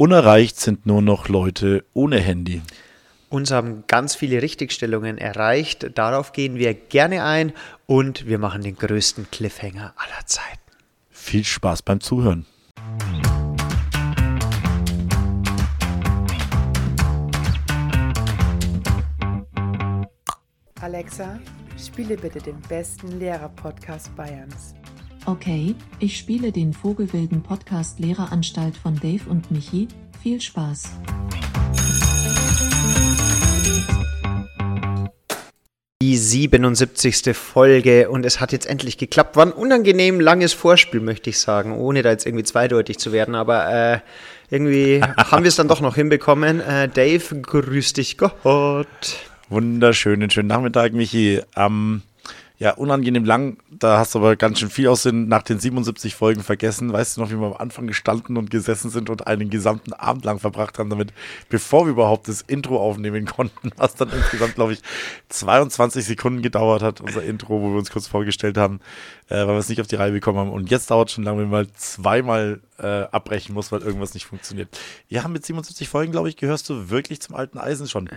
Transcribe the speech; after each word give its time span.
Unerreicht 0.00 0.58
sind 0.58 0.86
nur 0.86 1.02
noch 1.02 1.28
Leute 1.28 1.84
ohne 1.92 2.20
Handy. 2.20 2.62
Uns 3.28 3.50
haben 3.50 3.84
ganz 3.86 4.14
viele 4.14 4.40
Richtigstellungen 4.40 5.18
erreicht. 5.18 5.90
Darauf 5.98 6.32
gehen 6.32 6.54
wir 6.54 6.72
gerne 6.72 7.22
ein 7.22 7.52
und 7.84 8.26
wir 8.26 8.38
machen 8.38 8.62
den 8.62 8.76
größten 8.76 9.30
Cliffhanger 9.30 9.92
aller 9.98 10.24
Zeiten. 10.24 10.58
Viel 11.10 11.44
Spaß 11.44 11.82
beim 11.82 12.00
Zuhören. 12.00 12.46
Alexa, 20.80 21.38
spiele 21.76 22.16
bitte 22.16 22.38
den 22.38 22.58
besten 22.70 23.18
Lehrer-Podcast 23.18 24.16
Bayerns. 24.16 24.74
Okay, 25.26 25.74
ich 25.98 26.16
spiele 26.16 26.50
den 26.50 26.72
Vogelwilden 26.72 27.42
Podcast 27.42 28.00
Lehreranstalt 28.00 28.74
von 28.74 28.96
Dave 28.96 29.28
und 29.28 29.50
Michi. 29.50 29.86
Viel 30.22 30.40
Spaß. 30.40 30.92
Die 36.02 36.16
77. 36.16 37.36
Folge 37.36 38.08
und 38.08 38.24
es 38.24 38.40
hat 38.40 38.52
jetzt 38.52 38.64
endlich 38.64 38.96
geklappt. 38.96 39.36
War 39.36 39.44
ein 39.44 39.52
unangenehm 39.52 40.20
langes 40.20 40.54
Vorspiel, 40.54 41.00
möchte 41.00 41.28
ich 41.28 41.38
sagen, 41.38 41.76
ohne 41.76 42.00
da 42.02 42.10
jetzt 42.10 42.24
irgendwie 42.24 42.44
zweideutig 42.44 42.98
zu 42.98 43.12
werden, 43.12 43.34
aber 43.34 43.70
äh, 43.70 43.98
irgendwie 44.48 45.02
haben 45.18 45.44
wir 45.44 45.48
es 45.48 45.56
dann 45.56 45.68
doch 45.68 45.82
noch 45.82 45.96
hinbekommen. 45.96 46.60
Äh, 46.60 46.88
Dave, 46.88 47.42
grüß 47.42 47.92
dich 47.92 48.16
Gott. 48.16 48.86
Wunderschönen 49.50 50.30
schönen 50.30 50.48
Nachmittag, 50.48 50.94
Michi. 50.94 51.42
Ähm, 51.56 52.02
ja, 52.60 52.72
unangenehm 52.72 53.24
lang. 53.24 53.56
Da 53.70 53.98
hast 53.98 54.14
du 54.14 54.18
aber 54.18 54.36
ganz 54.36 54.58
schön 54.58 54.68
viel 54.68 54.86
aus 54.88 55.04
den, 55.04 55.28
nach 55.28 55.42
den 55.42 55.58
77 55.58 56.14
Folgen 56.14 56.42
vergessen. 56.42 56.92
Weißt 56.92 57.16
du 57.16 57.22
noch, 57.22 57.30
wie 57.30 57.40
wir 57.40 57.46
am 57.46 57.54
Anfang 57.54 57.86
gestanden 57.86 58.36
und 58.36 58.50
gesessen 58.50 58.90
sind 58.90 59.08
und 59.08 59.26
einen 59.26 59.48
gesamten 59.48 59.94
Abend 59.94 60.26
lang 60.26 60.38
verbracht 60.38 60.78
haben 60.78 60.90
damit, 60.90 61.14
bevor 61.48 61.86
wir 61.86 61.92
überhaupt 61.92 62.28
das 62.28 62.42
Intro 62.42 62.78
aufnehmen 62.78 63.24
konnten, 63.24 63.70
was 63.78 63.94
dann 63.94 64.10
insgesamt, 64.10 64.56
glaube 64.56 64.74
ich, 64.74 64.82
22 65.30 66.04
Sekunden 66.04 66.42
gedauert 66.42 66.82
hat, 66.82 67.00
unser 67.00 67.22
Intro, 67.22 67.62
wo 67.62 67.70
wir 67.70 67.78
uns 67.78 67.90
kurz 67.90 68.06
vorgestellt 68.06 68.58
haben, 68.58 68.80
äh, 69.30 69.36
weil 69.36 69.48
wir 69.48 69.58
es 69.58 69.70
nicht 69.70 69.80
auf 69.80 69.86
die 69.86 69.96
Reihe 69.96 70.12
bekommen 70.12 70.38
haben. 70.38 70.52
Und 70.52 70.70
jetzt 70.70 70.90
dauert 70.90 71.08
es 71.08 71.14
schon 71.14 71.24
lange, 71.24 71.38
wenn 71.40 71.48
man 71.48 71.64
mal 71.64 71.72
zweimal 71.72 72.60
äh, 72.78 73.04
abbrechen 73.04 73.54
muss, 73.54 73.72
weil 73.72 73.80
irgendwas 73.80 74.12
nicht 74.12 74.26
funktioniert. 74.26 74.78
Ja, 75.08 75.26
mit 75.28 75.46
77 75.46 75.88
Folgen, 75.88 76.12
glaube 76.12 76.28
ich, 76.28 76.36
gehörst 76.36 76.68
du 76.68 76.90
wirklich 76.90 77.22
zum 77.22 77.36
alten 77.36 77.56
Eisen 77.56 77.88
schon. 77.88 78.10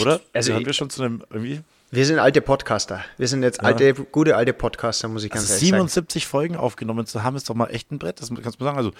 Oder? 0.00 0.16
Ich, 0.16 0.26
also 0.34 0.48
Gehören 0.48 0.66
wir 0.66 0.72
schon 0.72 0.90
zu 0.90 1.00
einem 1.00 1.22
irgendwie 1.30 1.60
wir 1.90 2.04
sind 2.04 2.18
alte 2.18 2.42
Podcaster. 2.42 3.02
Wir 3.16 3.28
sind 3.28 3.42
jetzt 3.42 3.60
alte, 3.60 3.86
ja. 3.86 3.92
gute 4.12 4.36
alte 4.36 4.52
Podcaster, 4.52 5.08
muss 5.08 5.24
ich 5.24 5.30
ganz 5.30 5.44
also 5.44 5.54
ehrlich 5.54 5.68
77 5.68 6.22
sagen. 6.22 6.30
Folgen 6.30 6.56
aufgenommen 6.56 7.06
zu 7.06 7.22
haben, 7.22 7.36
ist 7.36 7.48
doch 7.48 7.54
mal 7.54 7.68
echt 7.68 7.90
ein 7.90 7.98
Brett. 7.98 8.20
Das 8.20 8.28
kannst 8.28 8.60
du 8.60 8.64
mal 8.64 8.70
sagen. 8.70 8.76
Also, 8.76 8.92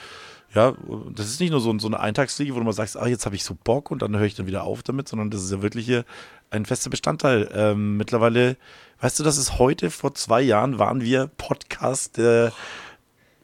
ja, 0.55 0.75
das 1.15 1.27
ist 1.27 1.41
nicht 1.41 1.51
nur 1.51 1.61
so, 1.61 1.79
so 1.79 1.89
eine 1.89 2.01
Eintagsfliege, 2.01 2.55
wo 2.55 2.59
du 2.59 2.65
mal 2.65 2.73
sagst, 2.73 2.97
ah, 2.97 3.07
jetzt 3.07 3.27
habe 3.27 3.37
ich 3.37 3.45
so 3.45 3.55
Bock 3.63 3.91
und 3.91 4.01
dann 4.01 4.17
höre 4.17 4.25
ich 4.25 4.35
dann 4.35 4.47
wieder 4.47 4.65
auf 4.65 4.83
damit, 4.83 5.07
sondern 5.07 5.31
das 5.31 5.43
ist 5.43 5.53
ja 5.53 5.61
wirklich 5.61 5.85
hier 5.85 6.05
ein 6.51 6.65
fester 6.65 6.89
Bestandteil. 6.89 7.51
Ähm, 7.53 7.99
mittlerweile, 7.99 8.57
weißt 9.01 9.19
du, 9.19 9.23
das 9.23 9.37
ist 9.37 9.59
heute, 9.59 9.91
vor 9.91 10.15
zwei 10.15 10.41
Jahren, 10.41 10.79
waren 10.79 11.03
wir 11.03 11.27
Podcast 11.27 12.17
der, 12.17 12.53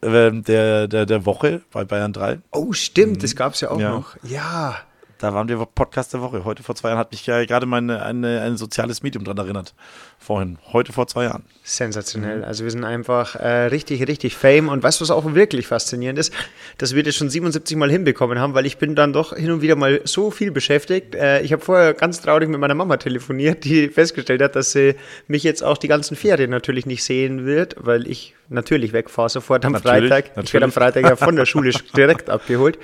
äh, 0.01 0.33
der, 0.33 0.89
der, 0.89 1.05
der 1.05 1.27
Woche 1.27 1.61
bei 1.70 1.84
Bayern 1.84 2.14
3. 2.14 2.41
Oh, 2.51 2.73
stimmt, 2.73 3.23
das 3.23 3.36
gab 3.36 3.53
es 3.53 3.61
ja 3.61 3.70
auch 3.70 3.81
ja. 3.81 3.91
noch. 3.91 4.17
Ja. 4.23 4.79
Da 5.25 5.33
waren 5.33 5.48
wir 5.48 5.56
Podcast 5.64 6.12
der 6.12 6.20
Woche. 6.20 6.44
Heute 6.44 6.62
vor 6.62 6.75
zwei 6.75 6.91
Jahren 6.91 6.98
hat 6.98 7.11
mich 7.11 7.25
ja 7.25 7.42
gerade 7.47 7.64
meine, 7.64 8.03
eine, 8.03 8.42
ein 8.42 8.58
soziales 8.58 9.03
Medium 9.03 9.25
daran 9.25 9.39
erinnert. 9.39 9.72
Vorhin. 10.19 10.58
Heute 10.70 10.92
vor 10.92 11.06
zwei 11.06 11.25
Jahren. 11.25 11.44
Sensationell. 11.62 12.41
Mhm. 12.41 12.44
Also 12.44 12.64
wir 12.64 12.70
sind 12.70 12.84
einfach 12.84 13.34
äh, 13.36 13.69
richtig, 13.69 14.06
richtig 14.06 14.36
fame. 14.36 14.69
Und 14.69 14.83
weißt 14.83 15.00
du, 15.00 15.02
was 15.02 15.11
auch 15.11 15.34
wirklich 15.34 15.67
faszinierend 15.67 16.19
ist? 16.19 16.30
Dass 16.77 16.95
wir 16.95 17.02
das 17.02 17.14
schon 17.14 17.30
77 17.30 17.75
Mal 17.78 17.91
hinbekommen 17.91 18.39
haben, 18.39 18.52
weil 18.52 18.67
ich 18.67 18.77
bin 18.77 18.95
dann 18.95 19.14
doch 19.14 19.34
hin 19.34 19.50
und 19.50 19.62
wieder 19.62 19.77
mal 19.77 20.02
so 20.05 20.30
viel 20.30 20.50
beschäftigt. 20.50 21.14
Äh, 21.14 21.41
ich 21.41 21.55
habe 21.55 21.64
vorher 21.64 21.95
ganz 21.95 22.20
traurig 22.20 22.50
mit 22.50 22.61
meiner 22.61 22.75
Mama 22.75 22.98
telefoniert, 22.98 23.64
die 23.64 23.89
festgestellt 23.89 24.42
hat, 24.42 24.56
dass 24.56 24.72
sie 24.72 24.95
mich 25.27 25.42
jetzt 25.42 25.64
auch 25.64 25.78
die 25.78 25.89
ganzen 25.89 26.19
Ferien 26.19 26.50
natürlich 26.50 26.84
nicht 26.84 27.02
sehen 27.02 27.46
wird, 27.46 27.77
weil 27.79 28.07
ich 28.08 28.34
natürlich 28.51 28.92
wegfahre 28.92 29.30
sofort 29.30 29.64
am 29.64 29.73
natürlich, 29.73 30.11
Freitag. 30.11 30.27
Natürlich. 30.36 30.48
Ich 30.51 30.52
werde 30.52 30.64
am 30.64 30.73
Freitag 30.73 31.05
ja 31.05 31.17
von 31.17 31.34
der 31.34 31.46
Schule 31.46 31.70
direkt 31.96 32.29
abgeholt. 32.29 32.79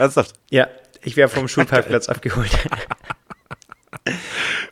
Ernsthaft? 0.00 0.34
Ja, 0.50 0.66
ich 1.04 1.16
wäre 1.16 1.28
vom 1.28 1.48
Schulparkplatz 1.48 2.08
abgeholt. 2.08 2.50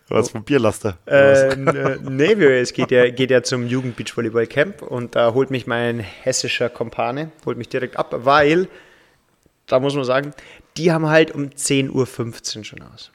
Was 0.08 0.30
vom 0.30 0.44
Bierlaster? 0.44 0.98
Äh, 1.06 1.56
nee, 1.56 2.32
es 2.32 2.72
geht 2.74 2.90
ja, 2.90 3.08
geht 3.10 3.30
ja 3.30 3.42
zum 3.42 3.66
Jugend-Beachvolleyball-Camp 3.66 4.82
und 4.82 5.16
da 5.16 5.32
holt 5.32 5.50
mich 5.50 5.66
mein 5.66 6.00
hessischer 6.00 6.68
Kompane, 6.68 7.30
holt 7.46 7.56
mich 7.56 7.68
direkt 7.70 7.96
ab, 7.96 8.14
weil, 8.18 8.68
da 9.66 9.80
muss 9.80 9.94
man 9.94 10.04
sagen, 10.04 10.34
die 10.76 10.92
haben 10.92 11.08
halt 11.08 11.32
um 11.32 11.44
10.15 11.44 12.58
Uhr 12.58 12.64
schon 12.64 12.82
aus. 12.82 13.10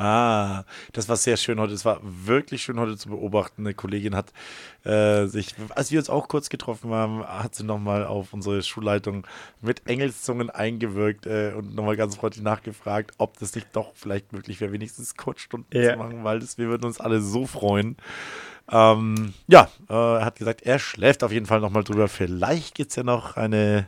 Ah, 0.00 0.64
das 0.94 1.10
war 1.10 1.16
sehr 1.16 1.36
schön 1.36 1.60
heute. 1.60 1.74
Es 1.74 1.84
war 1.84 2.00
wirklich 2.02 2.62
schön 2.62 2.80
heute 2.80 2.96
zu 2.96 3.10
beobachten. 3.10 3.66
Eine 3.66 3.74
Kollegin 3.74 4.16
hat 4.16 4.32
äh, 4.82 5.26
sich, 5.26 5.54
als 5.74 5.90
wir 5.90 5.98
uns 5.98 6.08
auch 6.08 6.26
kurz 6.26 6.48
getroffen 6.48 6.90
haben, 6.90 7.22
hat 7.22 7.54
sie 7.54 7.64
nochmal 7.64 8.06
auf 8.06 8.32
unsere 8.32 8.62
Schulleitung 8.62 9.26
mit 9.60 9.86
Engelszungen 9.86 10.48
eingewirkt 10.48 11.26
äh, 11.26 11.52
und 11.54 11.74
nochmal 11.74 11.98
ganz 11.98 12.16
freundlich 12.16 12.42
nachgefragt, 12.42 13.12
ob 13.18 13.38
das 13.40 13.54
nicht 13.54 13.66
doch 13.74 13.92
vielleicht 13.94 14.32
möglich 14.32 14.62
wäre, 14.62 14.72
wenigstens 14.72 15.16
Kurzstunden 15.16 15.78
ja. 15.78 15.92
zu 15.92 15.98
machen, 15.98 16.24
weil 16.24 16.40
das, 16.40 16.56
wir 16.56 16.68
würden 16.68 16.86
uns 16.86 16.98
alle 16.98 17.20
so 17.20 17.46
freuen. 17.46 17.98
Ähm, 18.72 19.34
ja, 19.48 19.68
äh, 19.88 19.92
er 19.92 20.24
hat 20.24 20.36
gesagt, 20.36 20.62
er 20.62 20.78
schläft 20.78 21.24
auf 21.24 21.32
jeden 21.32 21.46
Fall 21.46 21.60
nochmal 21.60 21.84
drüber. 21.84 22.08
Vielleicht 22.08 22.74
gibt 22.74 22.90
es 22.90 22.96
ja 22.96 23.02
noch 23.02 23.36
eine 23.36 23.86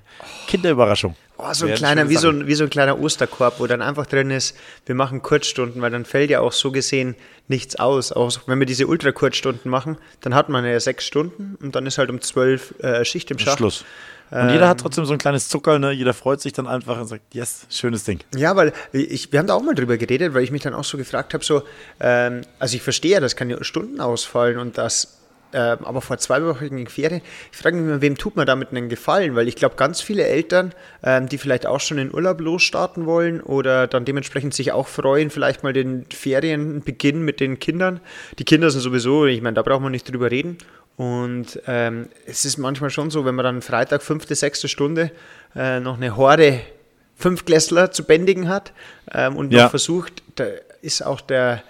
Kinderüberraschung. 0.48 1.14
Oh, 1.38 1.52
so 1.52 1.66
ein 1.66 1.74
kleiner, 1.74 2.08
wie 2.08 2.16
so 2.16 2.28
ein, 2.28 2.46
wie 2.46 2.54
so 2.54 2.64
ein 2.64 2.70
kleiner 2.70 3.00
Osterkorb, 3.00 3.58
wo 3.58 3.66
dann 3.66 3.82
einfach 3.82 4.06
drin 4.06 4.30
ist, 4.30 4.56
wir 4.86 4.94
machen 4.94 5.22
Kurzstunden, 5.22 5.82
weil 5.82 5.90
dann 5.90 6.04
fällt 6.04 6.30
ja 6.30 6.40
auch 6.40 6.52
so 6.52 6.70
gesehen 6.70 7.16
nichts 7.48 7.76
aus. 7.76 8.12
Auch 8.12 8.32
wenn 8.46 8.58
wir 8.60 8.66
diese 8.66 8.86
Ultra-Kurzstunden 8.86 9.70
machen, 9.70 9.98
dann 10.20 10.34
hat 10.34 10.48
man 10.48 10.64
ja 10.64 10.78
sechs 10.78 11.04
Stunden 11.04 11.56
und 11.60 11.74
dann 11.74 11.86
ist 11.86 11.98
halt 11.98 12.10
um 12.10 12.20
zwölf 12.20 12.74
äh, 12.80 13.04
Schicht 13.04 13.30
im 13.30 13.38
Schacht. 13.38 13.58
Schluss. 13.58 13.84
Und 14.32 14.50
jeder 14.50 14.66
hat 14.68 14.78
ähm, 14.78 14.82
trotzdem 14.82 15.04
so 15.04 15.12
ein 15.12 15.18
kleines 15.18 15.48
Zuckerl, 15.48 15.78
ne? 15.78 15.92
Jeder 15.92 16.14
freut 16.14 16.40
sich 16.40 16.54
dann 16.54 16.66
einfach 16.66 16.98
und 16.98 17.06
sagt, 17.06 17.34
yes, 17.34 17.66
schönes 17.68 18.04
Ding. 18.04 18.20
Ja, 18.34 18.56
weil 18.56 18.72
ich, 18.92 19.30
wir 19.30 19.38
haben 19.38 19.46
da 19.46 19.54
auch 19.54 19.62
mal 19.62 19.74
drüber 19.74 19.98
geredet, 19.98 20.32
weil 20.32 20.42
ich 20.42 20.50
mich 20.50 20.62
dann 20.62 20.72
auch 20.72 20.84
so 20.84 20.96
gefragt 20.96 21.34
habe, 21.34 21.44
so, 21.44 21.62
ähm, 22.00 22.40
also 22.58 22.74
ich 22.74 22.82
verstehe 22.82 23.20
das 23.20 23.36
kann 23.36 23.50
ja 23.50 23.62
Stunden 23.62 24.00
ausfallen 24.00 24.58
und 24.58 24.78
das 24.78 25.18
äh, 25.52 25.58
aber 25.58 26.00
vor 26.00 26.18
zweiwöchigen 26.18 26.86
Ferien, 26.86 27.20
ich 27.50 27.58
frage 27.58 27.76
mich 27.76 27.86
mal, 27.86 28.00
wem 28.00 28.16
tut 28.16 28.36
man 28.36 28.46
damit 28.46 28.70
einen 28.70 28.88
Gefallen? 28.88 29.34
Weil 29.34 29.48
ich 29.48 29.56
glaube, 29.56 29.76
ganz 29.76 30.00
viele 30.00 30.24
Eltern, 30.24 30.72
ähm, 31.02 31.28
die 31.28 31.38
vielleicht 31.38 31.66
auch 31.66 31.80
schon 31.80 31.98
in 31.98 32.12
Urlaub 32.12 32.40
losstarten 32.40 33.06
wollen 33.06 33.40
oder 33.42 33.86
dann 33.86 34.04
dementsprechend 34.04 34.54
sich 34.54 34.72
auch 34.72 34.88
freuen, 34.88 35.30
vielleicht 35.30 35.62
mal 35.62 35.72
den 35.72 36.06
Ferienbeginn 36.10 37.22
mit 37.22 37.40
den 37.40 37.58
Kindern. 37.58 38.00
Die 38.38 38.44
Kinder 38.44 38.70
sind 38.70 38.80
sowieso, 38.80 39.26
ich 39.26 39.42
meine, 39.42 39.54
da 39.54 39.62
braucht 39.62 39.82
man 39.82 39.92
nicht 39.92 40.10
drüber 40.10 40.30
reden. 40.30 40.58
Und 41.02 41.60
ähm, 41.66 42.10
es 42.26 42.44
ist 42.44 42.58
manchmal 42.58 42.90
schon 42.90 43.10
so, 43.10 43.24
wenn 43.24 43.34
man 43.34 43.44
dann 43.44 43.60
Freitag, 43.60 44.04
fünfte, 44.04 44.36
sechste 44.36 44.68
Stunde 44.68 45.10
äh, 45.56 45.80
noch 45.80 45.96
eine 45.96 46.16
Horde 46.16 46.60
Fünfklässler 47.16 47.90
zu 47.90 48.04
bändigen 48.04 48.48
hat 48.48 48.72
ähm, 49.12 49.34
und 49.34 49.52
ja. 49.52 49.64
noch 49.64 49.70
versucht, 49.70 50.22
da 50.36 50.44
ist 50.80 51.04
auch 51.04 51.20
der, 51.20 51.64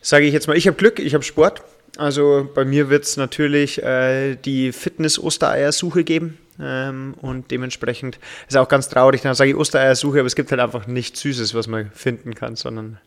sage 0.00 0.26
ich 0.26 0.32
jetzt 0.32 0.46
mal, 0.46 0.56
ich 0.56 0.68
habe 0.68 0.76
Glück, 0.76 1.00
ich 1.00 1.14
habe 1.14 1.24
Sport, 1.24 1.62
also 1.96 2.48
bei 2.54 2.64
mir 2.64 2.88
wird 2.88 3.02
es 3.02 3.16
natürlich 3.16 3.82
äh, 3.82 4.36
die 4.36 4.70
Fitness-Ostereiersuche 4.70 6.04
geben. 6.04 6.38
Ähm, 6.60 7.14
und 7.20 7.50
dementsprechend 7.50 8.20
ist 8.46 8.56
auch 8.56 8.68
ganz 8.68 8.88
traurig, 8.88 9.22
dann 9.22 9.34
sage 9.34 9.50
ich 9.50 9.56
Ostereiersuche, 9.56 10.20
aber 10.20 10.26
es 10.28 10.36
gibt 10.36 10.52
halt 10.52 10.60
einfach 10.60 10.86
nichts 10.86 11.20
Süßes, 11.22 11.52
was 11.52 11.66
man 11.66 11.90
finden 11.90 12.36
kann, 12.36 12.54
sondern 12.54 12.98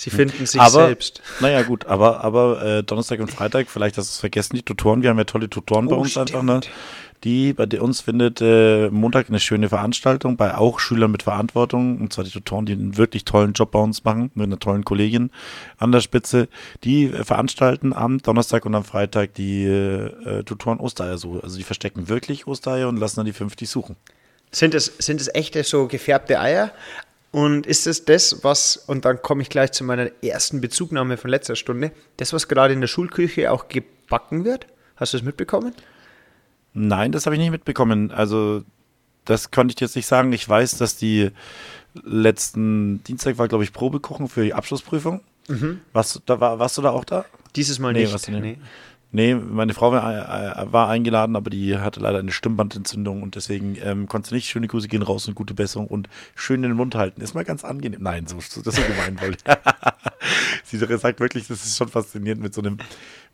sie 0.00 0.10
finden 0.10 0.46
sich 0.46 0.60
aber, 0.60 0.86
selbst. 0.86 1.22
Naja, 1.40 1.62
gut, 1.62 1.86
aber, 1.86 2.22
aber 2.22 2.62
äh, 2.62 2.82
Donnerstag 2.82 3.20
und 3.20 3.30
Freitag, 3.30 3.68
vielleicht 3.68 3.98
hast 3.98 4.08
du 4.08 4.12
es 4.12 4.20
vergessen, 4.20 4.56
die 4.56 4.62
Tutoren, 4.62 5.02
wir 5.02 5.10
haben 5.10 5.18
ja 5.18 5.24
tolle 5.24 5.50
Tutoren 5.50 5.86
oh, 5.86 5.90
bei 5.90 5.96
uns 5.96 6.12
stimmt. 6.12 6.34
einfach, 6.34 6.42
ne? 6.42 6.60
die 7.24 7.52
bei 7.52 7.80
uns 7.80 8.02
findet 8.02 8.40
äh, 8.40 8.90
Montag 8.90 9.28
eine 9.28 9.40
schöne 9.40 9.68
Veranstaltung 9.68 10.36
bei 10.36 10.54
auch 10.54 10.78
Schülern 10.78 11.10
mit 11.10 11.24
Verantwortung, 11.24 11.98
und 11.98 12.12
zwar 12.12 12.24
die 12.24 12.30
Tutoren, 12.30 12.66
die 12.66 12.72
einen 12.72 12.96
wirklich 12.96 13.24
tollen 13.24 13.52
Job 13.52 13.72
bei 13.72 13.80
uns 13.80 14.04
machen, 14.04 14.30
mit 14.34 14.46
einer 14.46 14.58
tollen 14.58 14.84
Kollegin 14.84 15.30
an 15.78 15.90
der 15.90 16.00
Spitze. 16.00 16.48
Die 16.84 17.06
äh, 17.06 17.24
veranstalten 17.24 17.92
am 17.92 18.18
Donnerstag 18.18 18.66
und 18.66 18.74
am 18.74 18.84
Freitag 18.84 19.34
die 19.34 19.64
äh, 19.64 20.42
Tutoren 20.44 20.78
Ostereiersuche. 20.78 21.42
Also 21.42 21.56
die 21.56 21.64
verstecken 21.64 22.08
wirklich 22.08 22.46
Ostereier 22.46 22.88
und 22.88 22.98
lassen 22.98 23.16
dann 23.16 23.26
die 23.26 23.32
50 23.32 23.68
suchen. 23.68 23.96
Sind 24.50 24.74
es, 24.74 24.92
sind 24.98 25.20
es 25.20 25.28
echte 25.34 25.62
so 25.62 25.88
gefärbte 25.88 26.40
Eier? 26.40 26.70
Und 27.30 27.66
ist 27.66 27.86
es 27.86 28.04
das, 28.04 28.42
was, 28.42 28.76
und 28.76 29.04
dann 29.04 29.20
komme 29.20 29.42
ich 29.42 29.50
gleich 29.50 29.72
zu 29.72 29.84
meiner 29.84 30.10
ersten 30.22 30.60
Bezugnahme 30.60 31.16
von 31.18 31.30
letzter 31.30 31.56
Stunde, 31.56 31.92
das, 32.16 32.32
was 32.32 32.48
gerade 32.48 32.72
in 32.72 32.80
der 32.80 32.88
Schulküche 32.88 33.52
auch 33.52 33.68
gebacken 33.68 34.44
wird? 34.44 34.66
Hast 34.96 35.12
du 35.12 35.18
es 35.18 35.22
mitbekommen? 35.22 35.74
Nein, 36.72 37.12
das 37.12 37.26
habe 37.26 37.36
ich 37.36 37.40
nicht 37.40 37.50
mitbekommen. 37.50 38.10
Also, 38.10 38.62
das 39.24 39.50
konnte 39.50 39.74
ich 39.74 39.80
jetzt 39.80 39.96
nicht 39.96 40.06
sagen. 40.06 40.32
Ich 40.32 40.48
weiß, 40.48 40.78
dass 40.78 40.96
die 40.96 41.30
letzten 42.02 43.02
Dienstag 43.04 43.38
war, 43.38 43.48
glaube 43.48 43.64
ich, 43.64 43.72
Probekochen 43.72 44.28
für 44.28 44.44
die 44.44 44.54
Abschlussprüfung. 44.54 45.20
Mhm. 45.48 45.80
Warst, 45.92 46.14
du 46.14 46.20
da, 46.24 46.40
war, 46.40 46.58
warst 46.58 46.78
du 46.78 46.82
da 46.82 46.90
auch 46.90 47.04
da? 47.04 47.24
Dieses 47.56 47.78
Mal 47.78 47.92
nee, 47.92 48.04
nicht. 48.04 48.28
Nee. 48.28 48.58
Nee, 49.10 49.34
meine 49.34 49.72
Frau 49.72 49.90
war, 49.90 50.60
äh, 50.60 50.72
war, 50.72 50.88
eingeladen, 50.88 51.34
aber 51.34 51.48
die 51.48 51.78
hatte 51.78 51.98
leider 51.98 52.18
eine 52.18 52.30
Stimmbandentzündung 52.30 53.22
und 53.22 53.36
deswegen 53.36 53.78
ähm, 53.82 54.06
konnte 54.06 54.28
sie 54.28 54.34
nicht. 54.34 54.48
Schöne 54.48 54.68
Grüße 54.68 54.88
gehen 54.88 55.02
raus 55.02 55.26
und 55.26 55.34
gute 55.34 55.54
Besserung 55.54 55.86
und 55.86 56.10
schön 56.34 56.60
den 56.60 56.72
Mund 56.72 56.94
halten. 56.94 57.22
Ist 57.22 57.34
mal 57.34 57.44
ganz 57.44 57.64
angenehm. 57.64 58.02
Nein, 58.02 58.26
so, 58.26 58.38
so 58.40 58.60
das 58.60 58.76
so 58.76 58.82
gemein, 58.82 59.18
weil 59.20 59.36
sie 60.64 60.76
sagt 60.76 61.20
wirklich, 61.20 61.48
das 61.48 61.64
ist 61.64 61.78
schon 61.78 61.88
faszinierend, 61.88 62.42
mit 62.42 62.52
so 62.52 62.60
einem 62.60 62.76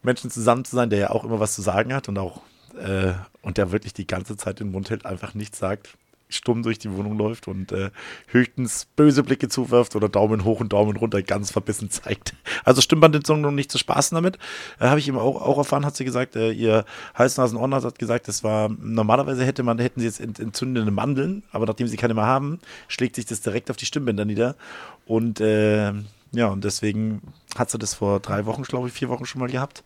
Menschen 0.04 0.30
zusammen 0.30 0.64
zu 0.64 0.76
sein, 0.76 0.90
der 0.90 0.98
ja 1.00 1.10
auch 1.10 1.24
immer 1.24 1.40
was 1.40 1.54
zu 1.54 1.62
sagen 1.62 1.92
hat 1.92 2.08
und 2.08 2.18
auch 2.18 2.42
äh, 2.78 3.12
und 3.42 3.58
der 3.58 3.72
wirklich 3.72 3.94
die 3.94 4.06
ganze 4.06 4.36
Zeit 4.36 4.60
den 4.60 4.70
Mund 4.70 4.90
hält, 4.90 5.06
einfach 5.06 5.34
nichts 5.34 5.58
sagt 5.58 5.96
stumm 6.28 6.62
durch 6.62 6.78
die 6.78 6.90
Wohnung 6.92 7.16
läuft 7.16 7.48
und 7.48 7.72
äh, 7.72 7.90
höchstens 8.28 8.86
böse 8.96 9.22
Blicke 9.22 9.48
zuwirft 9.48 9.94
oder 9.96 10.08
Daumen 10.08 10.44
hoch 10.44 10.60
und 10.60 10.72
Daumen 10.72 10.96
runter 10.96 11.22
ganz 11.22 11.50
verbissen 11.50 11.90
zeigt. 11.90 12.34
Also 12.64 12.80
Stimmbandentzündung 12.80 13.54
nicht 13.54 13.70
zu 13.70 13.78
spaßen 13.78 14.14
damit. 14.14 14.38
Äh, 14.80 14.86
Habe 14.86 14.98
ich 14.98 15.06
ihm 15.06 15.18
auch, 15.18 15.40
auch 15.42 15.58
erfahren, 15.58 15.84
hat 15.84 15.96
sie 15.96 16.04
gesagt. 16.04 16.34
Äh, 16.34 16.50
ihr 16.52 16.84
Hals-Nasen-Ohrenarzt 17.14 17.84
hat 17.84 17.98
gesagt, 17.98 18.26
das 18.26 18.42
war 18.42 18.68
normalerweise 18.68 19.44
hätte 19.44 19.62
man, 19.62 19.78
hätten 19.78 20.00
sie 20.00 20.06
jetzt 20.06 20.20
entzündende 20.20 20.90
Mandeln, 20.90 21.42
aber 21.52 21.66
nachdem 21.66 21.88
sie 21.88 21.96
keine 21.96 22.14
mehr 22.14 22.26
haben, 22.26 22.58
schlägt 22.88 23.16
sich 23.16 23.26
das 23.26 23.42
direkt 23.42 23.70
auf 23.70 23.76
die 23.76 23.86
Stimmbänder 23.86 24.24
nieder. 24.24 24.56
Und 25.04 25.40
äh, 25.40 25.92
ja, 26.32 26.48
und 26.48 26.64
deswegen 26.64 27.20
hat 27.56 27.70
sie 27.70 27.78
das 27.78 27.94
vor 27.94 28.20
drei 28.20 28.46
Wochen, 28.46 28.62
glaube 28.62 28.88
ich, 28.88 28.94
vier 28.94 29.08
Wochen 29.08 29.26
schon 29.26 29.40
mal 29.40 29.50
gehabt. 29.50 29.82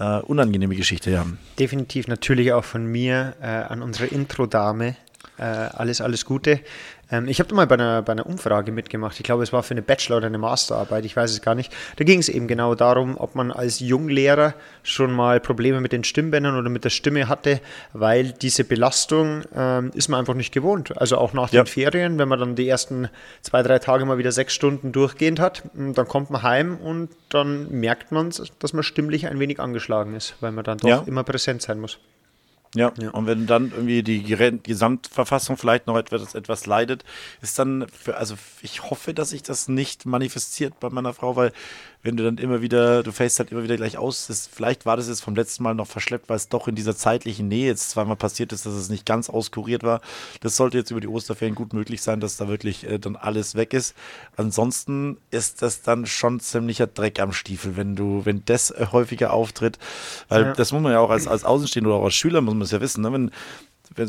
Uh, 0.00 0.20
unangenehme 0.26 0.76
Geschichte, 0.76 1.10
ja. 1.10 1.26
Definitiv 1.58 2.06
natürlich 2.06 2.52
auch 2.52 2.62
von 2.62 2.86
mir 2.86 3.34
äh, 3.40 3.46
an 3.46 3.82
unsere 3.82 4.06
Intro-Dame, 4.06 4.94
äh, 5.38 5.42
alles, 5.42 6.00
alles 6.00 6.24
Gute. 6.24 6.60
Ähm, 7.10 7.28
ich 7.28 7.38
habe 7.40 7.48
da 7.48 7.56
mal 7.56 7.66
bei 7.66 7.74
einer, 7.74 8.02
bei 8.02 8.12
einer 8.12 8.26
Umfrage 8.26 8.72
mitgemacht. 8.72 9.18
Ich 9.18 9.24
glaube, 9.24 9.42
es 9.42 9.52
war 9.52 9.62
für 9.62 9.72
eine 9.72 9.82
Bachelor- 9.82 10.18
oder 10.18 10.26
eine 10.26 10.38
Masterarbeit, 10.38 11.04
ich 11.04 11.16
weiß 11.16 11.30
es 11.30 11.40
gar 11.40 11.54
nicht. 11.54 11.72
Da 11.96 12.04
ging 12.04 12.18
es 12.18 12.28
eben 12.28 12.48
genau 12.48 12.74
darum, 12.74 13.16
ob 13.18 13.34
man 13.34 13.50
als 13.50 13.80
Junglehrer 13.80 14.54
schon 14.82 15.12
mal 15.12 15.40
Probleme 15.40 15.80
mit 15.80 15.92
den 15.92 16.04
Stimmbändern 16.04 16.56
oder 16.56 16.68
mit 16.68 16.84
der 16.84 16.90
Stimme 16.90 17.28
hatte, 17.28 17.60
weil 17.92 18.32
diese 18.32 18.64
Belastung 18.64 19.42
ähm, 19.54 19.90
ist 19.94 20.08
man 20.08 20.20
einfach 20.20 20.34
nicht 20.34 20.52
gewohnt. 20.52 20.98
Also 20.98 21.16
auch 21.18 21.32
nach 21.32 21.52
ja. 21.52 21.62
den 21.62 21.66
Ferien, 21.66 22.18
wenn 22.18 22.28
man 22.28 22.38
dann 22.38 22.56
die 22.56 22.68
ersten 22.68 23.08
zwei, 23.42 23.62
drei 23.62 23.78
Tage 23.78 24.04
mal 24.04 24.18
wieder 24.18 24.32
sechs 24.32 24.54
Stunden 24.54 24.92
durchgehend 24.92 25.40
hat, 25.40 25.62
dann 25.74 26.08
kommt 26.08 26.30
man 26.30 26.42
heim 26.42 26.76
und 26.78 27.10
dann 27.30 27.70
merkt 27.70 28.12
man, 28.12 28.30
dass 28.58 28.72
man 28.72 28.82
stimmlich 28.82 29.26
ein 29.26 29.38
wenig 29.38 29.60
angeschlagen 29.60 30.14
ist, 30.14 30.34
weil 30.40 30.52
man 30.52 30.64
dann 30.64 30.78
doch 30.78 30.88
ja. 30.88 31.04
immer 31.06 31.24
präsent 31.24 31.62
sein 31.62 31.80
muss. 31.80 31.98
Ja. 32.74 32.92
ja. 33.00 33.10
und 33.10 33.26
wenn 33.26 33.46
dann 33.46 33.70
irgendwie 33.70 34.02
die 34.02 34.22
Gesamtverfassung 34.22 35.56
vielleicht 35.56 35.86
noch 35.86 35.96
etwas, 35.96 36.34
etwas 36.34 36.66
leidet, 36.66 37.04
ist 37.40 37.58
dann, 37.58 37.86
für, 37.88 38.16
also 38.16 38.36
ich 38.62 38.90
hoffe, 38.90 39.14
dass 39.14 39.30
sich 39.30 39.42
das 39.42 39.68
nicht 39.68 40.06
manifestiert 40.06 40.78
bei 40.80 40.90
meiner 40.90 41.14
Frau, 41.14 41.36
weil 41.36 41.52
wenn 42.02 42.16
du 42.16 42.22
dann 42.22 42.38
immer 42.38 42.62
wieder, 42.62 43.02
du 43.02 43.10
fällst 43.10 43.38
halt 43.40 43.50
immer 43.50 43.64
wieder 43.64 43.76
gleich 43.76 43.98
aus, 43.98 44.28
das, 44.28 44.46
vielleicht 44.46 44.86
war 44.86 44.96
das 44.96 45.08
jetzt 45.08 45.20
vom 45.20 45.34
letzten 45.34 45.64
Mal 45.64 45.74
noch 45.74 45.88
verschleppt, 45.88 46.28
weil 46.28 46.36
es 46.36 46.48
doch 46.48 46.68
in 46.68 46.76
dieser 46.76 46.96
zeitlichen 46.96 47.48
Nähe 47.48 47.66
jetzt 47.66 47.90
zweimal 47.90 48.14
passiert 48.14 48.52
ist, 48.52 48.66
dass 48.66 48.74
es 48.74 48.88
nicht 48.88 49.04
ganz 49.04 49.28
auskuriert 49.28 49.82
war. 49.82 50.00
Das 50.40 50.56
sollte 50.56 50.78
jetzt 50.78 50.92
über 50.92 51.00
die 51.00 51.08
Osterferien 51.08 51.56
gut 51.56 51.72
möglich 51.72 52.00
sein, 52.00 52.20
dass 52.20 52.36
da 52.36 52.46
wirklich 52.48 52.88
äh, 52.88 52.98
dann 52.98 53.16
alles 53.16 53.56
weg 53.56 53.74
ist. 53.74 53.96
Ansonsten 54.36 55.18
ist 55.32 55.60
das 55.62 55.82
dann 55.82 56.06
schon 56.06 56.38
ziemlicher 56.38 56.86
Dreck 56.86 57.18
am 57.18 57.32
Stiefel, 57.32 57.76
wenn 57.76 57.96
du, 57.96 58.24
wenn 58.24 58.44
das 58.44 58.72
häufiger 58.92 59.32
auftritt, 59.32 59.78
weil 60.28 60.44
ja. 60.44 60.52
das 60.52 60.72
muss 60.72 60.82
man 60.82 60.92
ja 60.92 61.00
auch 61.00 61.10
als, 61.10 61.26
als 61.26 61.44
Außenstehender 61.44 61.90
oder 61.90 61.98
auch 61.98 62.04
als 62.04 62.14
Schüler 62.14 62.40
muss 62.40 62.54
man 62.54 62.57
es 62.62 62.70
ja 62.70 62.80
wissen, 62.80 63.02
ne? 63.02 63.12
wenn 63.12 63.30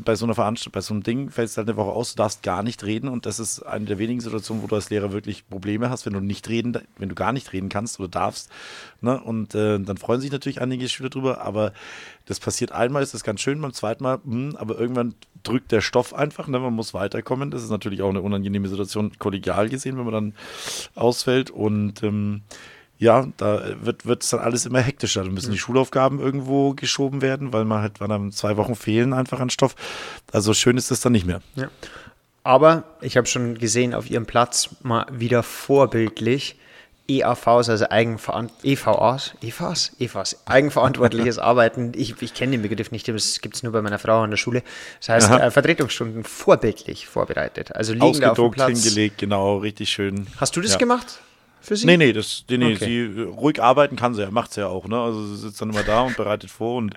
bei 0.04 0.16
so 0.16 0.26
einer 0.26 0.36
Veranstaltung, 0.36 0.74
bei 0.74 0.82
so 0.82 0.94
einem 0.94 1.04
Ding 1.04 1.30
fällt 1.30 1.50
es 1.50 1.58
halt 1.58 1.68
eine 1.68 1.78
Woche 1.78 1.92
aus, 1.92 2.14
du 2.14 2.18
darfst 2.18 2.44
gar 2.44 2.64
nicht 2.64 2.84
reden 2.84 3.08
und 3.08 3.26
das 3.26 3.40
ist 3.40 3.62
eine 3.62 3.86
der 3.86 3.98
wenigen 3.98 4.20
Situationen, 4.20 4.62
wo 4.62 4.68
du 4.68 4.76
als 4.76 4.90
Lehrer 4.90 5.12
wirklich 5.12 5.48
Probleme 5.48 5.90
hast, 5.90 6.06
wenn 6.06 6.14
du 6.14 6.20
nicht 6.20 6.50
reden, 6.50 6.78
wenn 6.98 7.10
du 7.10 7.16
gar 7.16 7.32
nicht 7.32 7.54
reden 7.54 7.70
kannst 7.70 8.00
oder 8.00 8.10
darfst. 8.10 8.50
Ne? 9.02 9.20
Und 9.20 9.56
äh, 9.56 9.80
dann 9.80 9.98
freuen 9.98 10.22
sich 10.22 10.32
natürlich 10.32 10.62
einige 10.62 10.88
Schüler 10.90 11.10
drüber, 11.10 11.42
aber 11.42 11.74
das 12.26 12.40
passiert 12.40 12.72
einmal, 12.72 13.04
ist 13.04 13.14
das 13.14 13.24
ganz 13.24 13.42
schön, 13.42 13.62
beim 13.62 13.74
zweiten 13.74 14.04
Mal, 14.04 14.20
mh, 14.24 14.52
hm, 14.52 14.56
aber 14.58 14.78
irgendwann 14.78 15.16
drückt 15.44 15.72
der 15.72 15.82
Stoff 15.82 16.14
einfach, 16.14 16.48
ne? 16.48 16.60
man 16.60 16.74
muss 16.74 16.94
weiterkommen. 16.94 17.52
Das 17.52 17.64
ist 17.64 17.70
natürlich 17.70 18.02
auch 18.02 18.10
eine 18.10 18.22
unangenehme 18.22 18.68
Situation, 18.68 19.18
kollegial 19.18 19.70
gesehen, 19.70 19.98
wenn 19.98 20.06
man 20.06 20.14
dann 20.14 20.34
ausfällt 20.96 21.50
und 21.50 22.04
ähm, 22.04 22.42
ja, 23.00 23.28
da 23.38 23.64
wird 23.82 24.24
es 24.24 24.30
dann 24.30 24.42
alles 24.42 24.66
immer 24.66 24.82
hektischer. 24.82 25.24
Da 25.24 25.30
müssen 25.30 25.54
die 25.54 25.58
Schulaufgaben 25.58 26.20
irgendwo 26.20 26.74
geschoben 26.74 27.22
werden, 27.22 27.54
weil 27.54 27.64
man 27.64 27.82
halt, 27.82 28.02
weil 28.02 28.10
dann 28.10 28.34
zwei 28.34 28.58
Wochen 28.58 28.76
fehlen 28.76 29.14
einfach 29.14 29.40
an 29.40 29.50
Stoff. 29.50 29.76
Also 30.34 30.54
schön 30.54 30.78
ist 30.78 30.92
das 30.92 31.00
dann 31.00 31.14
nicht 31.14 31.26
mehr. 31.26 31.42
Ja. 31.56 31.70
Aber 32.44 32.84
ich 33.00 33.16
habe 33.16 33.26
schon 33.26 33.58
gesehen 33.58 33.94
auf 33.94 34.10
ihrem 34.10 34.26
Platz 34.26 34.70
mal 34.82 35.06
wieder 35.12 35.44
vorbildlich 35.44 36.58
EAVs, 37.08 37.70
also 37.70 37.90
Eigenveran 37.90 38.52
EVAs, 38.64 39.34
EVAs, 39.42 39.92
EVAs, 39.98 40.38
eigenverantwortliches 40.46 41.40
Arbeiten. 41.40 41.94
Ich, 41.96 42.22
ich 42.22 42.34
kenne 42.34 42.52
den 42.52 42.62
Begriff 42.62 42.92
nicht, 42.92 43.08
das 43.08 43.40
gibt 43.40 43.56
es 43.56 43.64
nur 43.64 43.72
bei 43.72 43.82
meiner 43.82 43.98
Frau 43.98 44.22
an 44.22 44.30
der 44.30 44.38
Schule. 44.38 44.62
Das 45.00 45.10
heißt, 45.10 45.32
äh, 45.32 45.52
Vertretungsstunden 45.52 46.26
vorbildlich 46.26 47.08
vorbereitet. 47.08 47.76
Also 47.76 47.94
liegen 47.94 48.06
Ausgedruckt, 48.06 48.60
auf 48.60 48.68
dem 48.68 48.74
Platz. 48.74 48.84
hingelegt, 48.84 49.18
genau, 49.20 49.58
richtig 49.58 49.90
schön. 49.90 50.28
Hast 50.38 50.56
du 50.56 50.62
das 50.62 50.74
ja. 50.74 50.78
gemacht? 50.78 51.22
Für 51.62 51.76
sie? 51.76 51.86
Nee, 51.86 51.98
nee, 51.98 52.14
das, 52.14 52.46
nee, 52.50 52.58
nee 52.58 52.76
okay. 52.76 52.86
sie 52.86 53.24
ruhig 53.24 53.62
arbeiten 53.62 53.96
kann 53.96 54.14
sie 54.14 54.22
ja, 54.22 54.32
macht 54.32 54.54
sie 54.54 54.62
ja 54.62 54.68
auch, 54.68 54.88
ne? 54.88 55.00
Also 55.00 55.26
sie 55.26 55.38
sitzt 55.38 55.62
dann 55.62 55.70
immer 55.70 55.84
da 55.84 56.02
und 56.02 56.18
bereitet 56.18 56.50
vor 56.50 56.78
und, 56.78 56.96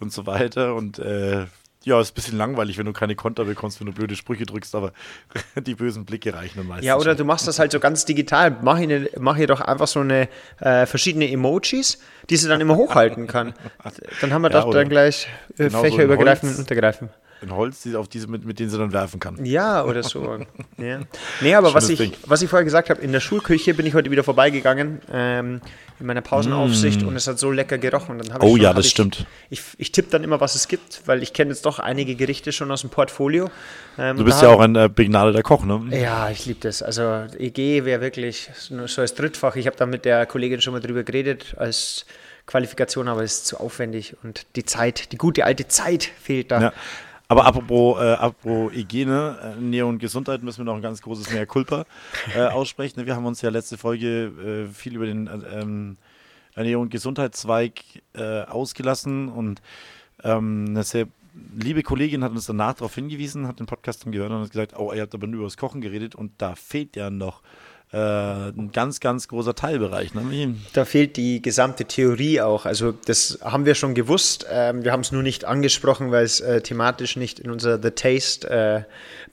und 0.00 0.12
so 0.12 0.26
weiter 0.26 0.74
und 0.74 0.98
äh, 0.98 1.46
ja, 1.84 2.00
ist 2.00 2.12
ein 2.12 2.14
bisschen 2.14 2.38
langweilig, 2.38 2.78
wenn 2.78 2.86
du 2.86 2.92
keine 2.92 3.16
Konter 3.16 3.44
bekommst, 3.44 3.80
wenn 3.80 3.86
du 3.86 3.92
blöde 3.92 4.14
Sprüche 4.14 4.46
drückst, 4.46 4.74
aber 4.74 4.92
die 5.56 5.74
bösen 5.74 6.04
Blicke 6.04 6.34
reichen 6.34 6.58
dann 6.58 6.68
meistens. 6.68 6.86
Ja, 6.86 6.96
oder 6.96 7.10
schon. 7.10 7.18
du 7.18 7.24
machst 7.24 7.48
das 7.48 7.58
halt 7.58 7.72
so 7.72 7.80
ganz 7.80 8.04
digital. 8.04 8.56
Mach 8.62 8.78
ihr, 8.78 9.08
mach 9.18 9.36
ihr 9.36 9.46
doch 9.46 9.60
einfach 9.60 9.88
so 9.88 10.00
eine 10.00 10.28
äh, 10.60 10.86
verschiedene 10.86 11.30
Emojis, 11.30 11.98
die 12.30 12.36
sie 12.36 12.48
dann 12.48 12.60
immer 12.60 12.76
hochhalten 12.76 13.26
kann. 13.26 13.54
Dann 14.20 14.32
haben 14.32 14.42
wir 14.42 14.50
ja, 14.50 14.60
doch 14.60 14.70
dann 14.70 14.88
gleich 14.88 15.26
äh, 15.58 15.64
genau 15.64 15.82
fächerübergreifend 15.82 16.52
so 16.52 16.56
und 16.58 16.62
untergreifend 16.62 17.10
ein 17.42 17.54
Holz, 17.54 17.86
auf 17.94 18.08
diese, 18.08 18.28
mit, 18.28 18.44
mit 18.44 18.58
denen 18.58 18.70
sie 18.70 18.78
dann 18.78 18.92
werfen 18.92 19.20
kann. 19.20 19.44
Ja, 19.44 19.84
oder 19.84 20.02
so. 20.02 20.38
ja. 20.78 21.00
Nee, 21.40 21.54
aber 21.54 21.74
was 21.74 21.88
ich, 21.88 22.12
was 22.26 22.42
ich 22.42 22.48
vorher 22.48 22.64
gesagt 22.64 22.90
habe, 22.90 23.00
in 23.00 23.12
der 23.12 23.20
Schulküche 23.20 23.74
bin 23.74 23.86
ich 23.86 23.94
heute 23.94 24.10
wieder 24.10 24.24
vorbeigegangen, 24.24 25.00
ähm, 25.12 25.60
in 26.00 26.06
meiner 26.06 26.20
Pausenaufsicht 26.20 27.02
mm. 27.02 27.08
und 27.08 27.16
es 27.16 27.26
hat 27.26 27.38
so 27.38 27.50
lecker 27.50 27.78
gerochen. 27.78 28.18
Dann 28.18 28.38
oh 28.40 28.50
schon, 28.50 28.60
ja, 28.60 28.72
das 28.72 28.86
ich, 28.86 28.92
stimmt. 28.92 29.26
Ich, 29.50 29.62
ich 29.78 29.92
tippe 29.92 30.10
dann 30.10 30.24
immer, 30.24 30.40
was 30.40 30.54
es 30.54 30.68
gibt, 30.68 31.02
weil 31.06 31.22
ich 31.22 31.32
kenne 31.32 31.50
jetzt 31.50 31.66
doch 31.66 31.78
einige 31.78 32.14
Gerichte 32.14 32.52
schon 32.52 32.70
aus 32.70 32.80
dem 32.80 32.90
Portfolio. 32.90 33.50
Ähm, 33.98 34.16
du 34.16 34.24
bist 34.24 34.42
ja 34.42 34.48
auch 34.48 34.60
ein 34.60 34.74
äh, 34.74 34.88
begnadeter 34.92 35.42
Koch, 35.42 35.64
ne? 35.64 35.82
Ja, 35.90 36.30
ich 36.30 36.46
liebe 36.46 36.60
das. 36.60 36.82
Also 36.82 37.26
EG 37.38 37.84
wäre 37.84 38.00
wirklich 38.00 38.50
so 38.54 39.00
als 39.00 39.14
Drittfach. 39.14 39.56
Ich 39.56 39.66
habe 39.66 39.76
da 39.76 39.86
mit 39.86 40.04
der 40.04 40.26
Kollegin 40.26 40.60
schon 40.60 40.72
mal 40.72 40.80
drüber 40.80 41.02
geredet, 41.02 41.54
als 41.56 42.06
Qualifikation, 42.46 43.08
aber 43.08 43.22
es 43.22 43.34
ist 43.34 43.46
zu 43.46 43.60
aufwendig 43.60 44.16
und 44.22 44.46
die 44.56 44.64
Zeit, 44.64 45.12
die 45.12 45.16
gute 45.16 45.44
alte 45.44 45.68
Zeit 45.68 46.10
fehlt 46.20 46.50
da. 46.50 46.60
Ja. 46.60 46.72
Aber 47.32 47.46
apropos, 47.46 47.98
äh, 47.98 48.12
apropos 48.12 48.74
Hygiene, 48.74 49.38
Ernährung 49.40 49.92
und 49.92 49.98
Gesundheit 50.00 50.42
müssen 50.42 50.58
wir 50.58 50.64
noch 50.66 50.74
ein 50.74 50.82
ganz 50.82 51.00
großes 51.00 51.32
Mehr 51.32 51.46
Kulpa 51.46 51.86
äh, 52.36 52.42
aussprechen. 52.48 53.06
Wir 53.06 53.16
haben 53.16 53.24
uns 53.24 53.40
ja 53.40 53.48
letzte 53.48 53.78
Folge 53.78 54.66
äh, 54.68 54.70
viel 54.70 54.96
über 54.96 55.06
den 55.06 55.30
ähm, 55.50 55.96
Ernährung 56.54 56.82
und 56.82 56.90
Gesundheitszweig 56.90 57.80
äh, 58.12 58.42
ausgelassen 58.42 59.30
und 59.30 59.62
ähm, 60.22 60.66
eine 60.68 60.82
sehr 60.82 61.06
liebe 61.58 61.82
Kollegin 61.82 62.22
hat 62.22 62.32
uns 62.32 62.44
danach 62.44 62.74
darauf 62.74 62.94
hingewiesen, 62.94 63.48
hat 63.48 63.60
den 63.60 63.66
Podcast 63.66 64.04
dann 64.04 64.12
gehört 64.12 64.30
und 64.30 64.42
hat 64.42 64.50
gesagt, 64.50 64.78
oh, 64.78 64.92
ihr 64.92 65.00
habt 65.00 65.14
aber 65.14 65.26
nur 65.26 65.36
über 65.36 65.46
das 65.46 65.56
Kochen 65.56 65.80
geredet 65.80 66.14
und 66.14 66.32
da 66.36 66.54
fehlt 66.54 66.96
ja 66.96 67.08
noch 67.08 67.40
äh, 67.92 67.96
ein 67.96 68.70
ganz, 68.72 69.00
ganz 69.00 69.28
großer 69.28 69.54
Teilbereich. 69.54 70.14
Ne? 70.14 70.54
Da 70.72 70.84
fehlt 70.84 71.16
die 71.16 71.42
gesamte 71.42 71.84
Theorie 71.84 72.40
auch. 72.40 72.64
Also 72.64 72.92
das 72.92 73.38
haben 73.42 73.66
wir 73.66 73.74
schon 73.74 73.94
gewusst. 73.94 74.46
Ähm, 74.50 74.82
wir 74.84 74.92
haben 74.92 75.00
es 75.00 75.12
nur 75.12 75.22
nicht 75.22 75.44
angesprochen, 75.44 76.10
weil 76.10 76.24
es 76.24 76.40
äh, 76.40 76.62
thematisch 76.62 77.16
nicht 77.16 77.38
in 77.38 77.50
unser 77.50 77.82
The 77.82 77.90
Taste 77.90 78.48
äh, 78.48 78.82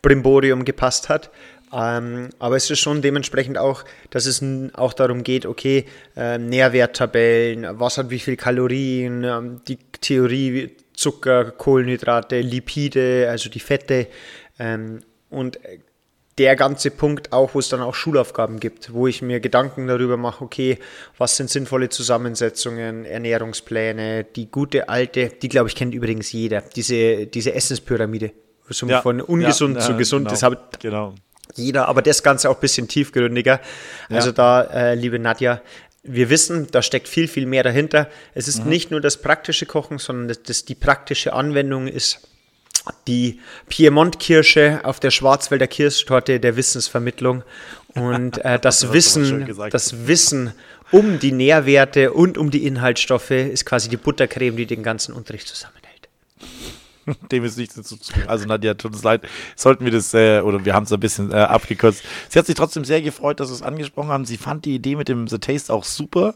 Brimborium 0.02 0.66
gepasst 0.66 1.08
hat. 1.08 1.32
Ähm, 1.72 2.30
aber 2.40 2.56
es 2.56 2.70
ist 2.70 2.80
schon 2.80 3.02
dementsprechend 3.02 3.58
auch, 3.58 3.86
dass 4.10 4.26
es 4.26 4.44
auch 4.74 4.94
darum 4.94 5.24
geht, 5.24 5.46
okay, 5.46 5.86
äh, 6.18 6.38
Nährwerttabellen, 6.38 7.80
was 7.80 7.98
hat 7.98 8.10
wie 8.10 8.20
viel 8.20 8.36
Kalorien, 8.36 9.24
ähm, 9.24 9.62
die 9.68 9.78
Theorie 10.02 10.76
Zucker, 10.94 11.52
Kohlenhydrate, 11.52 12.42
Lipide, 12.42 13.28
also 13.30 13.50
die 13.50 13.62
Fette. 13.62 14.08
Ähm, 14.58 15.00
und 15.30 15.60
der 16.40 16.56
ganze 16.56 16.90
Punkt 16.90 17.34
auch, 17.34 17.54
wo 17.54 17.60
es 17.60 17.68
dann 17.68 17.82
auch 17.82 17.94
Schulaufgaben 17.94 18.60
gibt, 18.60 18.94
wo 18.94 19.08
ich 19.08 19.22
mir 19.22 19.42
Gedanken 19.42 19.88
darüber 19.88 20.16
mache, 20.16 20.44
okay, 20.44 20.80
was 21.18 21.36
sind 21.36 21.50
sinnvolle 21.50 21.90
Zusammensetzungen, 21.90 23.04
Ernährungspläne, 23.04 24.24
die 24.24 24.50
gute 24.50 24.88
alte, 24.88 25.28
die 25.30 25.50
glaube 25.50 25.68
ich 25.68 25.76
kennt 25.76 25.94
übrigens 25.94 26.32
jeder, 26.32 26.62
diese, 26.62 27.28
diese 27.28 27.54
Essenspyramide, 27.54 28.32
so 28.70 28.88
ja, 28.88 29.02
von 29.02 29.20
ungesund 29.20 29.76
ja, 29.76 29.82
zu 29.82 29.98
gesund, 29.98 30.24
genau, 30.24 30.32
das 30.32 30.44
hat 30.44 30.80
genau. 30.80 31.14
jeder, 31.56 31.90
aber 31.90 32.02
das 32.02 32.24
Ganze 32.24 32.50
auch 32.50 32.56
ein 32.56 32.62
bisschen 32.62 32.88
tiefgründiger. 32.88 33.60
Also 34.10 34.32
da, 34.32 34.62
äh, 34.64 34.96
liebe 34.96 35.20
Nadja, 35.20 35.62
wir 36.04 36.30
wissen, 36.30 36.68
da 36.72 36.82
steckt 36.82 37.10
viel, 37.10 37.28
viel 37.28 37.46
mehr 37.46 37.64
dahinter. 37.64 38.08
Es 38.34 38.48
ist 38.48 38.64
mhm. 38.64 38.70
nicht 38.70 38.92
nur 38.92 39.02
das 39.02 39.18
praktische 39.18 39.66
Kochen, 39.66 39.98
sondern 39.98 40.30
das, 40.30 40.44
das, 40.44 40.66
die 40.66 40.76
praktische 40.76 41.34
Anwendung 41.34 41.88
ist 41.88 42.29
die 43.08 43.40
Piemont-Kirsche 43.68 44.82
auf 44.84 45.00
der 45.00 45.12
Schwarzwälder 45.12 45.68
Kirschtorte 45.68 46.40
der 46.40 46.56
Wissensvermittlung 46.56 47.44
und 47.96 48.44
äh, 48.46 48.60
das, 48.62 48.82
schön 48.82 48.94
Wissen, 48.94 49.56
das 49.72 50.08
Wissen 50.08 50.54
um 50.92 51.20
die 51.20 51.32
Nährwerte 51.32 52.14
und 52.14 52.38
um 52.38 52.52
die 52.52 52.66
Inhaltsstoffe 52.66 53.32
ist 53.32 53.66
quasi 53.66 53.90
die 53.90 53.98
Buttercreme, 53.98 54.56
die 54.56 54.66
den 54.66 54.84
ganzen 54.84 55.14
Unterricht 55.14 55.48
zusammenhält. 55.48 56.10
Dem 57.32 57.44
ist 57.44 57.58
nichts 57.58 57.76
hinzuzufügen. 57.76 58.28
Also 58.28 58.46
Nadja, 58.46 58.74
tut 58.74 58.94
uns 58.94 59.04
leid, 59.04 59.22
sollten 59.56 59.86
wir 59.86 59.92
das, 59.92 60.14
äh, 60.14 60.42
oder 60.42 60.66
wir 60.66 60.74
haben 60.74 60.84
es 60.84 60.92
ein 60.92 61.00
bisschen 61.00 61.32
äh, 61.32 61.36
abgekürzt. 61.36 62.04
Sie 62.30 62.40
hat 62.40 62.46
sich 62.46 62.56
trotzdem 62.56 62.86
sehr 62.86 63.02
gefreut, 63.02 63.40
dass 63.40 63.50
wir 63.50 63.56
es 63.56 63.62
angesprochen 63.62 64.10
haben. 64.10 64.26
Sie 64.26 64.38
fand 64.38 64.66
die 64.66 64.76
Idee 64.76 64.96
mit 64.96 65.08
dem 65.08 65.28
The 65.28 65.40
Taste 65.40 65.74
auch 65.74 65.84
super. 65.84 66.36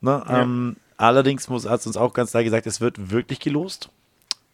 Ne? 0.00 0.22
Ja. 0.26 0.42
Ähm, 0.42 0.76
allerdings 0.96 1.48
muss, 1.48 1.68
hat 1.68 1.82
sie 1.82 1.88
uns 1.88 1.96
auch 1.96 2.12
ganz 2.12 2.30
klar 2.30 2.44
gesagt, 2.44 2.66
es 2.66 2.80
wird 2.80 3.10
wirklich 3.10 3.40
gelost. 3.40 3.90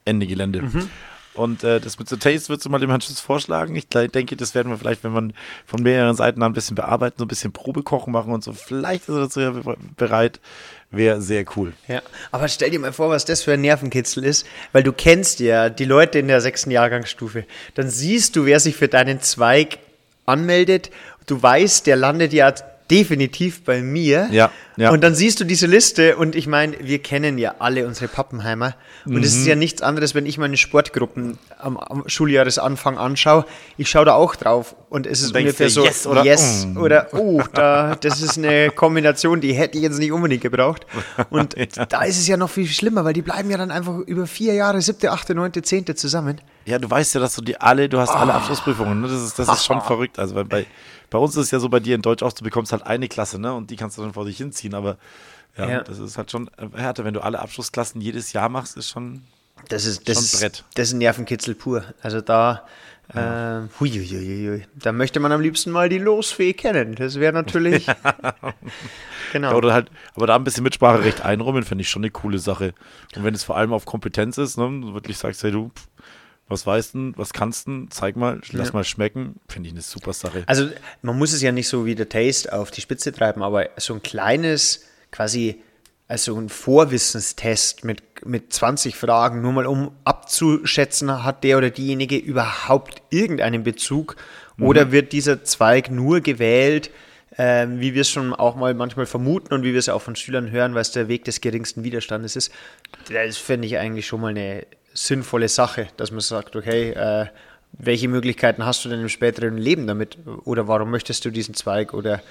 Ende 0.05 0.27
Gelände. 0.27 0.63
Mhm. 0.63 0.89
Und 1.37 1.63
äh, 1.65 1.81
das 1.81 1.99
mit 1.99 2.09
The 2.09 2.17
Taste 2.17 2.49
würdest 2.49 2.67
du 2.67 2.71
mal 2.71 2.79
dem 2.79 2.91
Herrn 2.91 3.01
Schuss 3.01 3.21
vorschlagen. 3.21 3.77
Ich 3.77 3.89
denke, 3.89 4.37
das 4.37 4.55
werden 4.55 4.71
wir 4.71 4.79
vielleicht, 4.79 5.05
wenn 5.05 5.13
man 5.13 5.33
von 5.67 5.83
mehreren 5.83 6.17
Seiten 6.17 6.43
ein 6.43 6.53
bisschen 6.53 6.75
bearbeiten, 6.75 7.17
so 7.19 7.25
ein 7.25 7.29
bisschen 7.29 7.53
Probekochen 7.53 8.13
machen 8.13 8.33
und 8.33 8.43
so. 8.43 8.53
Vielleicht 8.53 9.03
ist 9.03 9.15
er 9.15 9.21
dazu 9.21 9.41
ja 9.41 9.51
be- 9.51 9.77
bereit. 9.97 10.41
Wäre 10.91 11.21
sehr 11.21 11.45
cool. 11.57 11.73
Ja, 11.89 12.01
aber 12.31 12.47
stell 12.49 12.71
dir 12.71 12.79
mal 12.79 12.93
vor, 12.93 13.11
was 13.11 13.25
das 13.25 13.43
für 13.43 13.53
ein 13.53 13.61
Nervenkitzel 13.61 14.25
ist, 14.25 14.47
weil 14.73 14.85
du 14.85 14.93
kennst 14.93 15.41
ja 15.41 15.69
die 15.69 15.85
Leute 15.85 16.21
in 16.21 16.29
der 16.29 16.41
sechsten 16.41 16.71
Jahrgangsstufe. 16.71 17.45
Dann 17.75 17.91
siehst 17.91 18.37
du, 18.37 18.45
wer 18.47 18.61
sich 18.61 18.77
für 18.77 18.87
deinen 18.89 19.21
Zweig 19.21 19.79
anmeldet. 20.27 20.91
Du 21.27 21.43
weißt, 21.43 21.87
der 21.87 21.97
landet 21.97 22.33
ja 22.33 22.55
definitiv 22.91 23.65
bei 23.65 23.83
mir. 23.83 24.29
Ja, 24.31 24.51
ja. 24.77 24.91
Und 24.91 25.03
dann 25.03 25.15
siehst 25.15 25.41
du 25.41 25.45
diese 25.45 25.67
Liste 25.67 26.17
und 26.17 26.37
ich 26.37 26.47
meine, 26.47 26.77
wir 26.81 26.99
kennen 27.01 27.39
ja 27.39 27.55
alle 27.59 27.87
unsere 27.87 28.09
Pappenheimer. 28.09 28.75
Und 29.07 29.25
es 29.25 29.35
Mhm. 29.35 29.41
ist 29.41 29.47
ja 29.47 29.55
nichts 29.57 29.83
anderes, 29.83 30.15
wenn 30.15 30.27
ich 30.27 30.39
meine 30.39 30.57
Sportgruppen 30.57 31.39
am, 31.59 31.77
am 31.77 32.05
Schuljahresanfang 32.09 32.99
anschaue. 32.99 33.45
Ich 33.77 33.89
schaue 33.89 34.05
da 34.05 34.15
auch 34.15 34.37
drauf 34.37 34.77
und 34.91 35.07
es 35.07 35.21
ist 35.23 35.35
denkst 35.35 35.47
ungefähr 35.61 35.67
dir, 35.67 35.73
so, 35.73 35.85
yes 35.85 36.07
oder 36.07 36.25
yes 36.25 36.67
mm. 36.67 36.77
oder 36.77 37.09
oh, 37.15 37.43
da, 37.53 37.95
das 37.97 38.21
ist 38.21 38.37
eine 38.39 38.71
Kombination, 38.71 39.41
die 39.41 39.53
hätte 39.55 39.77
ich 39.79 39.83
jetzt 39.85 39.99
nicht 39.99 40.13
unbedingt 40.13 40.43
gebraucht. 40.43 40.87
Und 41.31 41.55
da 41.89 42.03
ist 42.03 42.19
es 42.19 42.27
ja 42.29 42.37
noch 42.37 42.51
viel 42.51 42.67
schlimmer, 42.67 43.05
weil 43.05 43.13
die 43.15 43.23
bleiben 43.23 43.51
ja 43.51 43.57
dann 43.59 43.71
einfach 43.71 43.99
über 44.01 44.27
vier 44.27 44.55
Jahre, 44.55 44.81
siebte, 44.83 45.11
achte, 45.11 45.35
neunte, 45.35 45.63
zehnte 45.63 45.95
zusammen. 45.95 46.41
Ja, 46.67 46.79
du 46.79 46.91
weißt 46.91 47.15
ja, 47.15 47.21
dass 47.21 47.35
du 47.37 47.43
die 47.43 47.61
alle, 47.61 47.89
du 47.89 47.99
hast 47.99 48.11
alle 48.11 48.35
Ah. 48.35 48.39
Abschlussprüfungen. 48.39 49.01
Ne? 49.01 49.09
Das 49.09 49.23
ist, 49.23 49.39
das 49.39 49.49
ist 49.49 49.65
schon 49.67 49.81
verrückt. 49.81 50.19
Also 50.19 50.35
bei, 50.45 50.67
bei, 51.11 51.19
uns 51.19 51.37
ist 51.37 51.45
es 51.47 51.51
ja 51.51 51.59
so, 51.59 51.69
bei 51.69 51.81
dir 51.81 51.95
in 51.95 52.03
Deutsch 52.03 52.23
auch, 52.23 52.33
du 52.33 52.45
bekommst 52.45 52.73
halt 52.73 52.85
eine 52.87 53.09
Klasse, 53.09 53.39
ne? 53.39 53.55
Und 53.55 53.71
die 53.71 53.77
kannst 53.77 53.99
du 53.99 54.03
dann 54.03 54.13
vor 54.13 54.25
dich 54.25 54.37
hinziehen. 54.37 54.75
Aber 54.75 54.97
ja, 55.57 55.69
Ja. 55.69 55.81
das 55.83 55.99
ist 55.99 56.19
halt 56.19 56.31
schon 56.31 56.49
äh, 56.59 56.69
härter. 56.77 57.05
Wenn 57.05 57.15
du 57.15 57.21
alle 57.21 57.39
Abschlussklassen 57.41 58.01
jedes 58.01 58.33
Jahr 58.33 58.49
machst, 58.49 58.77
ist 58.77 58.89
schon. 58.89 59.23
Das 59.69 59.87
ist, 59.87 60.07
das 60.09 60.17
Schon 60.17 60.25
ist, 60.25 60.41
Brett. 60.41 60.65
das 60.75 60.89
ist 60.89 60.95
ein 60.95 60.99
Nervenkitzel 60.99 61.55
pur. 61.55 61.83
Also 62.03 62.21
da, 62.21 62.67
äh, 63.15 63.63
huiuiuiui, 63.81 64.65
da 64.75 64.93
möchte 64.93 65.19
man 65.19 65.33
am 65.33 65.41
liebsten 65.41 65.71
mal 65.71 65.89
die 65.89 65.97
Losfee 65.99 66.53
kennen. 66.53 66.95
Das 66.95 67.19
wäre 67.19 67.33
natürlich, 67.33 67.87
genau. 69.33 69.51
Ja, 69.51 69.57
oder 69.57 69.73
halt, 69.73 69.91
aber 70.15 70.27
da 70.27 70.37
ein 70.37 70.45
bisschen 70.45 70.63
Mitspracherecht 70.65 71.23
einräumen, 71.23 71.63
finde 71.63 71.83
ich 71.83 71.89
schon 71.89 72.03
eine 72.03 72.11
coole 72.11 72.39
Sache. 72.39 72.75
Und 73.15 73.25
wenn 73.25 73.35
es 73.35 73.45
vor 73.45 73.57
allem 73.57 73.73
auf 73.73 73.87
Kompetenz 73.87 74.37
ist, 74.39 74.59
ne, 74.59 74.65
du 74.83 74.93
wirklich 74.95 75.17
sagst, 75.19 75.43
hey 75.43 75.51
du, 75.53 75.71
pff, 75.75 75.87
was 76.49 76.67
weißt 76.67 76.95
du, 76.95 77.13
was 77.17 77.33
kannst 77.33 77.67
du, 77.67 77.87
zeig 77.91 78.17
mal, 78.17 78.41
lass 78.53 78.69
Ja. 78.69 78.75
mal 78.75 78.85
schmecken, 78.85 79.41
finde 79.49 79.69
ich 79.69 79.75
eine 79.75 79.83
super 79.83 80.13
Sache. 80.13 80.45
Also 80.47 80.69
man 81.03 81.19
muss 81.19 81.33
es 81.33 81.43
ja 81.43 81.51
nicht 81.53 81.69
so 81.69 81.87
wie 81.87 81.95
der 81.95 82.09
Taste 82.09 82.53
auf 82.53 82.71
die 82.71 82.81
Spitze 82.81 83.13
treiben, 83.13 83.43
aber 83.43 83.71
so 83.79 83.95
ein 83.95 84.03
kleines, 84.03 84.85
quasi, 85.11 85.61
also 86.09 86.37
ein 86.39 86.49
Vorwissenstest 86.49 87.85
mit, 87.85 88.03
mit 88.25 88.53
20 88.53 88.95
Fragen, 88.95 89.43
nur 89.43 89.53
mal 89.53 89.67
um 89.67 89.91
abzuschätzen, 90.05 91.25
hat 91.25 91.43
der 91.45 91.59
oder 91.59 91.71
diejenige 91.71 92.17
überhaupt 92.17 93.03
irgendeinen 93.11 93.63
Bezug 93.65 94.17
oder 94.59 94.93
wird 94.93 95.13
dieser 95.13 95.45
Zweig 95.45 95.91
nur 95.91 96.21
gewählt, 96.21 96.91
ähm, 97.39 97.81
wie 97.81 97.93
wir 97.93 98.01
es 98.03 98.09
schon 98.11 98.33
auch 98.33 98.57
mal 98.57 98.73
manchmal 98.73 99.05
vermuten 99.05 99.53
und 99.53 99.63
wie 99.65 99.73
wir 99.73 99.79
es 99.79 99.89
auch 99.91 100.01
von 100.01 100.17
Schülern 100.17 100.51
hören, 100.51 100.75
weil 100.75 100.81
es 100.83 100.93
der 100.93 101.09
Weg 101.09 101.25
des 101.25 101.41
geringsten 101.43 101.85
Widerstandes 101.85 102.37
ist. 102.37 102.51
Das 103.13 103.37
finde 103.37 103.67
ich 103.67 103.77
eigentlich 103.77 104.07
schon 104.07 104.21
mal 104.23 104.29
eine 104.29 104.65
sinnvolle 104.97 105.49
Sache, 105.49 105.89
dass 105.97 106.11
man 106.11 106.21
sagt, 106.21 106.57
okay, 106.57 106.91
äh, 106.91 107.27
welche 107.73 108.09
Möglichkeiten 108.09 108.65
hast 108.65 108.85
du 108.85 108.89
denn 108.89 109.01
im 109.01 109.09
späteren 109.09 109.59
Leben 109.59 109.87
damit? 109.87 110.19
Oder 110.45 110.67
warum 110.67 110.91
möchtest 110.91 111.25
du 111.25 111.31
diesen 111.31 111.55
Zweig? 111.55 111.93
Oder 111.95 112.23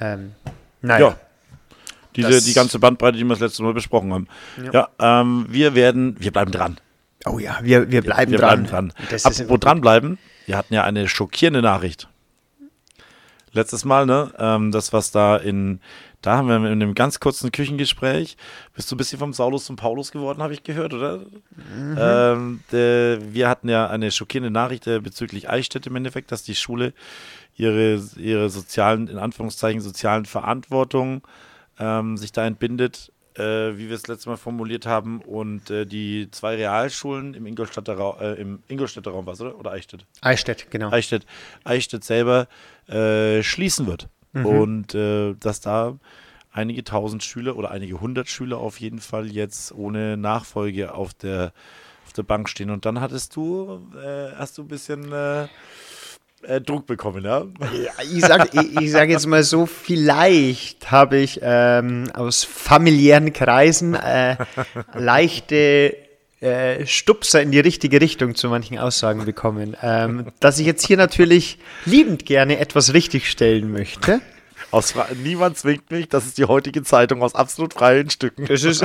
ähm, 0.00 0.32
naja. 0.80 1.08
Ja. 1.08 1.16
Diese, 2.16 2.42
die 2.42 2.54
ganze 2.54 2.78
Bandbreite, 2.78 3.16
die 3.16 3.24
wir 3.24 3.30
das 3.30 3.40
letzte 3.40 3.62
Mal 3.62 3.74
besprochen 3.74 4.12
haben. 4.12 4.28
Ja, 4.72 4.88
ähm, 4.98 5.46
wir 5.48 5.74
werden, 5.74 6.16
wir 6.18 6.32
bleiben 6.32 6.50
dran. 6.50 6.78
Oh 7.26 7.38
ja, 7.38 7.58
wir, 7.62 7.90
wir 7.92 8.02
bleiben 8.02 8.32
wir 8.32 8.38
dran. 8.38 8.64
bleiben 8.64 8.90
dran. 8.90 9.08
Das 9.10 9.24
Apropos 9.24 9.60
dranbleiben, 9.60 10.18
wir 10.46 10.56
hatten 10.56 10.74
ja 10.74 10.84
eine 10.84 11.06
schockierende 11.08 11.62
Nachricht. 11.62 12.08
Letztes 13.58 13.84
Mal, 13.84 14.06
ne? 14.06 14.32
Ähm, 14.38 14.70
das, 14.70 14.92
was 14.92 15.10
da 15.10 15.36
in, 15.36 15.80
da 16.22 16.36
haben 16.36 16.48
wir 16.48 16.56
in 16.58 16.64
einem 16.66 16.94
ganz 16.94 17.18
kurzen 17.18 17.50
Küchengespräch, 17.50 18.36
bist 18.72 18.88
du 18.88 18.94
ein 18.94 18.98
bisschen 18.98 19.18
vom 19.18 19.32
Saulus 19.32 19.64
zum 19.64 19.74
Paulus 19.74 20.12
geworden, 20.12 20.40
habe 20.44 20.54
ich 20.54 20.62
gehört, 20.62 20.94
oder? 20.94 21.22
Ähm, 21.98 22.60
der, 22.70 23.34
wir 23.34 23.48
hatten 23.48 23.68
ja 23.68 23.88
eine 23.88 24.12
schockierende 24.12 24.52
Nachricht 24.52 24.86
äh, 24.86 25.00
bezüglich 25.00 25.50
Eichstätt 25.50 25.88
im 25.88 25.96
Endeffekt, 25.96 26.30
dass 26.30 26.44
die 26.44 26.54
Schule 26.54 26.92
ihre, 27.56 28.00
ihre 28.16 28.48
sozialen, 28.48 29.08
in 29.08 29.18
Anführungszeichen, 29.18 29.80
sozialen 29.80 30.24
Verantwortung 30.24 31.22
ähm, 31.80 32.16
sich 32.16 32.30
da 32.30 32.46
entbindet, 32.46 33.10
äh, 33.38 33.78
wie 33.78 33.88
wir 33.88 33.96
es 33.96 34.06
letztes 34.06 34.26
Mal 34.26 34.36
formuliert 34.36 34.86
haben, 34.86 35.20
und 35.20 35.70
äh, 35.70 35.86
die 35.86 36.28
zwei 36.30 36.56
Realschulen 36.56 37.34
im 37.34 37.46
Ingolstädter, 37.46 37.94
Raum, 37.94 38.16
äh, 38.20 38.34
im 38.34 38.62
Ingolstädter 38.68 39.12
Raum 39.12 39.26
was, 39.26 39.40
oder? 39.40 39.58
Oder 39.58 39.70
Eichstätt? 39.70 40.04
Eichstätt, 40.20 40.70
genau. 40.70 40.90
Eichstätt, 40.90 41.24
Eichstätt 41.64 42.04
selber 42.04 42.48
äh, 42.88 43.42
schließen 43.42 43.86
wird. 43.86 44.08
Und 44.34 44.94
äh, 44.94 45.34
dass 45.40 45.60
da 45.60 45.98
einige 46.52 46.84
tausend 46.84 47.24
Schüler 47.24 47.56
oder 47.56 47.70
einige 47.72 48.00
hundert 48.00 48.28
Schüler 48.28 48.58
auf 48.58 48.78
jeden 48.78 49.00
Fall 49.00 49.26
jetzt 49.26 49.72
ohne 49.72 50.16
Nachfolge 50.16 50.94
auf 50.94 51.14
der, 51.14 51.52
auf 52.06 52.12
der 52.12 52.22
Bank 52.22 52.48
stehen. 52.48 52.70
Und 52.70 52.84
dann 52.84 53.00
hattest 53.00 53.34
du, 53.34 53.80
äh, 53.96 54.32
hast 54.36 54.58
du 54.58 54.62
ein 54.62 54.68
bisschen 54.68 55.12
äh, 56.42 56.60
Druck 56.60 56.86
bekommen, 56.86 57.24
ja? 57.24 57.44
Ja, 57.60 57.90
ich 58.02 58.20
sage 58.24 58.48
ich, 58.52 58.80
ich 58.80 58.90
sag 58.92 59.08
jetzt 59.08 59.26
mal 59.26 59.42
so, 59.42 59.66
vielleicht 59.66 60.90
habe 60.90 61.18
ich 61.18 61.40
ähm, 61.42 62.10
aus 62.14 62.44
familiären 62.44 63.32
Kreisen 63.32 63.94
äh, 63.94 64.36
leichte 64.94 65.96
äh, 66.40 66.86
Stupser 66.86 67.42
in 67.42 67.50
die 67.50 67.60
richtige 67.60 68.00
Richtung 68.00 68.34
zu 68.34 68.48
manchen 68.48 68.78
Aussagen 68.78 69.24
bekommen. 69.24 69.76
Ähm, 69.82 70.26
dass 70.40 70.58
ich 70.58 70.66
jetzt 70.66 70.86
hier 70.86 70.96
natürlich 70.96 71.58
liebend 71.84 72.26
gerne 72.26 72.58
etwas 72.58 72.94
richtigstellen 72.94 73.72
möchte. 73.72 74.20
Aus 74.70 74.94
Niemand 75.22 75.56
zwingt 75.56 75.90
mich, 75.90 76.08
das 76.08 76.26
ist 76.26 76.36
die 76.36 76.44
heutige 76.44 76.82
Zeitung 76.82 77.22
aus 77.22 77.34
absolut 77.34 77.72
freien 77.74 78.10
Stücken. 78.10 78.46
Ist, 78.46 78.84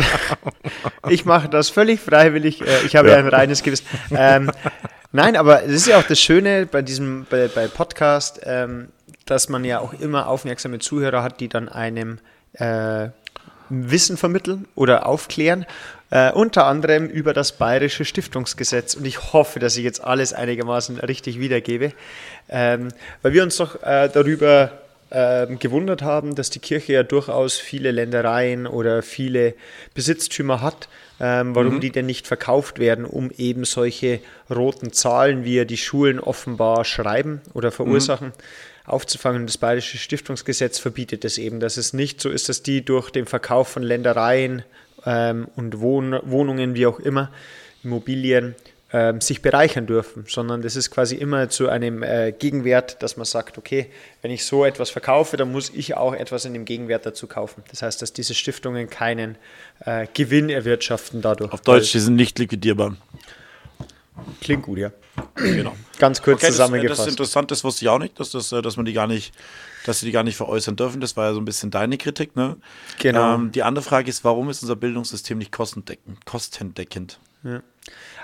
ich 1.09 1.25
mache 1.25 1.49
das 1.49 1.69
völlig 1.69 1.99
freiwillig. 1.99 2.61
äh, 2.61 2.85
Ich 2.85 2.95
habe 2.95 3.09
Ja. 3.09 3.17
ein 3.17 3.27
reines 3.27 3.63
Gewissen. 3.63 3.85
Ähm, 4.11 4.49
nein, 5.13 5.37
aber 5.37 5.61
das 5.61 5.71
ist 5.71 5.87
ja 5.87 5.97
auch 5.97 6.03
das 6.03 6.19
Schöne 6.19 6.65
bei 6.65 6.81
diesem 6.81 7.25
bei, 7.29 7.47
bei 7.47 7.67
Podcast, 7.67 8.41
ähm, 8.43 8.89
dass 9.25 9.47
man 9.47 9.63
ja 9.63 9.79
auch 9.79 9.93
immer 9.93 10.27
aufmerksame 10.27 10.79
Zuhörer 10.79 11.23
hat, 11.23 11.39
die 11.39 11.47
dann 11.47 11.69
einem 11.69 12.19
äh, 12.53 13.07
Wissen 13.69 14.17
vermitteln 14.17 14.67
oder 14.75 15.05
aufklären. 15.05 15.65
Äh, 16.09 16.31
unter 16.31 16.67
anderem 16.67 17.07
über 17.07 17.33
das 17.33 17.53
Bayerische 17.53 18.05
Stiftungsgesetz. 18.05 18.93
Und 18.93 19.05
ich 19.05 19.33
hoffe, 19.33 19.59
dass 19.59 19.77
ich 19.77 19.83
jetzt 19.83 20.03
alles 20.03 20.31
einigermaßen 20.31 20.99
richtig 20.99 21.39
wiedergebe. 21.39 21.93
Ähm, 22.49 22.89
weil 23.23 23.33
wir 23.33 23.41
uns 23.41 23.57
doch 23.57 23.81
äh, 23.81 24.09
darüber 24.13 24.71
ähm, 25.09 25.57
gewundert 25.57 26.01
haben, 26.03 26.35
dass 26.35 26.49
die 26.49 26.59
Kirche 26.59 26.93
ja 26.93 27.03
durchaus 27.03 27.57
viele 27.57 27.91
Ländereien 27.91 28.67
oder 28.67 29.01
viele 29.01 29.55
Besitztümer 29.95 30.61
hat, 30.61 30.87
ähm, 31.19 31.55
warum 31.55 31.79
die 31.79 31.91
denn 31.91 32.05
nicht 32.05 32.27
verkauft 32.27 32.79
werden, 32.79 33.05
um 33.05 33.31
eben 33.31 33.65
solche 33.65 34.19
roten 34.49 34.91
Zahlen, 34.91 35.45
wie 35.45 35.55
ja 35.55 35.65
die 35.65 35.77
Schulen 35.77 36.19
offenbar 36.19 36.85
schreiben 36.85 37.41
oder 37.53 37.71
verursachen, 37.71 38.33
aufzufangen. 38.85 39.45
Das 39.45 39.57
Bayerische 39.57 39.97
Stiftungsgesetz 39.97 40.79
verbietet 40.79 41.23
es 41.25 41.37
eben, 41.37 41.59
dass 41.59 41.77
es 41.77 41.93
nicht 41.93 42.19
so 42.19 42.29
ist, 42.29 42.49
dass 42.49 42.63
die 42.63 42.83
durch 42.83 43.09
den 43.09 43.25
Verkauf 43.25 43.67
von 43.69 43.83
Ländereien 43.83 44.63
ähm, 45.05 45.47
und 45.55 45.79
Wohn 45.79 46.19
Wohnungen, 46.23 46.75
wie 46.75 46.85
auch 46.85 46.99
immer, 46.99 47.29
Immobilien, 47.83 48.55
ähm, 48.93 49.21
sich 49.21 49.41
bereichern 49.41 49.87
dürfen, 49.87 50.25
sondern 50.27 50.61
das 50.61 50.75
ist 50.75 50.91
quasi 50.91 51.15
immer 51.15 51.49
zu 51.49 51.67
einem 51.67 52.03
äh, 52.03 52.31
Gegenwert, 52.31 53.01
dass 53.01 53.17
man 53.17 53.25
sagt, 53.25 53.57
okay, 53.57 53.89
wenn 54.21 54.29
ich 54.29 54.45
so 54.45 54.63
etwas 54.65 54.91
verkaufe, 54.91 55.35
dann 55.35 55.51
muss 55.51 55.71
ich 55.71 55.97
auch 55.97 56.13
etwas 56.13 56.45
in 56.45 56.53
dem 56.53 56.63
Gegenwert 56.63 57.03
dazu 57.05 57.25
kaufen. 57.25 57.63
Das 57.71 57.81
heißt, 57.81 58.03
dass 58.03 58.13
diese 58.13 58.35
Stiftungen 58.35 58.89
keinen 58.89 59.35
äh, 59.79 60.05
Gewinn 60.13 60.51
erwirtschaften 60.51 61.21
dadurch. 61.21 61.51
Auf 61.51 61.61
Deutsch, 61.61 61.91
die 61.91 61.99
sind 61.99 62.15
nicht 62.15 62.37
liquidierbar. 62.37 62.95
Klingt 64.41 64.61
gut, 64.61 64.77
ja. 64.77 64.91
Genau. 65.35 65.75
Ganz 65.97 66.21
kurz 66.21 66.37
Okay, 66.37 66.47
das, 66.47 66.55
zusammengefasst. 66.57 66.99
das 66.99 67.07
ist 67.07 67.13
interessant, 67.13 67.49
das 67.49 67.63
wusste 67.63 67.85
ich 67.85 67.89
auch 67.89 67.97
nicht, 67.97 68.19
dass, 68.19 68.29
das, 68.29 68.51
äh, 68.51 68.61
dass 68.61 68.77
man 68.77 68.85
die 68.85 68.93
gar 68.93 69.07
nicht, 69.07 69.33
dass 69.87 70.01
sie 70.01 70.05
die 70.05 70.11
gar 70.11 70.23
nicht 70.23 70.37
veräußern 70.37 70.75
dürfen. 70.75 71.01
Das 71.01 71.17
war 71.17 71.29
ja 71.29 71.33
so 71.33 71.41
ein 71.41 71.45
bisschen 71.45 71.71
deine 71.71 71.97
Kritik, 71.97 72.35
ne? 72.35 72.57
Genau. 72.99 73.35
Ähm, 73.35 73.51
die 73.51 73.63
andere 73.63 73.83
Frage 73.83 74.09
ist, 74.09 74.23
warum 74.23 74.51
ist 74.51 74.61
unser 74.61 74.75
Bildungssystem 74.75 75.39
nicht 75.39 75.51
kostendeckend? 75.51 76.23
kostendeckend? 76.25 77.19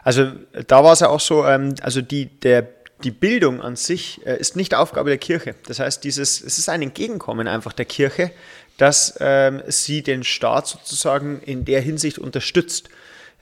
Also 0.04 0.32
da 0.68 0.84
war 0.84 0.94
es 0.94 1.02
ja 1.02 1.10
auch 1.10 1.20
so, 1.20 1.46
ähm, 1.46 1.76
also 1.82 2.02
die, 2.02 2.26
der, 2.26 2.68
die 3.04 3.12
Bildung 3.12 3.62
an 3.62 3.76
sich 3.76 4.26
äh, 4.26 4.38
ist 4.38 4.56
nicht 4.56 4.74
Aufgabe 4.76 5.10
der 5.10 5.18
Kirche. 5.18 5.56
Das 5.68 5.80
heißt, 5.80 6.04
dieses, 6.04 6.42
es 6.42 6.58
ist 6.58 6.70
ein 6.70 6.82
Entgegenkommen 6.82 7.48
einfach 7.48 7.74
der 7.74 7.86
Kirche, 7.86 8.32
dass 8.78 9.18
ähm, 9.20 9.62
sie 9.68 10.02
den 10.04 10.24
Staat 10.24 10.68
sozusagen 10.68 11.42
in 11.42 11.66
der 11.66 11.82
Hinsicht 11.82 12.18
unterstützt. 12.18 12.90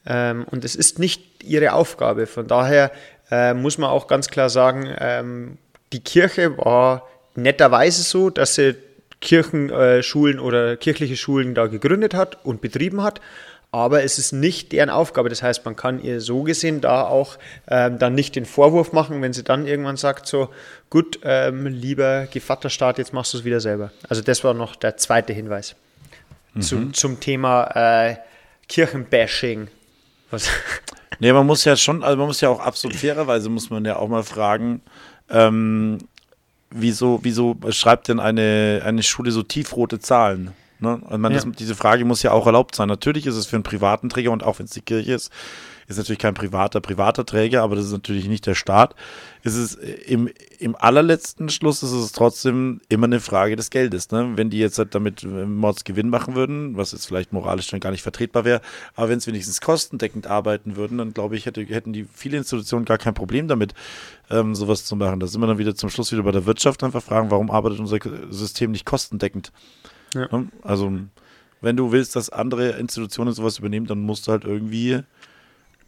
Ähm, 0.06 0.46
und 0.50 0.66
es 0.66 0.76
ist 0.76 1.00
nicht 1.00 1.44
ihre 1.44 1.74
Aufgabe. 1.74 2.28
Von 2.28 2.48
daher 2.48 2.92
äh, 3.30 3.54
muss 3.54 3.78
man 3.78 3.90
auch 3.90 4.08
ganz 4.08 4.30
klar 4.30 4.50
sagen, 4.50 4.94
ähm, 5.00 5.58
die 5.94 6.00
Kirche 6.00 6.58
war 6.58 7.08
netterweise 7.36 8.04
so, 8.04 8.30
dass 8.30 8.56
sie 8.56 8.76
Kirchenschulen 9.22 10.38
äh, 10.38 10.42
oder 10.42 10.78
kirchliche 10.78 11.18
Schulen 11.18 11.56
da 11.56 11.68
gegründet 11.68 12.14
hat 12.14 12.44
und 12.46 12.62
betrieben 12.62 13.04
hat 13.04 13.22
aber 13.72 14.04
es 14.04 14.18
ist 14.18 14.32
nicht 14.32 14.72
deren 14.72 14.90
Aufgabe. 14.90 15.30
Das 15.30 15.44
heißt, 15.44 15.66
man 15.66 15.76
kann 15.76 16.02
ihr 16.02 16.22
so 16.22 16.44
gesehen 16.44 16.82
da 16.82 17.04
auch 17.04 17.38
ähm, 17.68 18.00
dann 18.00 18.16
nicht 18.16 18.36
den 18.36 18.46
Vorwurf 18.46 18.94
machen, 18.94 19.22
wenn 19.22 19.34
sie 19.34 19.44
dann 19.44 19.68
irgendwann 19.68 19.98
sagt, 19.98 20.28
so, 20.28 20.50
gut, 20.90 21.20
ähm, 21.24 21.68
lieber 21.68 22.28
Gevatterstaat, 22.28 22.98
jetzt 22.98 23.14
machst 23.14 23.34
du 23.34 23.40
es 23.40 23.44
wieder 23.44 23.60
selber. 23.60 23.92
Also 24.08 24.22
das 24.22 24.44
war 24.44 24.54
noch 24.54 24.76
der 24.76 24.98
zweite 24.98 25.34
Hinweis 25.34 25.76
mhm. 26.54 26.62
zum, 26.62 26.94
zum 26.94 27.20
Thema 27.20 27.64
äh, 27.76 28.16
Kirchenbashing. 28.68 29.68
Was? 30.32 30.50
Nee, 31.20 31.34
man 31.34 31.48
muss 31.48 31.66
ja 31.66 31.76
schon, 31.76 32.04
also 32.04 32.16
man 32.16 32.28
muss 32.28 32.42
ja 32.42 32.50
auch 32.50 32.60
absolut 32.60 32.96
fairerweise, 32.96 33.50
muss 33.50 33.72
man 33.72 33.84
ja 33.86 33.96
auch 33.96 34.08
mal 34.08 34.22
fragen, 34.22 34.84
ähm, 35.32 35.98
wieso, 36.70 37.20
wieso 37.24 37.58
schreibt 37.72 38.10
denn 38.10 38.20
eine, 38.20 38.84
eine 38.86 39.02
Schule 39.02 39.32
so 39.32 39.42
tiefrote 39.42 40.00
Zahlen? 40.00 40.52
Ne? 40.80 41.02
Also 41.06 41.18
man, 41.18 41.32
ja. 41.32 41.40
das, 41.40 41.48
diese 41.58 41.76
Frage 41.76 42.06
muss 42.06 42.24
ja 42.24 42.32
auch 42.32 42.46
erlaubt 42.46 42.76
sein. 42.76 42.88
Natürlich 42.88 43.26
ist 43.26 43.36
es 43.36 43.48
für 43.48 43.56
einen 43.56 43.64
privaten 43.64 44.10
Träger 44.10 44.32
und 44.32 44.44
auch 44.44 44.60
wenn 44.60 44.66
es 44.66 44.72
die 44.72 44.82
Kirche 44.82 45.14
ist, 45.14 45.32
ist 45.88 45.98
natürlich 45.98 46.20
kein 46.20 46.34
privater, 46.34 46.82
privater 46.82 47.26
Träger, 47.26 47.64
aber 47.64 47.78
das 47.78 47.86
ist 47.86 47.94
natürlich 47.94 48.28
nicht 48.28 48.46
der 48.46 48.56
Staat. 48.56 48.94
Ist 49.44 49.56
es 49.56 49.76
im, 49.76 50.30
im 50.60 50.76
allerletzten 50.76 51.48
Schluss 51.48 51.82
ist 51.82 51.94
es 51.94 52.12
trotzdem 52.12 52.82
immer 52.90 53.06
eine 53.06 53.22
Frage 53.22 53.56
des 53.56 53.70
Geldes. 53.70 54.12
Ne? 54.12 54.34
Wenn 54.36 54.50
die 54.50 54.58
jetzt 54.58 54.78
halt 54.78 54.94
damit 54.94 55.24
äh, 55.24 55.28
Mordsgewinn 55.28 56.10
machen 56.10 56.36
würden, 56.36 56.76
was 56.76 56.92
jetzt 56.92 57.06
vielleicht 57.06 57.32
moralisch 57.32 57.70
dann 57.70 57.80
gar 57.80 57.92
nicht 57.92 58.02
vertretbar 58.02 58.44
wäre, 58.44 58.60
aber 58.96 59.08
wenn 59.10 59.18
es 59.18 59.28
wenigstens 59.28 59.62
kostendeckend 59.62 60.28
arbeiten 60.28 60.76
würden, 60.76 60.98
dann 60.98 61.14
glaube 61.14 61.38
ich, 61.38 61.46
hätte, 61.46 61.62
hätten 61.64 61.94
die 61.94 62.06
viele 62.14 62.38
Institutionen 62.38 62.84
gar 62.84 62.98
kein 62.98 63.14
Problem 63.14 63.48
damit, 63.48 63.74
ähm, 64.30 64.56
sowas 64.56 64.84
zu 64.84 64.98
machen. 64.98 65.22
Da 65.22 65.28
sind 65.28 65.40
wir 65.40 65.48
dann 65.48 65.58
wieder 65.58 65.76
zum 65.76 65.90
Schluss 65.90 66.12
wieder 66.12 66.24
bei 66.24 66.32
der 66.32 66.46
Wirtschaft 66.46 66.84
einfach 66.84 67.02
fragen, 67.02 67.32
warum 67.32 67.50
arbeitet 67.50 67.80
unser 67.80 68.00
System 68.30 68.72
nicht 68.72 68.86
kostendeckend? 68.86 69.54
Ja. 70.14 70.28
Ne? 70.32 70.48
Also, 70.64 70.92
wenn 71.62 71.76
du 71.76 71.92
willst, 71.92 72.16
dass 72.16 72.30
andere 72.30 72.72
Institutionen 72.72 73.34
sowas 73.34 73.60
übernehmen, 73.60 73.88
dann 73.88 74.00
musst 74.00 74.28
du 74.28 74.32
halt 74.32 74.44
irgendwie 74.44 75.02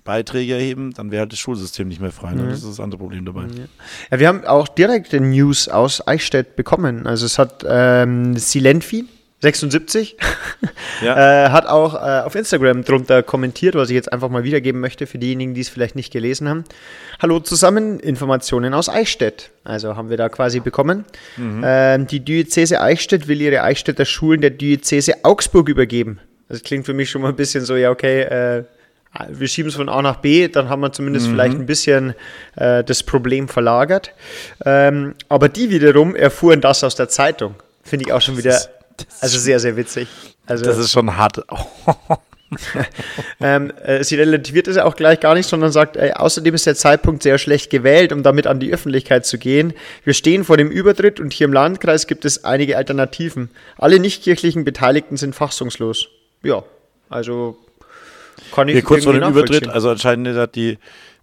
Beiträge 0.03 0.53
erheben, 0.53 0.91
dann 0.93 1.11
wäre 1.11 1.21
halt 1.21 1.31
das 1.31 1.39
Schulsystem 1.39 1.87
nicht 1.87 2.01
mehr 2.01 2.11
frei. 2.11 2.33
Ne? 2.33 2.49
Das 2.49 2.63
ist 2.63 2.69
das 2.69 2.79
andere 2.79 2.99
Problem 2.99 3.25
dabei. 3.25 3.43
Ja. 3.43 3.65
ja. 4.11 4.19
wir 4.19 4.27
haben 4.27 4.45
auch 4.45 4.67
direkte 4.67 5.19
News 5.19 5.67
aus 5.67 6.07
Eichstätt 6.07 6.55
bekommen. 6.55 7.05
Also 7.05 7.25
es 7.25 7.37
hat 7.37 7.63
ähm, 7.67 8.35
Silenfi, 8.35 9.05
76, 9.41 10.17
ja. 11.01 11.45
äh, 11.45 11.49
hat 11.49 11.65
auch 11.65 11.95
äh, 11.95 12.25
auf 12.25 12.35
Instagram 12.35 12.83
drunter 12.83 13.23
kommentiert, 13.23 13.75
was 13.75 13.89
ich 13.89 13.95
jetzt 13.95 14.11
einfach 14.11 14.27
mal 14.27 14.43
wiedergeben 14.43 14.81
möchte 14.81 15.07
für 15.07 15.17
diejenigen, 15.17 15.53
die 15.53 15.61
es 15.61 15.69
vielleicht 15.69 15.95
nicht 15.95 16.11
gelesen 16.11 16.49
haben. 16.49 16.65
Hallo 17.21 17.39
zusammen, 17.39 17.99
Informationen 18.01 18.73
aus 18.73 18.89
Eichstätt. 18.89 19.51
Also 19.63 19.95
haben 19.95 20.09
wir 20.09 20.17
da 20.17 20.27
quasi 20.27 20.59
bekommen. 20.59 21.05
Mhm. 21.37 21.61
Ähm, 21.65 22.07
die 22.07 22.19
Diözese 22.19 22.81
Eichstätt 22.81 23.29
will 23.29 23.39
ihre 23.39 23.63
Eichstätter 23.63 24.03
Schulen 24.03 24.41
der 24.41 24.49
Diözese 24.49 25.23
Augsburg 25.23 25.69
übergeben. 25.69 26.19
Das 26.49 26.61
klingt 26.61 26.85
für 26.85 26.93
mich 26.93 27.09
schon 27.09 27.21
mal 27.21 27.29
ein 27.29 27.35
bisschen 27.35 27.63
so, 27.63 27.77
ja, 27.77 27.91
okay, 27.91 28.23
äh, 28.23 28.63
wir 29.29 29.47
schieben 29.47 29.69
es 29.69 29.75
von 29.75 29.87
A 29.87 30.01
nach 30.01 30.17
B, 30.17 30.49
dann 30.49 30.67
haben 30.67 30.81
wir 30.81 30.91
zumindest 30.91 31.27
mhm. 31.27 31.31
vielleicht 31.31 31.55
ein 31.55 31.65
bisschen 31.65 32.13
äh, 32.57 32.83
das 32.83 33.03
Problem 33.03 33.47
verlagert. 33.47 34.11
Ähm, 34.65 35.15
aber 35.29 35.47
die 35.47 35.69
wiederum 35.69 36.15
erfuhren 36.15 36.59
das 36.59 36.83
aus 36.83 36.95
der 36.95 37.07
Zeitung. 37.07 37.55
Finde 37.83 38.05
ich 38.05 38.13
auch 38.13 38.21
schon 38.21 38.37
wieder 38.37 38.59
also 39.21 39.39
sehr, 39.39 39.59
sehr 39.59 39.75
witzig. 39.75 40.07
Also, 40.45 40.65
das 40.65 40.77
ist 40.77 40.91
schon 40.91 41.15
hart. 41.15 41.43
ähm, 43.41 43.71
äh, 43.83 44.03
sie 44.03 44.15
relativiert 44.15 44.67
es 44.67 44.77
ja 44.77 44.85
auch 44.85 44.95
gleich 44.95 45.19
gar 45.19 45.35
nicht, 45.35 45.47
sondern 45.47 45.71
sagt, 45.71 45.97
ey, 45.97 46.13
außerdem 46.13 46.55
ist 46.55 46.65
der 46.65 46.75
Zeitpunkt 46.75 47.23
sehr 47.23 47.37
schlecht 47.37 47.69
gewählt, 47.69 48.11
um 48.11 48.23
damit 48.23 48.47
an 48.47 48.59
die 48.59 48.73
Öffentlichkeit 48.73 49.25
zu 49.25 49.37
gehen. 49.37 49.73
Wir 50.03 50.13
stehen 50.13 50.43
vor 50.43 50.57
dem 50.57 50.69
Übertritt 50.71 51.19
und 51.19 51.33
hier 51.33 51.45
im 51.45 51.53
Landkreis 51.53 52.07
gibt 52.07 52.25
es 52.25 52.43
einige 52.43 52.77
Alternativen. 52.77 53.49
Alle 53.77 53.99
nichtkirchlichen 53.99 54.63
Beteiligten 54.63 55.17
sind 55.17 55.35
fassungslos. 55.35 56.07
Ja, 56.41 56.63
also 57.09 57.57
kann 58.53 58.67
ich. 58.67 58.73
Hier 58.73 58.83
kurz 58.83 59.03
vor 59.03 59.13
dem 59.13 59.23
Übertritt, 59.23 59.67
also 59.67 59.89
anscheinend 59.89 60.35
hat 60.35 60.55
die 60.55 60.77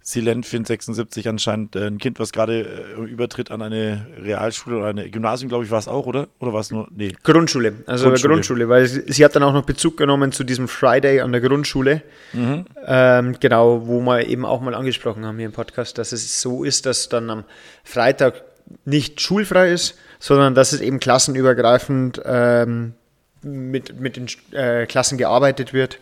Silent 0.07 0.45
Fin 0.45 0.63
76 0.63 1.27
anscheinend 1.27 1.75
äh, 1.75 1.87
ein 1.87 1.97
Kind, 1.97 2.17
was 2.17 2.31
gerade 2.31 2.61
äh, 2.61 3.01
übertritt 3.01 3.51
an 3.51 3.61
eine 3.61 4.07
Realschule 4.23 4.77
oder 4.77 4.87
eine 4.87 5.09
Gymnasium, 5.09 5.49
glaube 5.49 5.65
ich, 5.65 5.71
war 5.71 5.79
es 5.79 5.89
auch, 5.89 6.05
oder? 6.05 6.29
Oder 6.39 6.53
war 6.53 6.61
es 6.61 6.71
nur? 6.71 6.87
Nee. 6.95 7.11
Grundschule, 7.23 7.73
also 7.87 8.05
Grundschule. 8.05 8.33
Grundschule, 8.33 8.69
weil 8.69 8.87
sie, 8.87 9.03
sie, 9.07 9.25
hat 9.25 9.35
dann 9.35 9.43
auch 9.43 9.51
noch 9.51 9.65
Bezug 9.65 9.97
genommen 9.97 10.31
zu 10.31 10.45
diesem 10.45 10.69
Friday 10.69 11.19
an 11.19 11.33
der 11.33 11.41
Grundschule. 11.41 12.03
Mhm. 12.31 12.63
Ähm, 12.85 13.35
genau, 13.41 13.85
wo 13.85 13.99
wir 13.99 14.25
eben 14.27 14.45
auch 14.45 14.61
mal 14.61 14.75
angesprochen 14.75 15.25
haben 15.25 15.35
hier 15.39 15.47
im 15.47 15.51
Podcast, 15.51 15.97
dass 15.97 16.13
es 16.13 16.41
so 16.41 16.63
ist, 16.63 16.85
dass 16.85 17.09
dann 17.09 17.29
am 17.29 17.43
Freitag 17.83 18.43
nicht 18.85 19.19
schulfrei 19.19 19.73
ist, 19.73 19.97
sondern 20.19 20.55
dass 20.55 20.71
es 20.71 20.79
eben 20.79 21.01
klassenübergreifend 21.01 22.21
ähm, 22.23 22.93
mit, 23.41 23.99
mit 23.99 24.15
den 24.15 24.27
äh, 24.51 24.85
Klassen 24.85 25.17
gearbeitet 25.17 25.73
wird. 25.73 25.99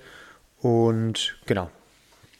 Und 0.65 1.37
genau, 1.45 1.69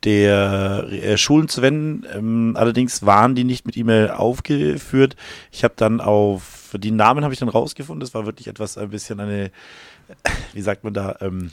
der 0.04 0.88
äh, 0.90 1.18
Schulen 1.18 1.48
zu 1.48 1.62
wenden. 1.62 2.06
Ähm, 2.14 2.54
allerdings 2.58 3.06
waren 3.06 3.36
die 3.36 3.44
nicht 3.44 3.66
mit 3.66 3.78
E-Mail 3.78 4.10
aufgeführt. 4.12 5.16
Ich 5.52 5.64
habe 5.64 5.74
dann 5.78 6.02
auf 6.02 6.62
die 6.74 6.92
Namen 6.92 7.24
habe 7.24 7.34
ich 7.34 7.40
dann 7.40 7.50
rausgefunden. 7.50 8.00
Das 8.00 8.14
war 8.14 8.26
wirklich 8.26 8.48
etwas 8.48 8.78
ein 8.78 8.90
bisschen 8.90 9.20
eine 9.20 9.52
wie 10.54 10.62
sagt 10.62 10.84
man 10.84 10.93
da, 10.93 11.17
ähm, 11.21 11.52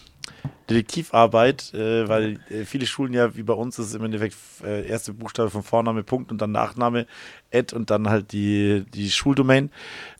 Detektivarbeit, 0.68 1.72
äh, 1.72 2.08
weil 2.08 2.40
äh, 2.50 2.64
viele 2.64 2.86
Schulen 2.86 3.14
ja, 3.14 3.34
wie 3.36 3.42
bei 3.42 3.54
uns, 3.54 3.78
ist 3.78 3.94
im 3.94 4.04
Endeffekt 4.04 4.36
äh, 4.62 4.86
erste 4.86 5.14
Buchstabe 5.14 5.48
von 5.48 5.62
Vorname, 5.62 6.02
Punkt 6.02 6.30
und 6.30 6.42
dann 6.42 6.52
Nachname, 6.52 7.06
Ad 7.52 7.74
und 7.74 7.90
dann 7.90 8.10
halt 8.10 8.32
die, 8.32 8.84
die 8.92 9.10
Schuldomain. 9.10 9.70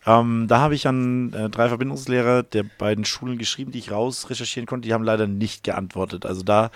Ähm, 0.07 0.47
da 0.49 0.61
habe 0.61 0.75
ich 0.75 0.87
an 0.87 1.35
äh, 1.35 1.51
drei 1.51 1.69
Verbindungslehrer 1.69 2.43
der 2.43 2.65
beiden 2.79 3.05
Schulen 3.05 3.37
geschrieben, 3.37 3.73
die 3.73 3.79
ich 3.79 3.91
raus 3.91 4.31
recherchieren 4.31 4.67
konnte. 4.67 4.89
Die 4.89 4.95
haben 4.95 5.05
leider 5.05 5.27
nicht 5.27 5.65
geantwortet. 5.65 6.25
Also 6.25 6.43
da 6.43 6.71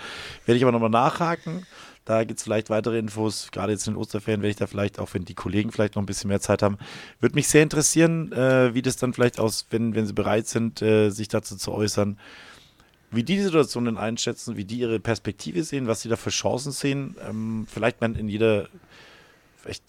werde 0.45 0.57
ich 0.57 0.63
aber 0.63 0.71
nochmal 0.71 0.91
nachhaken. 0.91 1.65
Da 2.05 2.25
gibt 2.25 2.39
es 2.39 2.43
vielleicht 2.43 2.69
weitere 2.69 2.99
Infos, 2.99 3.49
gerade 3.51 3.71
jetzt 3.71 3.87
in 3.87 3.93
den 3.93 3.99
Osterferien 3.99 4.41
werde 4.41 4.51
ich 4.51 4.57
da 4.57 4.67
vielleicht, 4.67 4.99
auch 4.99 5.13
wenn 5.13 5.23
die 5.23 5.35
Kollegen 5.35 5.71
vielleicht 5.71 5.95
noch 5.95 6.03
ein 6.03 6.05
bisschen 6.05 6.27
mehr 6.27 6.41
Zeit 6.41 6.61
haben, 6.61 6.77
würde 7.21 7.35
mich 7.35 7.47
sehr 7.47 7.63
interessieren, 7.63 8.31
äh, 8.33 8.73
wie 8.73 8.81
das 8.81 8.97
dann 8.97 9.13
vielleicht 9.13 9.39
aus, 9.39 9.67
wenn, 9.69 9.95
wenn 9.95 10.05
sie 10.05 10.13
bereit 10.13 10.47
sind, 10.47 10.81
äh, 10.81 11.09
sich 11.11 11.29
dazu 11.29 11.55
zu 11.55 11.71
äußern, 11.71 12.17
wie 13.11 13.23
die 13.23 13.35
die 13.35 13.43
Situation 13.43 13.85
denn 13.85 13.97
einschätzen, 13.97 14.57
wie 14.57 14.65
die 14.65 14.79
ihre 14.79 14.99
Perspektive 14.99 15.63
sehen, 15.63 15.87
was 15.87 16.01
sie 16.01 16.09
da 16.09 16.17
für 16.17 16.31
Chancen 16.31 16.71
sehen. 16.71 17.15
Ähm, 17.27 17.67
vielleicht 17.71 18.01
man 18.01 18.15
in 18.15 18.27
jeder, 18.27 18.67
vielleicht 19.61 19.83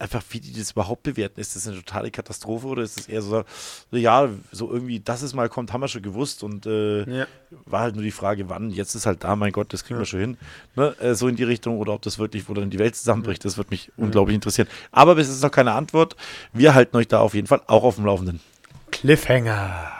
einfach, 0.00 0.22
wie 0.30 0.40
die 0.40 0.52
das 0.52 0.72
überhaupt 0.72 1.02
bewerten. 1.02 1.40
Ist 1.40 1.56
das 1.56 1.66
eine 1.66 1.76
totale 1.76 2.10
Katastrophe 2.10 2.66
oder 2.66 2.82
ist 2.82 2.98
es 2.98 3.08
eher 3.08 3.22
so, 3.22 3.44
ja, 3.90 4.28
so 4.52 4.70
irgendwie, 4.70 5.00
dass 5.00 5.22
es 5.22 5.34
mal 5.34 5.48
kommt, 5.48 5.72
haben 5.72 5.80
wir 5.80 5.88
schon 5.88 6.02
gewusst 6.02 6.42
und 6.42 6.66
äh, 6.66 7.18
ja. 7.18 7.26
war 7.66 7.80
halt 7.80 7.94
nur 7.94 8.04
die 8.04 8.10
Frage, 8.10 8.48
wann. 8.48 8.70
Jetzt 8.70 8.94
ist 8.94 9.06
halt 9.06 9.24
da, 9.24 9.36
mein 9.36 9.52
Gott, 9.52 9.72
das 9.72 9.84
kriegen 9.84 9.96
ja. 9.96 10.00
wir 10.00 10.06
schon 10.06 10.20
hin. 10.20 10.36
Ne? 10.76 10.94
Äh, 11.00 11.14
so 11.14 11.28
in 11.28 11.36
die 11.36 11.44
Richtung 11.44 11.78
oder 11.78 11.92
ob 11.92 12.02
das 12.02 12.18
wirklich, 12.18 12.48
wo 12.48 12.54
dann 12.54 12.70
die 12.70 12.78
Welt 12.78 12.96
zusammenbricht, 12.96 13.44
das 13.44 13.56
wird 13.56 13.70
mich 13.70 13.86
ja. 13.86 14.04
unglaublich 14.04 14.34
interessieren. 14.34 14.68
Aber 14.90 15.14
bis 15.14 15.28
jetzt 15.28 15.36
ist 15.36 15.42
noch 15.42 15.50
keine 15.50 15.72
Antwort. 15.72 16.16
Wir 16.52 16.74
halten 16.74 16.96
euch 16.96 17.08
da 17.08 17.20
auf 17.20 17.34
jeden 17.34 17.46
Fall 17.46 17.62
auch 17.66 17.84
auf 17.84 17.96
dem 17.96 18.06
Laufenden. 18.06 18.40
Cliffhanger. 18.90 19.94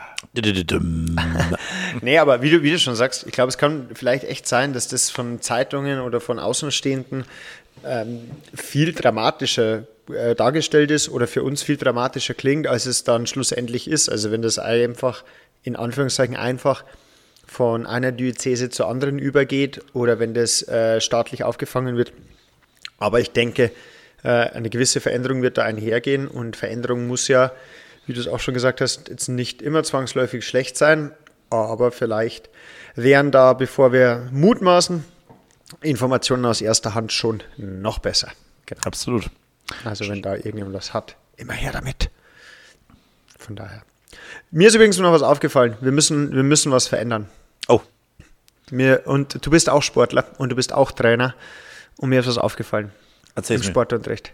nee, 2.01 2.19
aber 2.19 2.43
wie 2.43 2.51
du, 2.51 2.63
wie 2.63 2.71
du 2.71 2.79
schon 2.79 2.97
sagst, 2.97 3.27
ich 3.27 3.33
glaube, 3.33 3.51
es 3.51 3.59
kann 3.59 3.89
vielleicht 3.95 4.25
echt 4.25 4.49
sein, 4.49 4.73
dass 4.73 4.89
das 4.89 5.11
von 5.11 5.41
Zeitungen 5.41 6.01
oder 6.01 6.21
von 6.21 6.39
Außenstehenden 6.39 7.25
ähm, 7.87 8.31
viel 8.55 8.93
dramatischer 8.93 9.85
äh, 10.13 10.35
dargestellt 10.35 10.91
ist 10.91 11.09
oder 11.09 11.27
für 11.27 11.43
uns 11.43 11.63
viel 11.63 11.77
dramatischer 11.77 12.35
klingt, 12.35 12.67
als 12.67 12.87
es 12.87 13.05
dann 13.05 13.27
schlussendlich 13.27 13.89
ist. 13.89 14.09
Also 14.09 14.31
wenn 14.31 14.43
das 14.43 14.59
einfach 14.59 15.25
in 15.63 15.77
Anführungszeichen 15.77 16.37
einfach 16.37 16.85
von 17.47 17.87
einer 17.87 18.13
Diözese 18.13 18.71
zur 18.71 18.89
anderen 18.89 19.19
übergeht 19.19 19.81
oder 19.93 20.19
wenn 20.19 20.35
das 20.35 20.67
äh, 20.69 21.01
staatlich 21.01 21.45
aufgefangen 21.45 21.97
wird. 21.97 22.13
Aber 22.99 23.21
ich 23.21 23.31
denke, 23.31 23.71
äh, 24.23 24.29
eine 24.29 24.71
gewisse 24.71 25.01
Veränderung 25.01 25.43
wird 25.43 25.59
da 25.59 25.63
einhergehen 25.63 26.29
und 26.29 26.57
Veränderung 26.57 27.07
muss 27.07 27.29
ja, 27.29 27.53
wie 28.07 28.13
du 28.13 28.21
es 28.21 28.29
auch 28.29 28.41
schon 28.41 28.55
gesagt 28.55 28.81
hast, 28.81 29.09
jetzt 29.09 29.29
nicht 29.29 29.63
immer 29.63 29.83
zwangsläufig 29.83 30.47
schlecht 30.47 30.77
sein, 30.77 31.13
Aber 31.51 31.93
vielleicht 31.93 32.51
wären 32.97 33.31
da, 33.31 33.53
bevor 33.53 33.93
wir 33.93 34.29
mutmaßen, 34.33 35.05
Informationen 35.81 36.45
aus 36.45 36.61
erster 36.61 36.95
Hand 36.95 37.13
schon 37.13 37.43
noch 37.57 37.99
besser. 37.99 38.33
Genau. 38.67 38.83
Absolut. 38.85 39.31
Also 39.85 40.09
wenn 40.09 40.23
da 40.23 40.35
irgendjemand 40.35 40.75
was 40.75 40.95
hat, 40.95 41.17
immer 41.37 41.53
her 41.53 41.73
damit. 41.73 42.11
Von 43.39 43.57
daher. 43.57 43.83
Mir 44.51 44.69
ist 44.69 44.75
übrigens 44.75 44.99
noch 44.99 45.13
was 45.13 45.23
aufgefallen. 45.23 45.77
Wir 45.81 45.93
müssen, 45.93 46.35
wir 46.35 46.43
müssen 46.43 46.73
was 46.73 46.87
verändern. 46.87 47.29
Oh. 47.69 47.81
Mir, 48.71 49.03
und 49.07 49.45
du 49.45 49.51
bist 49.51 49.69
auch 49.69 49.83
Sportler 49.83 50.27
und 50.39 50.51
du 50.51 50.57
bist 50.57 50.73
auch 50.73 50.93
Trainer. 50.93 51.35
Und 51.97 52.09
mir 52.09 52.21
ist 52.21 52.27
was 52.27 52.39
aufgefallen. 52.39 52.93
Erzähl 53.35 53.57
Im 53.57 53.63
Sportunterricht. 53.63 54.33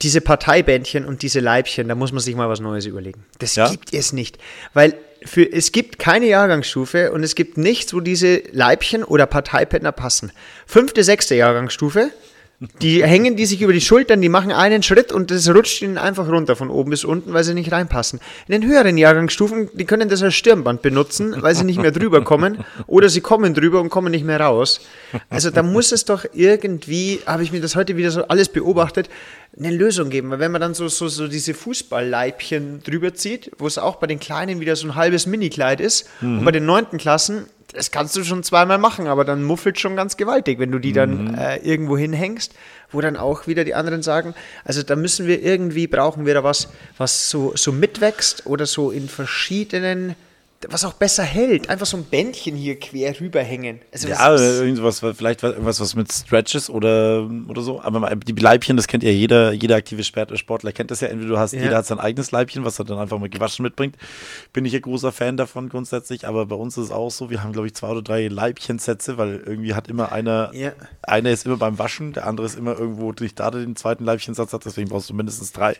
Diese 0.00 0.20
Parteibändchen 0.20 1.04
und 1.04 1.22
diese 1.22 1.40
Leibchen, 1.40 1.88
da 1.88 1.94
muss 1.94 2.12
man 2.12 2.20
sich 2.20 2.34
mal 2.34 2.48
was 2.48 2.60
Neues 2.60 2.86
überlegen. 2.86 3.24
Das 3.38 3.54
ja? 3.54 3.70
gibt 3.70 3.92
es 3.92 4.12
nicht. 4.12 4.38
Weil 4.74 4.96
für, 5.26 5.50
es 5.50 5.72
gibt 5.72 5.98
keine 5.98 6.26
Jahrgangsstufe 6.26 7.12
und 7.12 7.22
es 7.22 7.34
gibt 7.34 7.58
nichts, 7.58 7.94
wo 7.94 8.00
diese 8.00 8.42
Leibchen 8.52 9.04
oder 9.04 9.26
Parteibänder 9.26 9.92
passen. 9.92 10.32
Fünfte, 10.66 11.04
sechste 11.04 11.34
Jahrgangsstufe, 11.34 12.10
die 12.80 13.04
hängen 13.04 13.36
die 13.36 13.46
sich 13.46 13.60
über 13.60 13.72
die 13.72 13.80
Schultern, 13.80 14.20
die 14.20 14.28
machen 14.28 14.52
einen 14.52 14.82
Schritt 14.82 15.10
und 15.10 15.30
das 15.30 15.48
rutscht 15.48 15.82
ihnen 15.82 15.98
einfach 15.98 16.28
runter 16.28 16.54
von 16.54 16.70
oben 16.70 16.90
bis 16.90 17.04
unten, 17.04 17.32
weil 17.32 17.42
sie 17.42 17.54
nicht 17.54 17.72
reinpassen. 17.72 18.20
In 18.46 18.60
den 18.60 18.70
höheren 18.70 18.96
Jahrgangsstufen, 18.96 19.70
die 19.74 19.84
können 19.84 20.08
das 20.08 20.22
als 20.22 20.34
Stirnband 20.34 20.80
benutzen, 20.82 21.34
weil 21.40 21.54
sie 21.54 21.64
nicht 21.64 21.80
mehr 21.80 21.90
drüber 21.90 22.22
kommen 22.22 22.64
oder 22.86 23.08
sie 23.08 23.20
kommen 23.20 23.54
drüber 23.54 23.80
und 23.80 23.90
kommen 23.90 24.12
nicht 24.12 24.24
mehr 24.24 24.40
raus. 24.40 24.80
Also 25.28 25.50
da 25.50 25.62
muss 25.62 25.92
es 25.92 26.04
doch 26.04 26.24
irgendwie, 26.32 27.20
habe 27.26 27.42
ich 27.42 27.52
mir 27.52 27.60
das 27.60 27.74
heute 27.74 27.96
wieder 27.96 28.10
so 28.10 28.22
alles 28.28 28.48
beobachtet, 28.48 29.08
eine 29.58 29.70
Lösung 29.70 30.10
geben. 30.10 30.30
Weil 30.30 30.38
wenn 30.38 30.52
man 30.52 30.60
dann 30.60 30.74
so, 30.74 30.88
so, 30.88 31.08
so 31.08 31.28
diese 31.28 31.54
Fußballleibchen 31.54 32.82
drüber 32.82 33.14
zieht, 33.14 33.50
wo 33.58 33.66
es 33.66 33.78
auch 33.78 33.96
bei 33.96 34.06
den 34.06 34.20
Kleinen 34.20 34.60
wieder 34.60 34.76
so 34.76 34.86
ein 34.86 34.94
halbes 34.94 35.26
Minikleid 35.26 35.80
ist 35.80 36.08
mhm. 36.20 36.38
und 36.38 36.44
bei 36.44 36.52
den 36.52 36.64
neunten 36.64 36.98
Klassen 36.98 37.46
das 37.72 37.90
kannst 37.90 38.16
du 38.16 38.24
schon 38.24 38.42
zweimal 38.42 38.78
machen, 38.78 39.06
aber 39.06 39.24
dann 39.24 39.42
muffelt 39.42 39.80
schon 39.80 39.96
ganz 39.96 40.16
gewaltig, 40.16 40.58
wenn 40.58 40.70
du 40.70 40.78
die 40.78 40.92
dann 40.92 41.32
mhm. 41.32 41.34
äh, 41.34 41.56
irgendwo 41.58 41.96
hinhängst, 41.96 42.54
wo 42.90 43.00
dann 43.00 43.16
auch 43.16 43.46
wieder 43.46 43.64
die 43.64 43.74
anderen 43.74 44.02
sagen, 44.02 44.34
also 44.64 44.82
da 44.82 44.96
müssen 44.96 45.26
wir 45.26 45.42
irgendwie, 45.42 45.86
brauchen 45.86 46.26
wir 46.26 46.34
da 46.34 46.44
was, 46.44 46.68
was 46.98 47.30
so, 47.30 47.52
so 47.56 47.72
mitwächst 47.72 48.46
oder 48.46 48.66
so 48.66 48.90
in 48.90 49.08
verschiedenen 49.08 50.14
was 50.70 50.84
auch 50.84 50.94
besser 50.94 51.22
hält. 51.22 51.68
Einfach 51.68 51.86
so 51.86 51.96
ein 51.96 52.04
Bändchen 52.04 52.56
hier 52.56 52.78
quer 52.78 53.18
rüberhängen. 53.18 53.80
Also 53.92 54.08
ja, 54.08 54.34
irgendwas, 54.36 55.00
vielleicht 55.00 55.42
irgendwas 55.42 55.80
was 55.80 55.94
mit 55.94 56.12
Stretches 56.12 56.70
oder, 56.70 57.28
oder 57.48 57.62
so. 57.62 57.80
Aber 57.80 58.14
die 58.16 58.32
Leibchen, 58.32 58.76
das 58.76 58.86
kennt 58.86 59.02
ja 59.02 59.10
jeder, 59.10 59.52
jeder 59.52 59.76
aktive 59.76 60.04
Sportler 60.04 60.72
kennt 60.72 60.90
das 60.90 61.00
ja. 61.00 61.08
Entweder 61.08 61.30
du 61.30 61.38
hast, 61.38 61.52
ja. 61.52 61.62
jeder 61.62 61.76
hat 61.78 61.86
sein 61.86 61.98
eigenes 61.98 62.30
Leibchen, 62.30 62.64
was 62.64 62.78
er 62.78 62.84
dann 62.84 62.98
einfach 62.98 63.18
mal 63.18 63.28
gewaschen 63.28 63.62
mitbringt. 63.62 63.96
Bin 64.52 64.64
ich 64.64 64.74
ein 64.74 64.82
großer 64.82 65.12
Fan 65.12 65.36
davon 65.36 65.68
grundsätzlich. 65.68 66.26
Aber 66.26 66.46
bei 66.46 66.56
uns 66.56 66.76
ist 66.76 66.86
es 66.86 66.90
auch 66.90 67.10
so, 67.10 67.30
wir 67.30 67.42
haben, 67.42 67.52
glaube 67.52 67.66
ich, 67.66 67.74
zwei 67.74 67.88
oder 67.88 68.02
drei 68.02 68.28
Leibchensätze, 68.28 69.18
weil 69.18 69.42
irgendwie 69.44 69.74
hat 69.74 69.88
immer 69.88 70.12
einer, 70.12 70.50
ja. 70.54 70.72
einer 71.02 71.30
ist 71.30 71.46
immer 71.46 71.56
beim 71.56 71.78
Waschen, 71.78 72.12
der 72.12 72.26
andere 72.26 72.46
ist 72.46 72.58
immer 72.58 72.78
irgendwo 72.78 73.12
nicht 73.20 73.38
da, 73.38 73.50
der 73.50 73.62
den 73.62 73.76
zweiten 73.76 74.04
Leibchensatz 74.04 74.52
hat. 74.52 74.64
Deswegen 74.64 74.88
brauchst 74.88 75.10
du 75.10 75.14
mindestens 75.14 75.52
drei. 75.52 75.76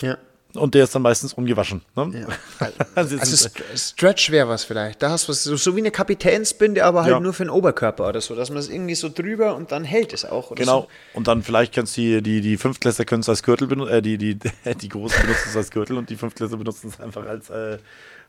Ja. 0.00 0.16
Und 0.54 0.74
der 0.74 0.84
ist 0.84 0.94
dann 0.94 1.02
meistens 1.02 1.32
ungewaschen. 1.32 1.82
Ne? 1.94 2.26
Ja. 2.60 2.68
also, 2.94 3.18
also 3.18 3.48
Stretch 3.74 4.30
wäre 4.30 4.48
was 4.48 4.64
vielleicht. 4.64 5.02
Da 5.02 5.10
hast 5.10 5.28
du 5.28 5.32
was, 5.32 5.44
so, 5.44 5.56
so 5.56 5.76
wie 5.76 5.80
eine 5.80 5.90
Kapitänsbinde, 5.90 6.84
aber 6.84 7.02
halt 7.02 7.12
ja. 7.12 7.20
nur 7.20 7.32
für 7.32 7.44
den 7.44 7.50
Oberkörper 7.50 8.08
oder 8.08 8.20
so, 8.20 8.34
dass 8.34 8.50
man 8.50 8.58
es 8.58 8.68
irgendwie 8.68 8.94
so 8.94 9.08
drüber 9.08 9.54
und 9.54 9.72
dann 9.72 9.84
hält 9.84 10.12
es 10.12 10.24
auch. 10.24 10.54
genau. 10.54 10.82
So. 10.82 10.88
Und 11.14 11.28
dann 11.28 11.42
vielleicht 11.42 11.74
kannst 11.74 11.96
du 11.96 12.00
die, 12.00 12.22
die, 12.22 12.40
die 12.40 12.56
Fünftklässler 12.56 13.04
können 13.04 13.20
es 13.20 13.28
als 13.28 13.42
Gürtel 13.42 13.68
benutzen, 13.68 13.92
äh, 13.92 14.02
die, 14.02 14.18
die, 14.18 14.38
die 14.80 14.88
Großen 14.88 15.20
benutzen 15.22 15.48
es 15.50 15.56
als 15.56 15.70
Gürtel 15.70 15.96
und 15.96 16.10
die 16.10 16.16
Fünftklässler 16.16 16.56
benutzen 16.56 16.88
es 16.88 17.00
einfach 17.00 17.26
als 17.26 17.50
äh, 17.50 17.78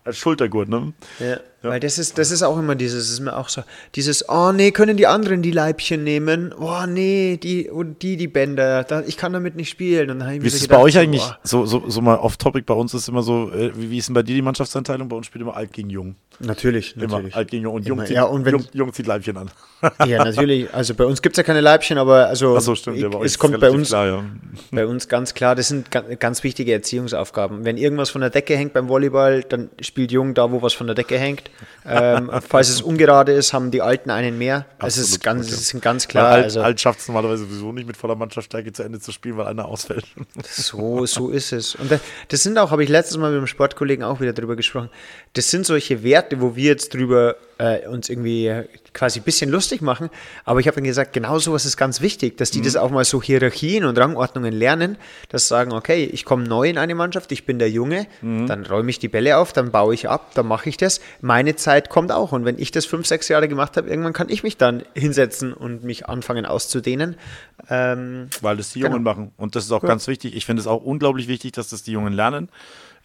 als 0.04 0.18
Schultergurt, 0.18 0.70
ne? 0.70 0.94
Ja, 1.20 1.38
ja, 1.64 1.70
weil 1.70 1.80
das 1.80 2.00
ist, 2.00 2.18
das 2.18 2.32
ist 2.32 2.42
auch 2.42 2.58
immer 2.58 2.74
dieses, 2.74 3.12
ist 3.12 3.20
mir 3.20 3.38
auch 3.38 3.48
so, 3.48 3.64
dieses, 3.94 4.28
oh 4.28 4.52
nee, 4.52 4.72
können 4.72 4.98
die 4.98 5.06
anderen 5.06 5.44
die 5.44 5.52
Leibchen 5.52 6.04
nehmen? 6.04 6.56
Oh 6.60 6.86
nee, 6.88 7.38
die 7.38 7.70
und 7.70 8.02
die, 8.02 8.18
die 8.18 8.28
Bänder, 8.28 8.84
da, 8.84 9.04
ich 9.06 9.16
kann 9.16 9.32
damit 9.32 9.56
nicht 9.56 9.70
spielen. 9.70 10.10
Und 10.10 10.20
dann 10.20 10.42
wie 10.42 10.48
ist 10.48 10.56
es 10.56 10.68
bei 10.68 10.80
euch 10.80 10.98
eigentlich, 10.98 11.24
so, 11.44 11.68
so, 11.68 11.84
so 11.88 12.02
mal 12.02 12.18
off-topic, 12.18 12.66
bei 12.66 12.74
uns 12.74 12.96
ist 12.96 13.08
immer 13.10 13.22
so, 13.22 13.52
äh, 13.52 13.72
wie, 13.76 13.92
wie 13.92 13.98
ist 14.00 14.08
denn 14.08 14.16
bei 14.16 14.24
dir 14.24 14.34
die 14.34 14.42
Mannschaftsanteilung? 14.42 15.08
Bei 15.08 15.16
uns 15.16 15.28
spielt 15.28 15.44
immer 15.44 15.56
alt 15.56 15.72
gegen 15.72 15.92
jung. 15.92 16.16
Natürlich, 16.40 16.96
immer 16.96 17.08
natürlich. 17.08 17.36
alt 17.36 17.52
gegen 17.52 17.64
jung 17.64 17.76
und 17.76 17.86
jung, 17.86 18.00
zieht, 18.00 18.16
ja, 18.16 18.24
und 18.24 18.44
wenn, 18.46 18.54
jung, 18.54 18.66
jung 18.74 18.94
zieht 18.94 19.06
Leibchen 19.06 19.38
an. 19.38 19.52
ja, 20.08 20.24
natürlich, 20.24 20.74
also 20.74 20.96
bei 20.96 21.06
uns 21.06 21.22
gibt 21.22 21.34
es 21.34 21.38
ja 21.38 21.44
keine 21.44 21.62
Leibchen, 21.62 22.00
aber 22.00 22.28
also 22.28 22.60
so, 22.60 22.74
stimmt, 22.74 22.98
ich, 22.98 23.04
ja, 23.04 23.10
es 23.24 23.38
kommt 23.38 23.60
bei 23.60 23.70
uns, 23.70 23.90
klar, 23.90 24.08
ja. 24.08 24.24
bei 24.72 24.88
uns 24.88 25.08
ganz 25.08 25.36
klar, 25.36 25.56
das 25.56 25.68
sind 25.68 25.92
ganz, 25.92 26.08
ganz 26.20 26.44
wichtige 26.44 26.74
Erziehungsaufgaben. 26.74 27.66
Wenn 27.66 27.78
irgendwas 27.78 28.10
von 28.10 28.22
der 28.22 28.32
Decke 28.32 28.58
hängt 28.58 28.74
beim 28.74 28.90
Volleyball, 28.90 29.44
dann 29.44 29.70
spielt 29.92 30.12
Jung 30.14 30.34
da, 30.34 30.50
wo 30.52 30.62
was 30.62 30.74
von 30.74 30.88
der 30.88 30.96
Decke 30.96 31.20
hängt. 31.20 31.52
Ähm, 31.86 32.32
falls 32.48 32.70
es 32.70 32.82
ungerade 32.82 33.34
ist, 33.34 33.52
haben 33.52 33.72
die 33.72 33.82
Alten 33.82 34.10
einen 34.10 34.38
mehr. 34.38 34.66
es 34.80 34.98
ist 34.98 35.22
ganz, 35.22 35.48
gut, 35.48 35.52
ja. 35.52 35.58
sind 35.58 35.84
ganz 35.84 36.08
klar. 36.08 36.28
Alt, 36.28 36.44
also, 36.46 36.62
Alt 36.62 36.80
schafft 36.80 37.02
es 37.02 37.10
normalerweise 37.10 37.44
sowieso 37.44 37.74
nicht 37.74 37.88
mit 37.88 37.98
voller 37.98 38.16
Mannschaftsstärke 38.16 38.72
zu 38.72 38.84
Ende 38.84 39.02
zu 39.02 39.12
spielen, 39.12 39.36
weil 39.36 39.48
einer 39.48 39.66
ausfällt. 39.66 40.06
So, 40.44 41.06
so 41.06 41.30
ist 41.30 41.52
es. 41.52 41.76
Und 41.76 41.92
das 42.30 42.44
sind 42.44 42.58
auch, 42.58 42.72
habe 42.72 42.84
ich 42.84 42.90
letztes 42.90 43.18
Mal 43.18 43.32
mit 43.32 43.40
dem 43.42 43.48
Sportkollegen 43.48 44.04
auch 44.04 44.22
wieder 44.22 44.34
drüber 44.34 44.56
gesprochen, 44.56 44.90
das 45.34 45.52
sind 45.52 45.66
solche 45.66 46.04
Werte, 46.04 46.40
wo 46.42 46.56
wir 46.56 46.66
jetzt 46.66 46.94
drüber 46.94 47.36
äh, 47.62 47.88
uns 47.88 48.10
irgendwie 48.10 48.52
quasi 48.93 49.19
ein 49.19 49.24
bisschen 49.24 49.52
lustig 49.52 49.82
machen. 49.82 50.10
Aber 50.45 50.60
ich 50.60 50.67
habe 50.67 50.76
dann 50.76 50.84
gesagt, 50.84 51.13
genau 51.13 51.38
sowas 51.38 51.65
ist 51.65 51.78
ganz 51.78 52.02
wichtig, 52.02 52.38
dass 52.38 52.50
die 52.50 52.60
mhm. 52.60 52.63
das 52.63 52.76
auch 52.76 52.89
mal 52.89 53.06
so 53.06 53.21
Hierarchien 53.21 53.86
und 53.86 53.97
Rangordnungen 54.00 54.52
lernen, 54.52 54.97
dass 55.30 55.47
sagen, 55.47 55.71
okay, 55.71 56.04
ich 56.06 56.26
komme 56.26 56.43
neu 56.43 56.67
in 56.67 56.80
eine 56.80 56.95
Mannschaft, 56.95 57.32
ich 57.32 57.45
bin 57.45 57.60
der 57.60 57.69
Junge, 57.69 58.08
mhm. 58.21 58.47
dann 58.47 58.65
räume 58.65 58.89
ich 58.89 58.97
die 58.97 59.10
Bälle 59.10 59.38
auf, 59.38 59.54
dann 59.54 59.71
baue 59.71 59.93
ich 59.93 60.10
ab, 60.10 60.32
dann 60.34 60.47
mache 60.47 60.69
ich 60.69 60.78
das. 60.78 61.02
Meine 61.21 61.56
Zeit 61.56 61.89
kommt 61.89 62.12
auch. 62.12 62.32
Und 62.32 62.45
wenn 62.45 62.58
ich 62.58 62.71
das 62.71 62.86
fünf, 62.86 63.06
sechs 63.06 63.28
Jahre 63.28 63.47
gemacht 63.47 63.78
habe, 63.78 63.88
irgendwann 63.89 64.13
kann 64.13 64.30
ich 64.30 64.41
mich 64.41 64.58
dann 64.58 64.84
hinsetzen 64.95 65.54
und 65.54 65.84
mich 65.84 66.08
anfangen 66.08 66.47
auszudehnen. 66.47 67.15
Ähm, 67.69 68.30
Weil 68.41 68.58
das 68.58 68.74
die 68.74 68.80
Jungen 68.80 69.04
genau. 69.04 69.12
machen. 69.12 69.32
Und 69.38 69.56
das 69.56 69.65
ist 69.65 69.71
auch 69.71 69.84
ja. 69.84 69.89
ganz 69.89 70.08
wichtig. 70.08 70.36
Ich 70.36 70.47
finde 70.47 70.62
es 70.62 70.67
auch 70.67 70.82
unglaublich 70.84 71.28
wichtig, 71.28 71.52
dass 71.52 71.69
das 71.69 71.84
die 71.84 71.91
Jungen 71.91 72.13
lernen. 72.13 72.50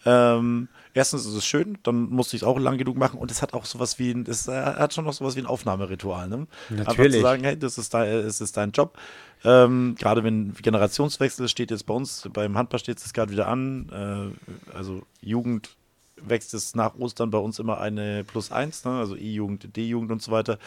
Ähm, 0.07 0.69
erstens 0.97 1.27
ist 1.27 1.35
es 1.35 1.47
schön, 1.47 1.79
dann 1.83 2.09
musste 2.09 2.37
ich 2.37 2.43
es 2.43 2.49
auch 2.49 2.59
lang 2.59 2.79
genug 2.79 2.97
machen 2.97 3.19
und 3.19 3.31
es 3.31 3.43
hat 3.43 3.53
auch 3.53 3.67
sowas 3.67 3.99
wie, 3.99 4.13
es 4.27 4.49
hat 4.49 4.95
schon 4.95 5.05
noch 5.05 5.13
sowas 5.13 5.37
wie 5.37 5.41
ein 5.41 5.47
Aufnahmeritual. 5.47 6.27
Ne? 6.27 6.47
Natürlich. 6.71 6.89
Einfach 6.89 7.05
zu 7.05 7.21
sagen, 7.21 7.45
hey, 7.45 7.59
das 7.59 7.77
ist 7.77 7.93
dein, 7.93 8.09
es 8.09 8.41
ist 8.41 8.57
dein 8.57 8.73
Job. 8.73 8.97
Ähm, 9.45 9.95
gerade 9.99 10.25
wenn 10.25 10.55
Generationswechsel 10.55 11.49
steht 11.49 11.71
jetzt 11.71 11.85
bei 11.85 11.93
uns, 11.93 12.29
beim 12.33 12.57
Handball 12.57 12.81
steht 12.81 12.99
es 12.99 13.13
gerade 13.13 13.31
wieder 13.31 13.47
an, 13.47 14.35
äh, 14.73 14.75
also 14.75 15.03
Jugend 15.21 15.77
wächst 16.21 16.55
es 16.55 16.75
nach 16.75 16.95
Ostern 16.97 17.31
bei 17.31 17.39
uns 17.39 17.59
immer 17.59 17.81
eine 17.81 18.25
plus 18.25 18.53
eins, 18.53 18.85
ne? 18.85 18.93
also 18.93 19.17
E-Jugend, 19.17 19.77
D-Jugend 19.77 20.11
und 20.11 20.23
so 20.23 20.33
weiter, 20.33 20.59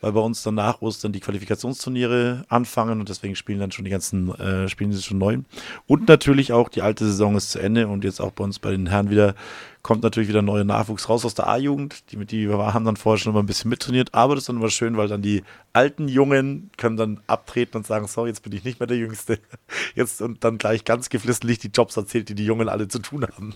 weil 0.00 0.12
bei 0.12 0.20
uns 0.20 0.42
dann 0.42 0.54
nach 0.54 0.80
Ostern 0.82 1.12
die 1.12 1.20
Qualifikationsturniere 1.20 2.44
anfangen 2.48 3.00
und 3.00 3.08
deswegen 3.08 3.36
spielen 3.36 3.60
dann 3.60 3.72
schon 3.72 3.84
die 3.84 3.90
ganzen, 3.90 4.34
äh, 4.34 4.68
spielen 4.68 4.92
sie 4.92 5.02
schon 5.02 5.18
neu. 5.18 5.38
Und 5.86 6.08
natürlich 6.08 6.52
auch 6.52 6.68
die 6.68 6.82
alte 6.82 7.06
Saison 7.06 7.36
ist 7.36 7.50
zu 7.50 7.58
Ende 7.58 7.88
und 7.88 8.04
jetzt 8.04 8.20
auch 8.20 8.32
bei 8.32 8.44
uns 8.44 8.58
bei 8.58 8.70
den 8.70 8.86
Herren 8.86 9.10
wieder 9.10 9.34
kommt 9.84 10.02
natürlich 10.02 10.30
wieder 10.30 10.42
neuer 10.42 10.64
Nachwuchs 10.64 11.10
raus 11.10 11.26
aus 11.26 11.34
der 11.34 11.46
A-Jugend. 11.46 12.10
Die, 12.10 12.16
die 12.24 12.48
wir 12.48 12.74
haben 12.74 12.86
dann 12.86 12.96
vorher 12.96 13.18
schon 13.18 13.32
immer 13.32 13.42
ein 13.42 13.46
bisschen 13.46 13.68
mittrainiert, 13.68 14.14
aber 14.14 14.34
das 14.34 14.44
ist 14.44 14.48
dann 14.48 14.56
immer 14.56 14.70
schön, 14.70 14.96
weil 14.96 15.08
dann 15.08 15.20
die 15.20 15.44
alten 15.74 16.08
Jungen 16.08 16.70
können 16.78 16.96
dann 16.96 17.20
abtreten 17.26 17.76
und 17.76 17.86
sagen, 17.86 18.08
so, 18.08 18.26
jetzt 18.26 18.42
bin 18.42 18.52
ich 18.52 18.64
nicht 18.64 18.80
mehr 18.80 18.86
der 18.86 18.96
Jüngste. 18.96 19.38
Jetzt 19.94 20.22
und 20.22 20.42
dann 20.42 20.58
gleich 20.58 20.84
ganz 20.84 21.10
geflissentlich 21.10 21.58
die 21.58 21.68
Jobs 21.68 21.96
erzählt, 21.96 22.30
die 22.30 22.34
die 22.34 22.46
Jungen 22.46 22.68
alle 22.68 22.88
zu 22.88 22.98
tun 22.98 23.26
haben. 23.26 23.54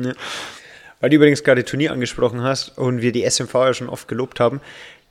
Ja. 0.00 0.14
Weil 1.00 1.10
du 1.10 1.16
übrigens 1.16 1.44
gerade 1.44 1.64
Turnier 1.64 1.92
angesprochen 1.92 2.42
hast 2.42 2.76
und 2.78 3.02
wir 3.02 3.12
die 3.12 3.28
SMV 3.28 3.54
ja 3.54 3.74
schon 3.74 3.88
oft 3.88 4.08
gelobt 4.08 4.40
haben. 4.40 4.60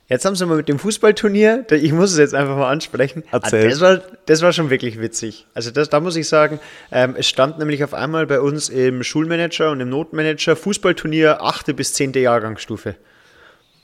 Jetzt 0.08 0.24
haben 0.24 0.34
sie 0.34 0.46
mal 0.46 0.56
mit 0.56 0.70
dem 0.70 0.78
Fußballturnier, 0.78 1.66
ich 1.70 1.92
muss 1.92 2.12
es 2.12 2.18
jetzt 2.18 2.34
einfach 2.34 2.56
mal 2.56 2.70
ansprechen. 2.70 3.24
Ah, 3.30 3.40
Erzähl. 3.42 3.68
Das 3.68 3.80
war, 3.82 4.00
das 4.24 4.40
war 4.40 4.54
schon 4.54 4.70
wirklich 4.70 4.98
witzig. 5.00 5.46
Also 5.52 5.70
das, 5.70 5.90
da 5.90 6.00
muss 6.00 6.16
ich 6.16 6.26
sagen, 6.26 6.60
ähm, 6.90 7.14
es 7.18 7.28
stand 7.28 7.58
nämlich 7.58 7.84
auf 7.84 7.92
einmal 7.92 8.26
bei 8.26 8.40
uns 8.40 8.70
im 8.70 9.02
Schulmanager 9.02 9.70
und 9.70 9.80
im 9.80 9.90
Notmanager 9.90 10.56
Fußballturnier 10.56 11.42
8. 11.42 11.76
bis 11.76 11.92
10. 11.92 12.14
Jahrgangsstufe. 12.14 12.94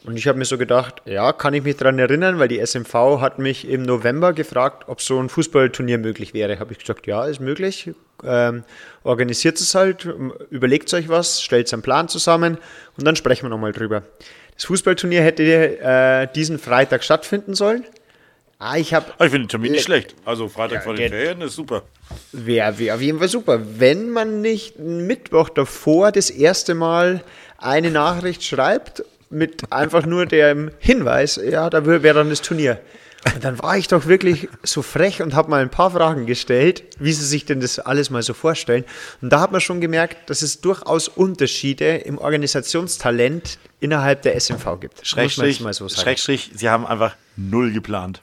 Und 0.07 0.19
ich 0.19 0.27
habe 0.27 0.39
mir 0.39 0.45
so 0.45 0.59
gedacht, 0.59 1.03
ja, 1.07 1.33
kann 1.33 1.55
ich 1.55 1.63
mich 1.63 1.77
daran 1.77 1.99
erinnern, 1.99 2.39
weil 2.39 2.49
die 2.49 2.65
SMV 2.65 3.21
hat 3.21 3.39
mich 3.39 3.67
im 3.67 3.83
November 3.83 4.35
gefragt, 4.35 4.85
ob 4.87 5.01
so 5.01 5.19
ein 5.19 5.31
Fußballturnier 5.31 5.99
möglich 5.99 6.35
wäre. 6.35 6.59
Habe 6.59 6.73
ich 6.73 6.79
gesagt, 6.79 7.07
ja, 7.07 7.25
ist 7.25 7.41
möglich. 7.41 7.91
Ähm, 8.23 8.65
organisiert 9.03 9.59
es 9.61 9.75
halt, 9.75 10.07
überlegt 10.51 10.93
euch 10.95 11.09
was, 11.09 11.43
stellt 11.43 11.73
einen 11.73 11.83
Plan 11.83 12.09
zusammen 12.09 12.59
und 12.97 13.07
dann 13.07 13.17
sprechen 13.17 13.45
wir 13.47 13.51
nochmal 13.51 13.73
drüber. 13.73 14.03
Das 14.57 14.65
Fußballturnier 14.67 15.23
hätte 15.23 15.43
äh, 15.43 16.29
diesen 16.35 16.59
Freitag 16.59 17.05
stattfinden 17.05 17.55
sollen. 17.55 17.85
Ah, 18.59 18.77
ich 18.77 18.95
habe. 18.95 19.07
Ah, 19.19 19.25
ich 19.25 19.31
finde 19.31 19.47
den 19.47 19.49
Termin 19.49 19.73
nicht 19.73 19.85
schlecht. 19.85 20.15
Also 20.25 20.49
Freitag 20.49 20.77
ja, 20.77 20.81
vor 20.81 20.95
den 20.95 21.11
Ferien 21.11 21.41
ist 21.41 21.55
super. 21.55 21.83
Wäre 22.33 22.79
wär 22.79 22.95
auf 22.95 23.01
jeden 23.01 23.19
Fall 23.19 23.29
super. 23.29 23.61
Wenn 23.79 24.11
man 24.11 24.41
nicht 24.41 24.79
Mittwoch 24.79 25.49
davor 25.49 26.13
das 26.13 26.31
erste 26.31 26.75
Mal 26.75 27.25
eine 27.59 27.91
Nachricht 27.91 28.45
schreibt 28.45 29.05
mit 29.29 29.73
einfach 29.73 30.07
nur 30.07 30.27
dem 30.27 30.71
Hinweis, 30.79 31.41
ja, 31.45 31.69
da 31.69 31.85
wäre 31.85 32.15
dann 32.15 32.31
das 32.31 32.43
Turnier. 32.43 32.81
Und 33.35 33.43
dann 33.45 33.59
war 33.63 33.77
ich 33.79 33.89
doch 33.89 34.07
wirklich 34.07 34.49
so 34.63 34.83
frech 34.83 35.23
und 35.23 35.35
habe 35.35 35.49
mal 35.51 35.63
ein 35.63 35.71
paar 35.71 35.91
Fragen 35.91 36.27
gestellt, 36.27 36.85
wie 36.99 37.13
sie 37.13 37.25
sich 37.25 37.45
denn 37.47 37.61
das 37.61 37.79
alles 37.79 38.11
mal 38.11 38.23
so 38.23 38.35
vorstellen. 38.35 38.85
Und 39.23 39.31
da 39.31 39.41
hat 39.41 39.51
man 39.53 39.61
schon 39.61 39.81
gemerkt, 39.81 40.29
dass 40.29 40.43
es 40.43 40.61
durchaus 40.61 41.09
Unterschiede 41.09 41.97
im 41.97 42.19
Organisationstalent 42.19 43.59
innerhalb 43.81 44.23
der 44.23 44.37
SMV 44.39 44.79
gibt. 44.81 45.07
Schrägstrich, 45.07 45.59
so. 45.73 45.89
Schrägstrich, 45.89 46.51
sie 46.55 46.69
haben 46.69 46.87
einfach 46.87 47.17
null 47.37 47.73
geplant. 47.73 48.21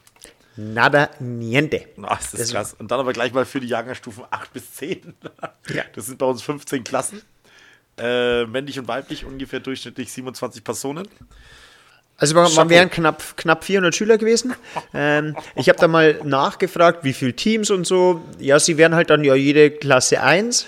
Nada 0.57 1.09
niente. 1.19 1.85
Ach, 2.03 2.17
das 2.19 2.33
ist 2.33 2.39
Das- 2.41 2.51
krass. 2.51 2.75
Und 2.77 2.91
dann 2.91 2.99
aber 2.99 3.13
gleich 3.13 3.33
mal 3.33 3.45
für 3.45 3.59
die 3.59 3.67
Jahrgangsstufen 3.67 4.23
8 4.29 4.53
bis 4.53 4.73
10. 4.75 5.13
Ja. 5.73 5.83
Das 5.95 6.07
sind 6.07 6.17
bei 6.17 6.25
uns 6.25 6.41
15 6.41 6.83
Klassen. 6.83 7.21
Äh, 7.97 8.45
männlich 8.45 8.77
und 8.79 8.87
weiblich 8.87 9.25
ungefähr 9.25 9.59
durchschnittlich 9.59 10.11
27 10.11 10.63
Personen. 10.63 11.07
Also 12.21 12.35
man, 12.35 12.53
man 12.53 12.69
wären 12.69 12.91
knapp, 12.91 13.35
knapp 13.35 13.63
400 13.63 13.95
Schüler 13.95 14.19
gewesen. 14.19 14.53
Ähm, 14.93 15.35
ich 15.55 15.69
habe 15.69 15.79
da 15.79 15.87
mal 15.87 16.19
nachgefragt, 16.23 17.03
wie 17.03 17.13
viele 17.13 17.33
Teams 17.33 17.71
und 17.71 17.87
so. 17.87 18.21
Ja, 18.37 18.59
sie 18.59 18.77
wären 18.77 18.93
halt 18.93 19.09
dann 19.09 19.23
ja 19.23 19.33
jede 19.33 19.71
Klasse 19.71 20.21
1, 20.21 20.67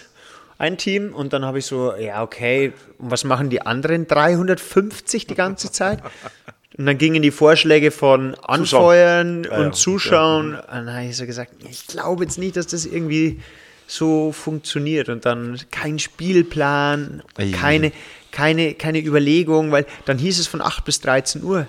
ein 0.57 0.79
Team. 0.79 1.13
Und 1.13 1.31
dann 1.31 1.45
habe 1.45 1.59
ich 1.59 1.67
so, 1.67 1.93
ja, 1.95 2.23
okay, 2.23 2.73
und 2.97 3.11
was 3.11 3.23
machen 3.23 3.51
die 3.51 3.61
anderen 3.61 4.07
350 4.07 5.27
die 5.27 5.35
ganze 5.35 5.71
Zeit? 5.71 5.99
Und 6.75 6.87
dann 6.87 6.97
gingen 6.97 7.21
die 7.21 7.29
Vorschläge 7.29 7.91
von 7.91 8.33
Anfeuern 8.41 9.43
Ja, 9.43 9.57
und 9.57 9.65
ja. 9.65 9.71
Zuschauen. 9.73 10.55
Und 10.55 10.63
dann 10.71 10.91
habe 10.91 11.05
ich 11.05 11.15
so 11.15 11.27
gesagt, 11.27 11.51
ich 11.69 11.85
glaube 11.85 12.23
jetzt 12.23 12.39
nicht, 12.39 12.57
dass 12.57 12.65
das 12.65 12.87
irgendwie 12.87 13.41
so 13.85 14.31
funktioniert. 14.31 15.07
Und 15.07 15.25
dann 15.25 15.59
kein 15.69 15.99
Spielplan, 15.99 17.21
Ei. 17.37 17.51
keine, 17.51 17.91
keine, 18.33 18.73
keine 18.73 18.99
Überlegung, 18.99 19.71
weil 19.71 19.85
dann 20.05 20.17
hieß 20.17 20.39
es 20.39 20.47
von 20.47 20.59
8 20.59 20.83
bis 20.83 20.99
13 20.99 21.43
Uhr. 21.43 21.59
Und 21.59 21.67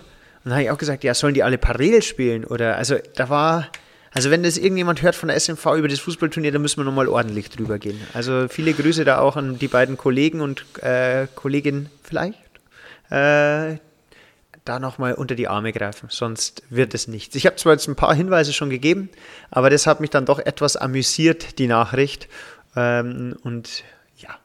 dann 0.51 0.55
habe 0.55 0.65
ich 0.65 0.71
auch 0.71 0.79
gesagt, 0.79 1.05
ja, 1.05 1.15
sollen 1.15 1.35
die 1.35 1.45
alle 1.45 1.59
parallel 1.59 2.03
spielen? 2.03 2.45
Oder, 2.45 2.77
also 2.77 2.97
da 3.15 3.29
war, 3.29 3.69
also 4.11 4.31
wenn 4.31 4.43
das 4.43 4.57
irgendjemand 4.59 5.03
hört 5.03 5.15
von 5.15 5.29
der 5.29 5.39
SMV 5.39 5.65
über 5.77 5.89
das 5.89 6.01
Fußballturnier, 6.01 6.51
dann 6.51 6.63
müssen 6.63 6.79
wir 6.79 6.85
nochmal 6.85 7.09
ordentlich 7.09 7.51
drüber 7.51 7.79
gehen. 7.79 8.01
Also 8.15 8.49
viele 8.49 8.73
Grüße 8.73 9.05
da 9.05 9.19
auch 9.19 9.37
an 9.37 9.59
die 9.59 9.69
beiden 9.69 9.97
Kollegen 9.97 10.41
und 10.41 10.65
äh, 10.83 11.29
Kolleginnen 11.35 11.91
vielleicht. 12.03 12.41
Äh, 13.11 13.77
da 14.65 14.79
nochmal 14.79 15.15
unter 15.15 15.35
die 15.35 15.47
Arme 15.47 15.73
greifen, 15.73 16.09
sonst 16.11 16.63
wird 16.71 16.95
es 16.95 17.07
nichts. 17.07 17.35
Ich 17.37 17.45
habe 17.45 17.57
zwar 17.57 17.75
jetzt 17.75 17.87
ein 17.87 17.97
paar 17.97 18.15
Hinweise 18.15 18.55
schon 18.55 18.71
gegeben, 18.71 19.11
aber 19.51 19.69
das 19.69 19.87
hat 19.87 20.01
mich 20.01 20.09
dann 20.09 20.25
doch 20.25 20.39
etwas 20.39 20.77
amüsiert, 20.77 21.59
die 21.59 21.67
Nachricht. 21.67 22.29
Ähm, 22.75 23.37
und 23.43 23.85
ja, 24.17 24.39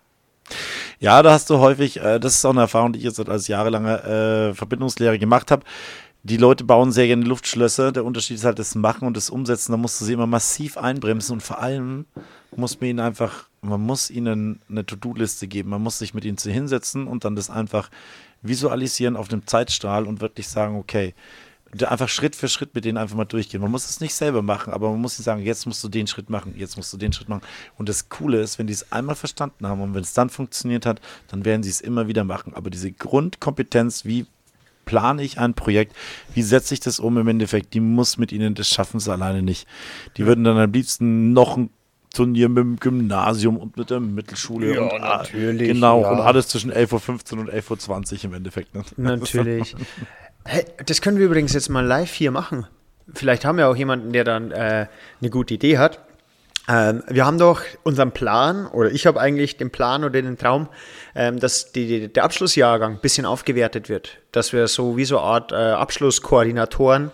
Ja, 1.01 1.23
da 1.23 1.31
hast 1.31 1.49
du 1.49 1.59
häufig, 1.59 2.01
äh, 2.01 2.19
das 2.19 2.35
ist 2.35 2.45
auch 2.45 2.49
eine 2.49 2.61
Erfahrung, 2.61 2.91
die 2.91 2.99
ich 2.99 3.05
jetzt 3.05 3.19
als 3.27 3.47
jahrelanger 3.47 4.03
äh, 4.49 4.53
Verbindungslehrer 4.53 5.17
gemacht 5.17 5.49
habe. 5.49 5.63
Die 6.23 6.35
Leute 6.35 6.65
bauen 6.65 6.91
sehr 6.91 7.07
gerne 7.07 7.23
Luftschlösser. 7.23 7.93
Der 7.93 8.03
Unterschied 8.03 8.35
ist 8.35 8.43
halt 8.43 8.59
das 8.59 8.75
Machen 8.75 9.07
und 9.07 9.15
das 9.15 9.29
Umsetzen. 9.29 9.71
Da 9.71 9.77
musst 9.77 10.01
du 10.01 10.05
sie 10.05 10.11
immer 10.11 10.27
massiv 10.27 10.77
einbremsen 10.77 11.33
und 11.33 11.41
vor 11.41 11.59
allem 11.59 12.05
muss 12.53 12.81
man 12.81 12.89
ihnen 12.89 12.99
einfach, 12.99 13.47
man 13.61 13.79
muss 13.79 14.09
ihnen 14.09 14.59
eine 14.69 14.85
To-Do-Liste 14.85 15.47
geben. 15.47 15.69
Man 15.69 15.81
muss 15.81 15.99
sich 15.99 16.13
mit 16.13 16.25
ihnen 16.25 16.37
zu 16.37 16.51
hinsetzen 16.51 17.07
und 17.07 17.23
dann 17.23 17.37
das 17.37 17.49
einfach 17.49 17.89
visualisieren 18.41 19.15
auf 19.15 19.31
einem 19.31 19.47
Zeitstrahl 19.47 20.05
und 20.05 20.19
wirklich 20.19 20.49
sagen, 20.49 20.75
okay, 20.75 21.13
einfach 21.85 22.09
Schritt 22.09 22.35
für 22.35 22.47
Schritt 22.47 22.73
mit 22.73 22.85
denen 22.85 22.97
einfach 22.97 23.15
mal 23.15 23.25
durchgehen. 23.25 23.61
Man 23.61 23.71
muss 23.71 23.89
es 23.89 23.99
nicht 23.99 24.13
selber 24.13 24.41
machen, 24.41 24.73
aber 24.73 24.89
man 24.89 25.01
muss 25.01 25.19
ihnen 25.19 25.23
sagen, 25.23 25.41
jetzt 25.41 25.65
musst 25.65 25.83
du 25.83 25.89
den 25.89 26.07
Schritt 26.07 26.29
machen, 26.29 26.53
jetzt 26.57 26.77
musst 26.77 26.91
du 26.93 26.97
den 26.97 27.13
Schritt 27.13 27.29
machen. 27.29 27.41
Und 27.77 27.89
das 27.89 28.09
Coole 28.09 28.41
ist, 28.41 28.59
wenn 28.59 28.67
die 28.67 28.73
es 28.73 28.91
einmal 28.91 29.15
verstanden 29.15 29.67
haben 29.67 29.81
und 29.81 29.93
wenn 29.93 30.01
es 30.01 30.13
dann 30.13 30.29
funktioniert 30.29 30.85
hat, 30.85 30.99
dann 31.27 31.45
werden 31.45 31.63
sie 31.63 31.69
es 31.69 31.81
immer 31.81 32.07
wieder 32.07 32.23
machen. 32.23 32.53
Aber 32.55 32.69
diese 32.69 32.91
Grundkompetenz, 32.91 34.05
wie 34.05 34.25
plane 34.85 35.21
ich 35.23 35.37
ein 35.39 35.53
Projekt, 35.53 35.95
wie 36.33 36.41
setze 36.41 36.73
ich 36.73 36.79
das 36.79 36.99
um 36.99 37.17
im 37.17 37.27
Endeffekt, 37.27 37.75
die 37.75 37.79
muss 37.79 38.17
mit 38.17 38.31
ihnen, 38.31 38.55
das 38.55 38.67
schaffen 38.69 38.99
sie 38.99 39.11
alleine 39.11 39.43
nicht. 39.43 39.67
Die 40.17 40.25
würden 40.25 40.43
dann 40.43 40.57
am 40.57 40.71
liebsten 40.71 41.33
noch 41.33 41.57
ein 41.57 41.69
Turnier 42.13 42.49
mit 42.49 42.63
dem 42.63 42.79
Gymnasium 42.79 43.57
und 43.57 43.77
mit 43.77 43.91
der 43.91 43.99
Mittelschule. 43.99 44.73
Ja, 44.73 44.81
und, 44.81 45.03
ah, 45.03 45.17
natürlich, 45.17 45.67
Genau, 45.67 46.01
ja. 46.01 46.11
und 46.11 46.19
alles 46.19 46.47
zwischen 46.47 46.71
11.15 46.71 47.33
Uhr 47.33 47.39
und 47.41 47.51
11.20 47.51 48.17
Uhr 48.17 48.23
im 48.25 48.33
Endeffekt. 48.33 48.73
Ne? 48.73 48.83
natürlich. 48.97 49.75
Hey, 50.45 50.65
das 50.85 51.01
können 51.01 51.17
wir 51.17 51.25
übrigens 51.25 51.53
jetzt 51.53 51.69
mal 51.69 51.85
live 51.85 52.13
hier 52.13 52.31
machen. 52.31 52.65
Vielleicht 53.13 53.45
haben 53.45 53.57
wir 53.57 53.67
auch 53.67 53.75
jemanden, 53.75 54.13
der 54.13 54.23
dann 54.23 54.51
äh, 54.51 54.87
eine 55.19 55.29
gute 55.29 55.53
Idee 55.53 55.77
hat. 55.77 55.99
Ähm, 56.67 57.03
wir 57.07 57.25
haben 57.25 57.39
doch 57.39 57.61
unseren 57.83 58.11
Plan, 58.11 58.67
oder 58.67 58.91
ich 58.91 59.07
habe 59.07 59.19
eigentlich 59.19 59.57
den 59.57 59.71
Plan 59.71 60.03
oder 60.03 60.21
den 60.21 60.37
Traum, 60.37 60.69
ähm, 61.15 61.39
dass 61.39 61.71
die, 61.71 62.07
der 62.07 62.23
Abschlussjahrgang 62.23 62.95
ein 62.95 63.01
bisschen 63.01 63.25
aufgewertet 63.25 63.89
wird. 63.89 64.19
Dass 64.31 64.53
wir 64.53 64.67
so 64.67 64.95
wie 64.95 65.05
so 65.05 65.17
eine 65.17 65.27
Art 65.27 65.51
äh, 65.51 65.55
Abschlusskoordinatoren 65.55 67.11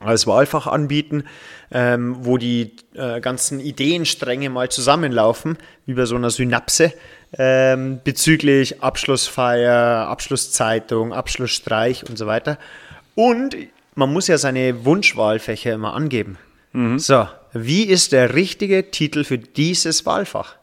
als 0.00 0.26
Wahlfach 0.26 0.66
anbieten, 0.66 1.24
ähm, 1.70 2.16
wo 2.20 2.36
die 2.38 2.76
äh, 2.94 3.20
ganzen 3.20 3.60
Ideenstränge 3.60 4.50
mal 4.50 4.70
zusammenlaufen, 4.70 5.58
wie 5.86 5.94
bei 5.94 6.06
so 6.06 6.16
einer 6.16 6.30
Synapse, 6.30 6.92
ähm, 7.38 8.00
bezüglich 8.02 8.82
Abschlussfeier, 8.82 10.08
Abschlusszeitung, 10.08 11.12
Abschlussstreich 11.12 12.08
und 12.08 12.16
so 12.16 12.26
weiter. 12.26 12.58
Und 13.14 13.56
man 13.94 14.12
muss 14.12 14.26
ja 14.28 14.38
seine 14.38 14.84
Wunschwahlfächer 14.84 15.72
immer 15.72 15.94
angeben. 15.94 16.38
So, 16.98 17.26
wie 17.52 17.84
ist 17.84 18.12
der 18.12 18.34
richtige 18.34 18.90
Titel 18.90 19.24
für 19.24 19.38
dieses 19.38 20.06
Wahlfach? 20.06 20.56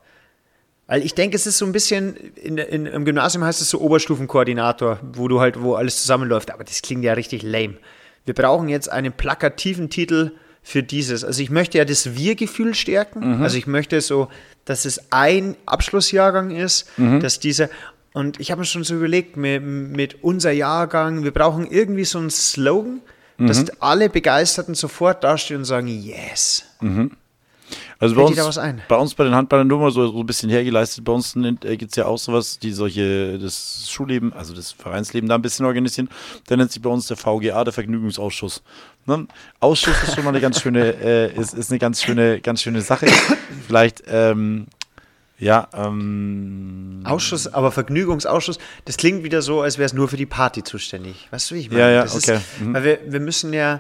Weil 0.88 1.04
ich 1.04 1.14
denke, 1.14 1.36
es 1.36 1.46
ist 1.46 1.58
so 1.58 1.66
ein 1.66 1.74
bisschen, 1.74 2.16
in, 2.36 2.58
in, 2.58 2.86
im 2.86 3.04
Gymnasium 3.04 3.44
heißt 3.44 3.62
es 3.62 3.70
so 3.70 3.82
Oberstufenkoordinator, 3.82 5.00
wo 5.04 5.28
du 5.28 5.42
halt, 5.42 5.62
wo 5.62 5.76
alles 5.76 6.02
zusammenläuft, 6.02 6.50
aber 6.50 6.64
das 6.64 6.82
klingt 6.82 7.04
ja 7.04 7.14
richtig 7.14 7.44
lame. 7.44 7.76
Wir 8.24 8.34
brauchen 8.34 8.70
jetzt 8.70 8.90
einen 8.90 9.12
plakativen 9.12 9.90
Titel 9.90 10.32
für 10.68 10.84
dieses. 10.84 11.24
Also 11.24 11.42
ich 11.42 11.50
möchte 11.50 11.78
ja 11.78 11.86
das 11.86 12.18
Wir-Gefühl 12.18 12.76
stärken. 12.76 13.42
Also 13.42 13.58
ich 13.58 13.68
möchte 13.68 14.02
so, 14.02 14.28
dass 14.66 14.84
es 14.84 15.14
ein 15.14 15.56
Abschlussjahrgang 15.66 16.52
ist, 16.52 16.90
dass 17.22 17.40
diese, 17.40 17.70
und 18.12 18.42
ich 18.42 18.52
habe 18.52 18.60
mir 18.60 18.66
schon 18.66 18.84
so 18.84 18.96
überlegt, 18.96 19.38
mit, 19.38 19.64
mit 19.64 20.24
unser 20.26 20.52
Jahrgang, 20.52 21.24
wir 21.24 21.32
brauchen 21.32 21.66
irgendwie 21.72 22.04
so 22.04 22.20
einen 22.20 22.30
Slogan, 22.30 23.00
dass 23.38 23.70
alle 23.80 24.10
Begeisterten 24.10 24.76
sofort 24.76 25.24
dastehen 25.24 25.60
und 25.60 25.66
sagen, 25.66 25.88
yes. 25.88 26.66
Also 28.00 28.16
bei 28.16 28.22
uns, 28.22 28.36
dir 28.36 28.42
da 28.42 28.48
was 28.48 28.58
ein? 28.58 28.82
bei 28.88 28.96
uns 28.96 29.16
bei 29.16 29.24
den 29.24 29.34
Handballern 29.34 29.68
nur 29.68 29.80
mal 29.80 29.92
so, 29.92 30.06
so 30.08 30.20
ein 30.20 30.26
bisschen 30.26 30.50
hergeleistet. 30.50 31.04
Bei 31.04 31.14
uns 31.14 31.36
äh, 31.36 31.78
gibt 31.78 31.92
es 31.92 31.96
ja 31.96 32.06
auch 32.06 32.18
sowas, 32.18 32.60
die 32.60 32.72
solche, 32.72 33.40
das 33.40 33.90
Schulleben, 33.90 34.34
also 34.34 34.54
das 34.54 34.72
Vereinsleben 34.72 35.28
da 35.28 35.36
ein 35.36 35.42
bisschen 35.42 35.66
organisieren. 35.66 36.10
Der 36.50 36.58
nennt 36.58 36.72
sich 36.72 36.82
bei 36.82 36.90
uns 36.90 37.08
der 37.08 37.18
VGA, 37.18 37.64
der 37.64 37.74
Vergnügungsausschuss. 37.74 38.62
Ne? 39.08 39.26
Ausschuss 39.62 39.96
ist 40.04 40.16
schon 40.16 40.24
mal 40.26 40.32
eine 40.32 40.42
ganz 40.42 40.62
schöne, 40.62 40.94
äh, 41.02 41.34
ist, 41.34 41.54
ist 41.54 41.72
eine 41.72 41.80
ganz 41.80 42.04
schöne, 42.04 42.42
ganz 42.42 42.62
schöne 42.62 42.82
Sache. 42.82 43.08
Vielleicht, 43.66 44.04
ähm, 44.08 44.68
ja, 45.40 45.68
ähm, 45.74 47.02
Ausschuss, 47.06 47.48
aber 47.48 47.72
Vergnügungsausschuss, 47.72 48.58
das 48.86 48.98
klingt 48.98 49.24
wieder 49.24 49.42
so, 49.42 49.62
als 49.62 49.78
wäre 49.78 49.86
es 49.86 49.94
nur 49.94 50.08
für 50.08 50.18
die 50.18 50.26
Party 50.26 50.64
zuständig. 50.64 51.28
Weißt 51.32 51.52
du, 51.52 51.56
wie 51.56 51.60
ich 51.60 51.70
meine? 51.70 51.82
Ja, 51.82 51.90
ja, 51.90 52.02
das 52.04 52.16
okay. 52.16 52.36
Ist, 52.38 52.62
Mhm. 52.62 52.74
Weil 52.74 52.84
wir, 52.84 53.00
wir 53.08 53.20
müssen 53.20 53.54
ja, 53.54 53.80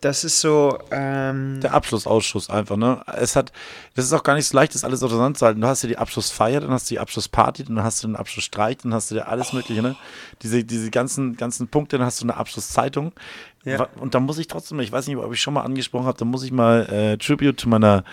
das 0.00 0.24
ist 0.24 0.40
so, 0.40 0.78
ähm, 0.90 1.60
Der 1.60 1.74
Abschlussausschuss 1.74 2.50
einfach, 2.50 2.76
ne? 2.76 3.02
Es 3.16 3.36
hat, 3.36 3.52
das 3.94 4.04
ist 4.04 4.12
auch 4.12 4.22
gar 4.22 4.34
nicht 4.34 4.46
so 4.46 4.56
leicht, 4.56 4.74
das 4.74 4.84
alles 4.84 5.02
auseinanderzuhalten. 5.02 5.60
Du 5.60 5.68
hast 5.68 5.82
ja 5.82 5.88
die 5.88 5.98
Abschlussfeier, 5.98 6.60
dann 6.60 6.70
hast 6.70 6.90
du 6.90 6.94
die 6.94 6.98
Abschlussparty, 6.98 7.64
dann 7.64 7.82
hast 7.82 8.02
du 8.02 8.08
den 8.08 8.16
Abschlussstreich, 8.16 8.78
dann 8.78 8.94
hast 8.94 9.10
du 9.10 9.16
ja 9.16 9.24
alles 9.24 9.52
Mögliche, 9.52 9.82
ne? 9.82 9.96
Diese, 10.42 10.64
diese 10.64 10.90
ganzen, 10.90 11.36
ganzen 11.36 11.68
Punkte, 11.68 11.98
dann 11.98 12.06
hast 12.06 12.20
du 12.20 12.24
eine 12.24 12.36
Abschlusszeitung. 12.36 13.12
Ja. 13.64 13.88
Und 13.98 14.14
da 14.14 14.20
muss 14.20 14.38
ich 14.38 14.46
trotzdem, 14.46 14.78
ich 14.80 14.92
weiß 14.92 15.06
nicht, 15.08 15.16
ob 15.16 15.32
ich 15.32 15.40
schon 15.40 15.54
mal 15.54 15.62
angesprochen 15.62 16.06
habe, 16.06 16.18
da 16.18 16.24
muss 16.24 16.44
ich 16.44 16.52
mal 16.52 16.86
äh, 16.86 17.16
Tribute 17.18 17.58
zu 17.58 17.68
meiner 17.68 18.04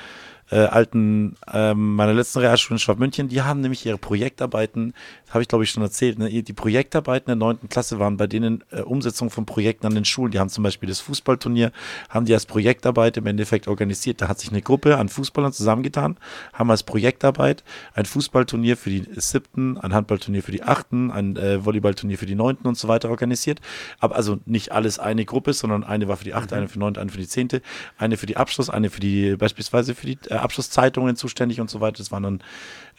äh, 0.54 0.68
alten, 0.68 1.36
ähm, 1.52 1.96
meiner 1.96 2.13
letzten 2.13 2.39
Realschule 2.39 2.76
in 2.76 2.80
Schwabmünchen, 2.80 3.28
die 3.28 3.42
haben 3.42 3.62
nämlich 3.62 3.86
ihre 3.88 3.98
Projektarbeiten, 3.98 4.94
das 5.26 5.34
habe 5.34 5.42
ich 5.42 5.48
glaube 5.48 5.63
ich 5.63 5.72
schon 5.72 5.82
erzählt, 5.82 6.20
ne? 6.20 6.30
die 6.30 6.54
Projektarbeiten 6.54 7.26
der 7.26 7.36
9. 7.36 7.70
Klasse 7.70 7.98
waren 7.98 8.18
bei 8.18 8.28
denen 8.28 8.63
äh, 8.70 8.82
Umsetzung 8.82 9.32
von 9.32 9.48
Projekten 9.48 9.88
an 9.88 9.96
den 9.96 10.06
Schulen. 10.06 10.32
Die 10.32 10.38
haben 10.38 10.50
zum 10.50 10.63
Beispiel 10.63 10.88
das 10.88 11.00
Fußballturnier, 11.00 11.72
haben 12.10 12.28
die 12.28 12.36
als 12.36 12.46
Projektarbeit 12.46 13.18
im 13.18 13.26
Endeffekt 13.26 13.68
organisiert. 13.68 14.22
Da 14.22 14.28
hat 14.28 14.39
sich 14.39 14.52
eine 14.52 14.62
Gruppe 14.62 14.98
an 14.98 15.10
Fußballern 15.10 15.54
zusammengetan, 15.54 16.18
haben 16.54 16.70
als 16.70 16.84
Projektarbeit 16.84 17.63
ein 17.96 18.06
Fußballturnier 18.06 18.78
für 18.78 18.92
die 18.92 19.08
siebten, 19.16 19.80
ein 19.80 19.92
Handballturnier 19.92 20.44
für 20.44 20.52
die 20.52 20.62
achten, 20.62 21.10
ein 21.10 21.36
äh, 21.36 21.66
Volleyballturnier 21.66 22.20
für 22.20 22.28
die 22.28 22.36
neunten 22.36 22.68
und 22.68 22.78
so 22.78 22.88
weiter 22.88 23.10
organisiert. 23.10 23.60
Aber 24.00 24.16
also 24.16 24.38
nicht 24.46 24.72
alles 24.72 25.00
eine 25.00 25.26
Gruppe, 25.26 25.54
sondern 25.54 25.84
eine 25.84 26.08
war 26.08 26.18
für 26.18 26.26
die 26.26 26.36
achte, 26.36 26.56
eine 26.56 26.68
für 26.68 26.74
die 26.74 26.80
neunte, 26.80 27.02
eine 27.02 27.10
für 27.10 27.18
die 27.18 27.28
zehnte, 27.28 27.63
eine 27.98 28.18
für 28.18 28.28
die 28.28 28.38
Abschluss, 28.38 28.70
eine 28.70 28.92
für 28.92 29.00
die 29.00 29.36
beispielsweise 29.36 29.96
für 29.96 30.06
die 30.06 30.18
äh, 30.30 30.42
Abschlusszeitungen 30.43 31.15
zuständig 31.15 31.60
und 31.62 31.69
so 31.69 31.82
weiter. 31.82 31.97
Das 31.97 32.12
waren 32.12 32.23
dann, 32.23 32.41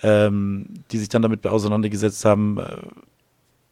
ähm, 0.03 0.67
die 0.91 0.99
sich 0.99 1.09
dann 1.09 1.23
damit 1.23 1.47
auseinandergesetzt 1.47 2.25
haben, 2.25 2.59
äh, 2.59 2.77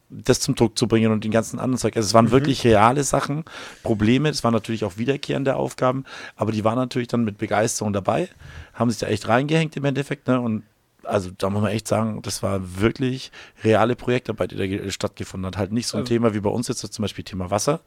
das 0.09 0.39
zum 0.39 0.53
Druck 0.53 0.77
zu 0.77 0.87
bringen 0.87 1.11
und 1.11 1.23
den 1.23 1.31
ganzen 1.31 1.57
anderen 1.59 1.79
Zeug. 1.79 1.95
Also 1.97 2.05
es 2.05 2.13
waren 2.13 2.29
wirklich 2.31 2.63
reale 2.65 3.03
Sachen, 3.03 3.45
Probleme, 3.81 4.29
es 4.29 4.43
waren 4.43 4.53
natürlich 4.53 4.85
auch 4.85 4.97
wiederkehrende 4.97 5.55
Aufgaben, 5.55 6.05
aber 6.35 6.51
die 6.51 6.63
waren 6.63 6.75
natürlich 6.75 7.07
dann 7.07 7.23
mit 7.23 7.39
Begeisterung 7.39 7.93
dabei, 7.93 8.29
haben 8.73 8.91
sich 8.91 8.99
da 8.99 9.07
echt 9.07 9.27
reingehängt 9.27 9.75
im 9.75 9.85
Endeffekt, 9.85 10.27
ne? 10.27 10.39
Und 10.39 10.63
also 11.01 11.31
da 11.37 11.49
muss 11.49 11.61
man 11.63 11.71
echt 11.71 11.87
sagen, 11.87 12.21
das 12.21 12.43
war 12.43 12.79
wirklich 12.79 13.31
reale 13.63 13.95
Projektarbeit, 13.95 14.51
die 14.51 14.55
da 14.55 14.67
ge- 14.67 14.89
stattgefunden 14.91 15.47
hat. 15.47 15.57
Halt 15.57 15.71
nicht 15.71 15.87
so 15.87 15.97
ein 15.97 16.05
Thema 16.05 16.33
wie 16.35 16.39
bei 16.39 16.49
uns 16.49 16.67
jetzt, 16.67 16.79
zum 16.93 17.01
Beispiel 17.01 17.23
Thema 17.25 17.49
Wasser, 17.49 17.81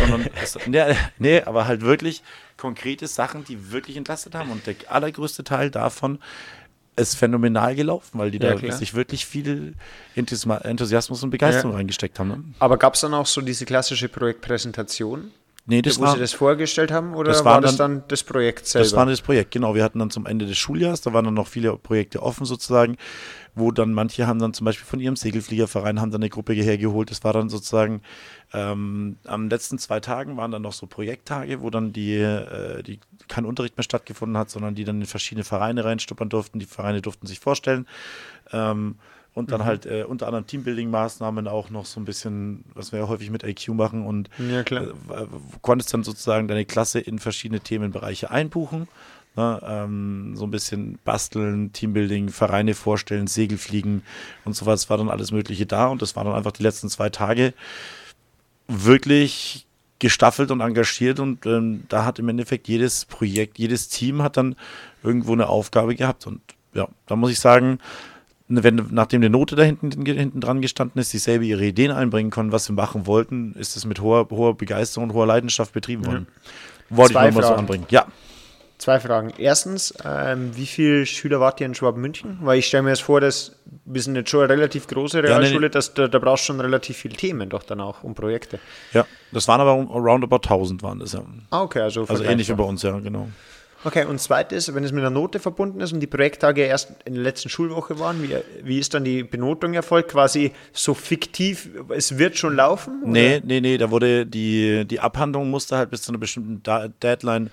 sondern 0.00 0.26
es, 0.42 0.58
nee, 0.66 0.82
nee, 1.18 1.42
aber 1.42 1.66
halt 1.66 1.80
wirklich 1.82 2.22
konkrete 2.56 3.06
Sachen, 3.06 3.44
die 3.44 3.72
wirklich 3.72 3.96
entlastet 3.96 4.34
haben. 4.34 4.50
Und 4.50 4.66
der 4.66 4.76
allergrößte 4.88 5.44
Teil 5.44 5.70
davon 5.70 6.18
ist 6.94 7.14
phänomenal 7.14 7.74
gelaufen, 7.74 8.18
weil 8.18 8.30
die 8.30 8.38
Ja, 8.38 8.52
da 8.54 8.60
klar. 8.60 8.72
sich 8.76 8.94
wirklich 8.94 9.24
viel 9.26 9.74
Enthusiasmus 10.14 11.22
und 11.22 11.30
Begeisterung 11.30 11.72
Ja. 11.72 11.78
reingesteckt 11.78 12.18
haben. 12.18 12.28
Ne? 12.28 12.44
Aber 12.58 12.76
gab 12.76 12.94
es 12.94 13.00
dann 13.00 13.14
auch 13.14 13.26
so 13.26 13.40
diese 13.40 13.64
klassische 13.64 14.08
Projektpräsentation, 14.08 15.30
Nee, 15.64 15.80
das 15.80 15.98
wo 15.98 16.02
war, 16.02 16.14
sie 16.14 16.18
das 16.18 16.32
vorgestellt 16.32 16.90
haben, 16.90 17.14
oder 17.14 17.30
das 17.30 17.44
war 17.44 17.54
waren 17.54 17.62
das 17.62 17.76
dann- 17.76 17.98
dann 17.98 18.04
das 18.08 18.24
Projekt 18.24 18.66
selber? 18.66 18.84
Das 18.84 18.96
war 18.96 19.06
das 19.06 19.20
Projekt, 19.22 19.52
genau. 19.52 19.76
Wir 19.76 19.84
hatten 19.84 20.00
dann 20.00 20.10
zum 20.10 20.26
Ende 20.26 20.44
des 20.46 20.58
Schuljahres, 20.58 21.02
da 21.02 21.12
waren 21.12 21.24
dann 21.24 21.34
noch 21.34 21.46
viele 21.46 21.76
Projekte 21.76 22.20
offen 22.20 22.44
sozusagen, 22.46 22.96
wo 23.54 23.70
dann 23.70 23.92
manche 23.92 24.26
haben 24.26 24.40
dann 24.40 24.54
zum 24.54 24.64
Beispiel 24.64 24.86
von 24.86 24.98
ihrem 24.98 25.14
Segelfliegerverein 25.14 26.00
haben 26.00 26.10
dann 26.10 26.20
eine 26.20 26.30
Gruppe 26.30 26.52
hergeholt. 26.54 27.12
Das 27.12 27.22
war 27.22 27.32
dann 27.32 27.48
sozusagen 27.48 28.02
ähm, 28.52 29.18
am 29.24 29.48
letzten 29.48 29.78
zwei 29.78 30.00
Tagen 30.00 30.36
waren 30.36 30.50
dann 30.50 30.62
noch 30.62 30.72
so 30.72 30.86
Projekttage, 30.86 31.62
wo 31.62 31.70
dann 31.70 31.92
die, 31.92 32.16
äh, 32.16 32.82
die 32.82 32.98
kein 33.28 33.44
Unterricht 33.44 33.76
mehr 33.76 33.84
stattgefunden 33.84 34.36
hat, 34.36 34.50
sondern 34.50 34.74
die 34.74 34.84
dann 34.84 35.00
in 35.00 35.06
verschiedene 35.06 35.44
Vereine 35.44 35.84
reinstuppern 35.84 36.28
durften. 36.28 36.58
Die 36.58 36.66
Vereine 36.66 37.02
durften 37.02 37.26
sich 37.26 37.38
vorstellen. 37.40 37.86
Ähm, 38.52 38.96
und 39.34 39.50
dann 39.50 39.64
halt 39.64 39.86
äh, 39.86 40.04
unter 40.06 40.26
anderem 40.26 40.46
Teambuilding-Maßnahmen 40.46 41.48
auch 41.48 41.70
noch 41.70 41.86
so 41.86 42.00
ein 42.00 42.04
bisschen, 42.04 42.64
was 42.74 42.92
wir 42.92 42.98
ja 43.00 43.08
häufig 43.08 43.30
mit 43.30 43.44
IQ 43.44 43.68
machen 43.68 44.04
und 44.06 44.28
Ja, 44.38 44.62
klar. 44.62 44.82
äh, 45.10 45.26
konntest 45.62 45.92
dann 45.94 46.04
sozusagen 46.04 46.48
deine 46.48 46.64
Klasse 46.64 47.00
in 47.00 47.18
verschiedene 47.18 47.60
Themenbereiche 47.60 48.30
einbuchen. 48.30 48.88
Ne, 49.34 49.62
ähm, 49.66 50.32
so 50.36 50.44
ein 50.44 50.50
bisschen 50.50 50.98
basteln, 51.04 51.72
Teambuilding, 51.72 52.28
Vereine 52.28 52.74
vorstellen, 52.74 53.26
Segelfliegen 53.26 54.02
und 54.44 54.54
so 54.54 54.66
was 54.66 54.90
war 54.90 54.98
dann 54.98 55.08
alles 55.08 55.32
Mögliche 55.32 55.64
da 55.64 55.86
und 55.86 56.02
das 56.02 56.14
waren 56.16 56.26
dann 56.26 56.34
einfach 56.34 56.52
die 56.52 56.62
letzten 56.62 56.90
zwei 56.90 57.08
Tage 57.08 57.54
wirklich 58.68 59.66
gestaffelt 59.98 60.50
und 60.50 60.60
engagiert 60.60 61.20
und 61.20 61.46
ähm, 61.46 61.84
da 61.88 62.04
hat 62.04 62.18
im 62.18 62.28
Endeffekt 62.28 62.68
jedes 62.68 63.04
Projekt, 63.04 63.58
jedes 63.58 63.88
Team 63.88 64.20
hat 64.22 64.36
dann 64.36 64.56
irgendwo 65.02 65.32
eine 65.32 65.48
Aufgabe 65.48 65.94
gehabt 65.94 66.26
und 66.26 66.40
ja, 66.74 66.88
da 67.06 67.16
muss 67.16 67.30
ich 67.30 67.38
sagen, 67.40 67.78
wenn 68.62 68.88
nachdem 68.90 69.20
eine 69.20 69.30
Note 69.30 69.56
da 69.56 69.62
hinten, 69.62 70.04
hinten 70.04 70.40
dran 70.40 70.60
gestanden 70.60 71.00
ist, 71.00 71.12
die 71.12 71.18
selber 71.18 71.44
ihre 71.44 71.64
Ideen 71.64 71.90
einbringen 71.90 72.30
konnten, 72.30 72.52
was 72.52 72.66
sie 72.66 72.72
machen 72.72 73.06
wollten, 73.06 73.54
ist 73.54 73.76
es 73.76 73.84
mit 73.84 74.00
hoher, 74.00 74.28
hoher 74.30 74.56
Begeisterung 74.56 75.10
und 75.10 75.14
hoher 75.14 75.26
Leidenschaft 75.26 75.72
betrieben 75.72 76.06
worden. 76.06 76.26
Wollte 76.90 77.14
Zwei 77.14 77.28
ich 77.28 77.34
nochmal 77.34 77.48
so 77.48 77.54
anbringen. 77.54 77.86
Ja, 77.88 78.06
Zwei 78.82 78.98
Fragen. 78.98 79.32
Erstens, 79.38 79.94
ähm, 80.04 80.56
wie 80.56 80.66
viele 80.66 81.06
Schüler 81.06 81.38
wart 81.38 81.60
ihr 81.60 81.66
in 81.66 81.74
Schwaben-München? 81.76 82.38
Weil 82.40 82.58
ich 82.58 82.66
stelle 82.66 82.82
mir 82.82 82.88
jetzt 82.88 83.02
vor, 83.02 83.20
dass 83.20 83.54
wir 83.84 84.02
sind 84.02 84.16
jetzt 84.16 84.28
schon 84.28 84.40
eine 84.42 84.52
relativ 84.52 84.88
große 84.88 85.22
Realschule, 85.22 85.66
nee. 85.66 85.68
dass 85.68 85.94
da, 85.94 86.08
da 86.08 86.18
brauchst 86.18 86.42
du 86.42 86.46
schon 86.46 86.60
relativ 86.60 86.96
viele 86.96 87.14
Themen 87.14 87.48
doch 87.48 87.62
dann 87.62 87.80
auch 87.80 88.02
und 88.02 88.14
Projekte. 88.14 88.58
ja, 88.92 89.06
das 89.30 89.46
waren 89.46 89.60
aber 89.60 89.74
roundabout 89.74 90.38
1000 90.38 90.82
waren 90.82 90.98
das 90.98 91.12
ja. 91.12 91.22
Ah, 91.50 91.62
okay, 91.62 91.78
also, 91.78 92.06
Also 92.08 92.24
ähnlich 92.24 92.48
wie 92.48 92.54
bei 92.54 92.64
uns, 92.64 92.82
ja, 92.82 92.98
genau. 92.98 93.28
Okay, 93.84 94.04
und 94.04 94.20
zweites, 94.20 94.74
wenn 94.74 94.84
es 94.84 94.92
mit 94.92 95.00
einer 95.00 95.10
Note 95.10 95.40
verbunden 95.40 95.80
ist 95.80 95.92
und 95.92 96.00
die 96.00 96.06
Projekttage 96.06 96.62
erst 96.62 96.92
in 97.04 97.14
der 97.14 97.22
letzten 97.22 97.48
Schulwoche 97.48 97.98
waren, 97.98 98.22
wie, 98.22 98.36
wie 98.62 98.78
ist 98.78 98.94
dann 98.94 99.04
die 99.04 99.24
Benotung 99.24 99.74
erfolgt? 99.74 100.12
Quasi 100.12 100.52
so 100.72 100.94
fiktiv, 100.94 101.70
es 101.88 102.18
wird 102.18 102.38
schon 102.38 102.56
laufen? 102.56 103.02
oder? 103.02 103.10
Nee, 103.10 103.42
nee, 103.44 103.60
nee, 103.60 103.78
da 103.78 103.90
wurde 103.90 104.26
die, 104.26 104.84
die 104.84 105.00
Abhandlung 105.00 105.50
musste 105.50 105.76
halt 105.76 105.90
bis 105.90 106.02
zu 106.02 106.12
einer 106.12 106.18
bestimmten 106.18 106.62
Deadline 107.02 107.50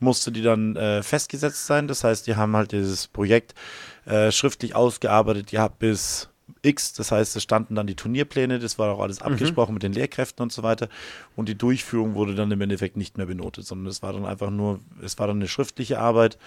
musste 0.00 0.32
die 0.32 0.42
dann 0.42 0.76
äh, 0.76 1.02
festgesetzt 1.02 1.66
sein. 1.66 1.86
Das 1.86 2.04
heißt, 2.04 2.26
die 2.26 2.36
haben 2.36 2.56
halt 2.56 2.72
dieses 2.72 3.06
Projekt 3.06 3.54
äh, 4.06 4.32
schriftlich 4.32 4.74
ausgearbeitet 4.74 5.50
gehabt 5.50 5.78
bis 5.78 6.29
X. 6.62 6.92
Das 6.94 7.12
heißt, 7.12 7.36
es 7.36 7.42
standen 7.42 7.74
dann 7.74 7.86
die 7.86 7.94
Turnierpläne, 7.94 8.58
das 8.58 8.78
war 8.78 8.94
auch 8.94 9.00
alles 9.00 9.20
abgesprochen 9.22 9.74
mit 9.74 9.82
den 9.82 9.92
Lehrkräften 9.92 10.42
und 10.42 10.52
so 10.52 10.62
weiter. 10.62 10.88
Und 11.36 11.48
die 11.48 11.56
Durchführung 11.56 12.14
wurde 12.14 12.34
dann 12.34 12.50
im 12.50 12.60
Endeffekt 12.60 12.96
nicht 12.96 13.16
mehr 13.16 13.26
benotet, 13.26 13.66
sondern 13.66 13.86
es 13.88 14.02
war 14.02 14.12
dann 14.12 14.24
einfach 14.24 14.50
nur, 14.50 14.80
es 15.02 15.18
war 15.18 15.26
dann 15.26 15.36
eine 15.36 15.48
schriftliche 15.48 15.98
Arbeit. 15.98 16.38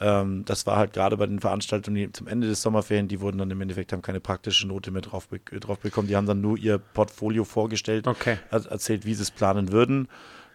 Ähm, 0.00 0.44
das 0.44 0.66
war 0.66 0.76
halt 0.76 0.92
gerade 0.92 1.16
bei 1.16 1.26
den 1.26 1.40
Veranstaltungen 1.40 1.94
die 1.94 2.12
zum 2.12 2.26
Ende 2.26 2.48
des 2.48 2.62
Sommerferien, 2.62 3.06
die 3.06 3.20
wurden 3.20 3.38
dann 3.38 3.50
im 3.50 3.60
Endeffekt 3.60 3.92
haben 3.92 4.02
keine 4.02 4.20
praktische 4.20 4.66
Note 4.66 4.90
mehr 4.90 5.02
drauf, 5.02 5.28
be 5.28 5.38
drauf 5.60 5.78
bekommen. 5.78 6.08
Die 6.08 6.16
haben 6.16 6.26
dann 6.26 6.40
nur 6.40 6.58
ihr 6.58 6.78
Portfolio 6.78 7.44
vorgestellt, 7.44 8.06
Okay. 8.06 8.38
er 8.50 8.66
erzählt, 8.66 9.06
wie 9.06 9.14
sie 9.14 9.22
es 9.22 9.30
planen 9.30 9.70
würden 9.70 10.08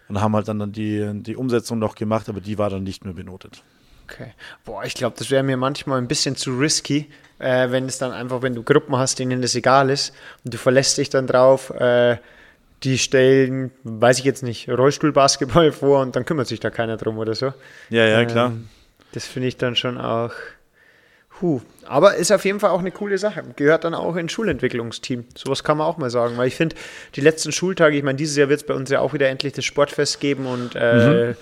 und 0.08 0.20
haben 0.20 0.34
halt 0.34 0.48
dann, 0.48 0.58
dann 0.58 0.72
die, 0.72 1.10
die 1.22 1.36
Umsetzung 1.36 1.78
noch 1.78 1.94
gemacht, 1.94 2.28
aber 2.28 2.40
die 2.40 2.58
war 2.58 2.68
dann 2.68 2.82
nicht 2.82 3.04
mehr 3.04 3.14
benotet. 3.14 3.62
Okay. 4.10 4.32
Boah, 4.64 4.84
ich 4.84 4.94
glaube, 4.94 5.16
das 5.18 5.30
wäre 5.30 5.42
mir 5.42 5.56
manchmal 5.56 5.98
ein 5.98 6.08
bisschen 6.08 6.36
zu 6.36 6.58
risky, 6.58 7.10
äh, 7.38 7.70
wenn 7.70 7.86
es 7.86 7.98
dann 7.98 8.12
einfach, 8.12 8.42
wenn 8.42 8.54
du 8.54 8.62
Gruppen 8.62 8.96
hast, 8.96 9.18
denen 9.18 9.42
das 9.42 9.54
egal 9.54 9.90
ist 9.90 10.12
und 10.44 10.54
du 10.54 10.58
verlässt 10.58 10.98
dich 10.98 11.10
dann 11.10 11.26
drauf, 11.26 11.70
äh, 11.70 12.16
die 12.82 12.98
stellen, 12.98 13.70
weiß 13.84 14.18
ich 14.18 14.24
jetzt 14.24 14.42
nicht, 14.42 14.68
Rollstuhlbasketball 14.68 15.72
vor 15.72 16.00
und 16.00 16.16
dann 16.16 16.24
kümmert 16.24 16.48
sich 16.48 16.60
da 16.60 16.70
keiner 16.70 16.96
drum 16.96 17.18
oder 17.18 17.34
so. 17.34 17.52
Ja, 17.90 18.06
ja, 18.06 18.24
klar. 18.24 18.50
Ähm, 18.50 18.68
das 19.12 19.26
finde 19.26 19.48
ich 19.48 19.56
dann 19.56 19.76
schon 19.76 19.98
auch. 19.98 20.32
Huh. 21.40 21.60
Aber 21.86 22.16
ist 22.16 22.30
auf 22.30 22.44
jeden 22.44 22.60
Fall 22.60 22.70
auch 22.70 22.80
eine 22.80 22.90
coole 22.90 23.16
Sache. 23.18 23.42
Gehört 23.56 23.84
dann 23.84 23.94
auch 23.94 24.16
ins 24.16 24.30
Schulentwicklungsteam. 24.32 25.24
Sowas 25.34 25.64
kann 25.64 25.78
man 25.78 25.86
auch 25.86 25.96
mal 25.96 26.10
sagen. 26.10 26.36
Weil 26.36 26.48
ich 26.48 26.54
finde, 26.54 26.76
die 27.16 27.20
letzten 27.20 27.50
Schultage, 27.50 27.96
ich 27.96 28.02
meine, 28.02 28.16
dieses 28.16 28.36
Jahr 28.36 28.48
wird 28.48 28.60
es 28.60 28.66
bei 28.66 28.74
uns 28.74 28.90
ja 28.90 29.00
auch 29.00 29.14
wieder 29.14 29.28
endlich 29.28 29.54
das 29.54 29.64
Sportfest 29.64 30.20
geben 30.20 30.46
und 30.46 30.76
äh, 30.76 31.34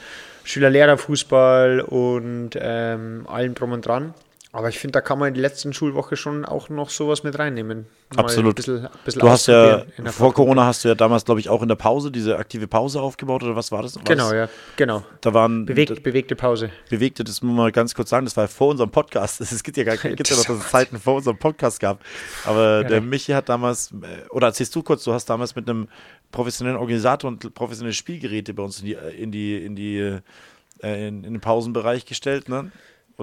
Schüler-Lehrer-Fußball 0.49 1.81
und 1.81 2.51
ähm, 2.59 3.27
allem 3.29 3.55
drum 3.55 3.73
und 3.73 3.87
dran. 3.87 4.15
Aber 4.51 4.71
ich 4.71 4.79
finde, 4.79 4.93
da 4.93 5.01
kann 5.03 5.19
man 5.19 5.29
in 5.29 5.35
die 5.35 5.41
letzten 5.43 5.75
Schulwoche 5.75 6.17
schon 6.17 6.47
auch 6.47 6.71
noch 6.71 6.89
sowas 6.89 7.23
mit 7.23 7.39
reinnehmen. 7.39 7.87
Mal 8.17 8.23
Absolut. 8.23 8.57
Bisschen, 8.57 8.89
bisschen 9.05 9.21
Du 9.21 9.29
hast 9.29 9.47
ja, 9.47 9.85
der 9.99 10.11
vor. 10.11 10.33
Corona 10.33 10.65
hast 10.65 10.83
du 10.83 10.89
ja 10.89 10.95
damals, 10.95 11.27
glaube 11.27 11.41
ich, 11.41 11.51
auch 11.51 11.61
in 11.61 11.69
der 11.69 11.75
Pause 11.75 12.11
diese 12.11 12.39
aktive 12.39 12.67
Pause 12.67 13.03
aufgebaut 13.03 13.43
oder 13.43 13.55
was 13.55 13.71
war 13.71 13.83
das? 13.83 13.97
War 13.97 14.05
Genau, 14.05 14.31
das, 14.31 14.33
ja, 14.33 14.49
genau. 14.77 15.05
Da 15.21 15.35
waren 15.35 15.67
Bewegt, 15.67 16.03
bewegte 16.03 16.35
Pause. 16.35 16.71
bewegte, 16.89 17.25
das 17.25 17.43
muss 17.43 17.55
man 17.55 17.71
ganz 17.73 17.95
kurz 17.95 18.09
sagen, 18.09 18.25
das 18.25 18.39
war 18.39 18.45
ja 18.45 18.49
vor 18.49 18.69
unserem 18.69 18.91
Podcast. 18.91 19.41
Es 19.59 19.63
gibt 19.63 19.77
ja 19.77 19.85
gar 19.85 19.99
keine, 19.99 20.17
gibt 20.17 20.31
ja 20.31 20.37
noch, 20.37 20.67
Zeiten 20.67 20.99
vor 20.99 21.17
unserem 21.17 21.37
Podcast 21.37 21.79
gab. 21.79 22.01
Aber 22.47 22.85
der 22.85 23.03
Michi 23.03 23.33
hat 23.33 23.51
damals, 23.51 23.93
äh, 23.93 24.29
oder 24.31 24.47
erzählst 24.47 24.75
du 24.75 24.83
kurz, 24.83 25.05
du 25.05 25.13
hast 25.13 25.27
damals 25.27 25.55
mit 25.55 25.69
einem 25.69 25.89
professionellen 26.31 26.79
Organisator 26.79 27.29
und 27.31 27.55
professionelle 27.55 27.95
Spielgeräte 27.95 28.55
bei 28.55 28.63
uns 28.63 28.81
in 28.81 28.87
die, 28.87 28.95
in 28.95 29.33
die, 29.33 29.57
in 29.65 29.77
die, 29.77 29.99
äh, 30.83 31.09
in, 31.09 31.25
in 31.25 31.33
den 31.35 31.41
Pausenbereich 31.41 32.05
gestellt, 32.07 32.49
ne? 32.49 32.71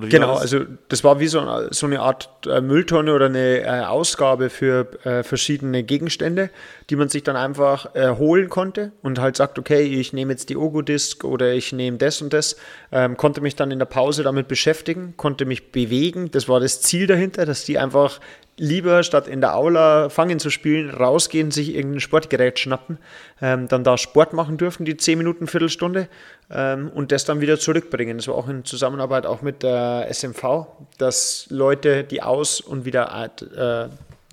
Genau, 0.09 0.33
also 0.41 0.59
das 0.89 1.05
war 1.05 1.21
wie 1.21 1.27
so, 1.27 1.39
ein- 1.39 1.69
so 1.71 1.85
eine 1.85 2.01
Art 2.01 2.29
äh, 2.45 2.59
Mülltonne 2.59 3.13
oder 3.13 3.27
eine 3.27 3.61
äh, 3.61 3.67
Ausgabe 3.85 4.49
für 4.49 4.89
äh, 5.05 5.23
verschiedene 5.23 5.83
Gegenstände, 5.83 6.49
die 6.89 6.97
man 6.97 7.07
sich 7.07 7.23
dann 7.23 7.37
einfach 7.37 7.95
äh, 7.95 8.09
holen 8.17 8.49
konnte 8.49 8.91
und 9.03 9.19
halt 9.19 9.37
sagt, 9.37 9.57
okay, 9.57 9.83
ich 9.83 10.11
nehme 10.11 10.33
jetzt 10.33 10.49
die 10.49 10.57
Ogo-Disc 10.57 11.23
oder 11.23 11.53
ich 11.53 11.71
nehme 11.71 11.95
das 11.97 12.21
und 12.21 12.33
das, 12.33 12.57
ähm, 12.91 13.15
konnte 13.15 13.39
mich 13.39 13.55
dann 13.55 13.71
in 13.71 13.79
der 13.79 13.85
Pause 13.85 14.23
damit 14.23 14.49
beschäftigen, 14.49 15.13
konnte 15.15 15.45
mich 15.45 15.71
bewegen. 15.71 16.29
Das 16.29 16.49
war 16.49 16.59
das 16.59 16.81
Ziel 16.81 17.07
dahinter, 17.07 17.45
dass 17.45 17.63
die 17.63 17.77
einfach 17.79 18.19
lieber 18.57 19.03
statt 19.03 19.27
in 19.27 19.41
der 19.41 19.55
Aula 19.55 20.09
fangen 20.09 20.39
zu 20.39 20.49
spielen, 20.49 20.89
rausgehen, 20.89 21.51
sich 21.51 21.75
irgendein 21.75 21.99
Sportgerät 21.99 22.59
schnappen, 22.59 22.97
ähm, 23.41 23.67
dann 23.67 23.83
da 23.83 23.97
Sport 23.97 24.33
machen 24.33 24.57
dürfen, 24.57 24.85
die 24.85 24.97
10 24.97 25.17
Minuten, 25.17 25.47
Viertelstunde 25.47 26.07
ähm, 26.49 26.89
und 26.93 27.11
das 27.11 27.25
dann 27.25 27.41
wieder 27.41 27.59
zurückbringen. 27.59 28.17
Das 28.17 28.27
war 28.27 28.35
auch 28.35 28.47
in 28.47 28.63
Zusammenarbeit 28.63 29.25
auch 29.25 29.41
mit 29.41 29.63
der 29.63 30.07
SMV, 30.09 30.67
dass 30.97 31.47
Leute 31.49 32.03
die 32.03 32.21
Aus- 32.21 32.61
und 32.61 32.85
wieder 32.85 33.29
äh, 33.55 33.89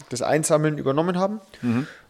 das 0.08 0.22
Einsammeln 0.22 0.78
übernommen 0.78 1.18
haben. 1.18 1.40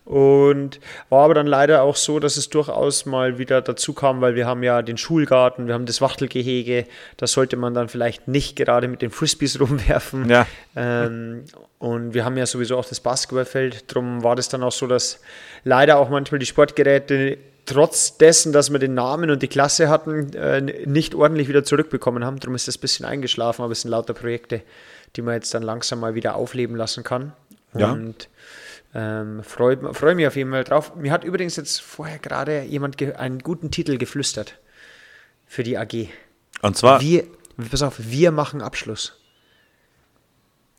Und 0.04 0.80
war 1.10 1.24
aber 1.24 1.34
dann 1.34 1.46
leider 1.46 1.82
auch 1.82 1.94
so, 1.94 2.18
dass 2.18 2.36
es 2.36 2.50
durchaus 2.50 3.06
mal 3.06 3.38
wieder 3.38 3.62
dazu 3.62 3.92
kam, 3.92 4.20
weil 4.20 4.34
wir 4.34 4.46
haben 4.46 4.64
ja 4.64 4.82
den 4.82 4.96
Schulgarten, 4.96 5.68
wir 5.68 5.74
haben 5.74 5.86
das 5.86 6.00
Wachtelgehege, 6.00 6.86
da 7.18 7.28
sollte 7.28 7.56
man 7.56 7.72
dann 7.72 7.88
vielleicht 7.88 8.26
nicht 8.26 8.56
gerade 8.56 8.88
mit 8.88 9.00
den 9.00 9.10
Frisbees 9.10 9.60
rumwerfen. 9.60 10.28
Ja. 10.28 10.46
Ähm, 10.74 11.44
und 11.78 12.14
wir 12.14 12.24
haben 12.24 12.36
ja 12.36 12.46
sowieso 12.46 12.78
auch 12.78 12.84
das 12.84 13.00
Basketballfeld, 13.00 13.92
darum 13.92 14.24
war 14.24 14.34
das 14.34 14.48
dann 14.48 14.64
auch 14.64 14.72
so, 14.72 14.88
dass 14.88 15.20
leider 15.62 15.98
auch 15.98 16.10
manchmal 16.10 16.40
die 16.40 16.46
Sportgeräte 16.46 17.38
trotz 17.64 18.18
dessen, 18.18 18.52
dass 18.52 18.72
wir 18.72 18.80
den 18.80 18.94
Namen 18.94 19.30
und 19.30 19.40
die 19.40 19.48
Klasse 19.48 19.88
hatten, 19.88 20.32
äh, 20.34 20.60
nicht 20.60 21.14
ordentlich 21.14 21.48
wieder 21.48 21.62
zurückbekommen 21.62 22.24
haben. 22.24 22.40
Darum 22.40 22.56
ist 22.56 22.66
das 22.66 22.76
ein 22.76 22.80
bisschen 22.80 23.06
eingeschlafen, 23.06 23.62
aber 23.62 23.72
es 23.72 23.82
sind 23.82 23.90
lauter 23.92 24.14
Projekte, 24.14 24.62
die 25.14 25.22
man 25.22 25.34
jetzt 25.34 25.54
dann 25.54 25.62
langsam 25.62 26.00
mal 26.00 26.16
wieder 26.16 26.34
aufleben 26.34 26.76
lassen 26.76 27.04
kann. 27.04 27.32
Ja. 27.74 27.92
Und 27.92 28.28
ähm, 28.94 29.42
freue 29.42 29.94
freu 29.94 30.14
mich 30.14 30.26
auf 30.26 30.36
jeden 30.36 30.50
Fall 30.50 30.64
drauf. 30.64 30.94
Mir 30.96 31.12
hat 31.12 31.24
übrigens 31.24 31.56
jetzt 31.56 31.80
vorher 31.80 32.18
gerade 32.18 32.62
jemand 32.62 33.00
einen 33.18 33.38
guten 33.38 33.70
Titel 33.70 33.96
geflüstert 33.98 34.58
für 35.46 35.62
die 35.62 35.78
AG. 35.78 36.08
und 36.62 36.76
zwar, 36.76 37.00
Wir, 37.00 37.24
pass 37.70 37.82
auf, 37.82 37.94
wir 37.98 38.30
machen 38.32 38.60
Abschluss. 38.62 39.18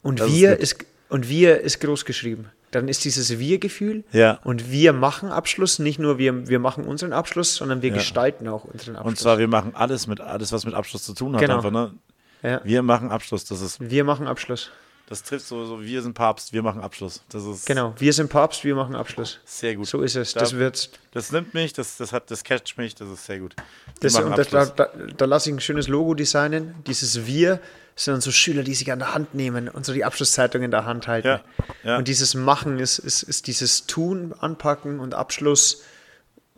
Und 0.02 0.20
Das 0.20 0.28
ist 0.28 0.34
wir 0.36 0.50
nett. 0.52 0.60
ist, 0.60 0.86
und 1.10 1.30
wir 1.30 1.62
ist 1.62 1.80
groß 1.80 2.06
geschrieben. 2.06 2.50
Dann 2.72 2.88
ist 2.88 3.06
dieses 3.06 3.38
Wir-Gefühl 3.40 4.04
Ja. 4.12 4.40
und 4.44 4.72
wir 4.72 4.94
machen 4.94 5.30
Abschluss, 5.30 5.78
nicht 5.80 6.00
nur 6.00 6.18
wir, 6.18 6.48
wir 6.48 6.58
machen 6.60 6.86
unseren 6.86 7.14
Abschluss, 7.14 7.56
sondern 7.56 7.82
wir 7.84 7.90
Ja. 7.90 7.96
gestalten 7.96 8.48
auch 8.48 8.64
unseren 8.66 8.96
Abschluss. 8.96 9.12
und 9.12 9.18
zwar, 9.20 9.38
wir 9.38 9.48
machen 9.48 9.76
alles 9.76 10.08
mit, 10.08 10.20
alles, 10.22 10.52
was 10.52 10.66
mit 10.66 10.74
Abschluss 10.74 11.04
zu 11.04 11.14
tun 11.14 11.36
hat, 11.36 11.42
Genau. 11.42 11.58
einfach, 11.58 11.72
ne? 11.72 11.94
ja. 12.42 12.62
Wir 12.64 12.82
machen 12.82 13.12
Abschluss, 13.12 13.46
das 13.46 13.62
ist, 13.62 13.80
Wir 13.92 14.04
machen 14.04 14.28
Abschluss. 14.28 14.72
Das 15.14 15.22
trifft 15.22 15.46
so, 15.46 15.64
so, 15.64 15.80
wir 15.80 16.02
sind 16.02 16.16
Papst, 16.16 16.54
wir 16.54 16.64
machen 16.64 16.82
Abschluss. 16.82 17.22
Das 17.30 17.44
ist 17.46 17.68
Genau, 17.68 17.94
wir 18.00 18.12
sind 18.14 18.30
Papst, 18.32 18.64
wir 18.64 18.74
machen 18.74 18.96
Abschluss. 18.96 19.40
sehr 19.46 19.76
gut. 19.76 19.86
So 19.86 20.02
ist 20.02 20.16
es. 20.16 20.34
Da- 20.34 20.40
Das 20.40 20.54
wird's. 20.58 20.90
Das 21.12 21.32
nimmt 21.32 21.54
mich, 21.54 21.72
das, 21.72 21.98
das, 21.98 22.12
hat, 22.12 22.32
das 22.32 22.44
catcht 22.44 22.80
mich, 22.80 22.96
das 22.96 23.08
ist 23.10 23.26
sehr 23.28 23.38
gut. 23.40 23.56
Das, 24.00 24.14
das, 24.14 24.50
da, 24.50 24.66
da, 24.66 24.90
da 25.16 25.26
lasse 25.26 25.50
ich 25.52 25.56
ein 25.56 25.60
schönes 25.60 25.88
Logo 25.88 26.16
designen. 26.16 26.74
Dieses 26.88 27.28
Wir 27.28 27.60
sind 27.96 28.14
dann 28.16 28.22
so 28.22 28.32
Schüler, 28.32 28.64
die 28.64 28.74
sich 28.74 28.92
an 28.92 28.98
der 28.98 29.14
Hand 29.14 29.36
nehmen 29.36 29.70
und 29.70 29.86
so 29.86 29.94
die 29.94 30.04
Abschlusszeitung 30.04 30.64
in 30.64 30.72
der 30.72 30.86
Hand 30.86 31.08
halten. 31.08 31.28
Ja, 31.28 31.42
ja. 31.84 31.98
Und 31.98 32.08
dieses 32.08 32.34
Machen 32.34 32.80
ist, 32.80 32.98
ist, 32.98 33.22
ist 33.22 33.46
dieses 33.46 33.86
Tun, 33.86 34.34
Anpacken 34.40 35.00
und 35.00 35.14
Abschluss. 35.14 35.84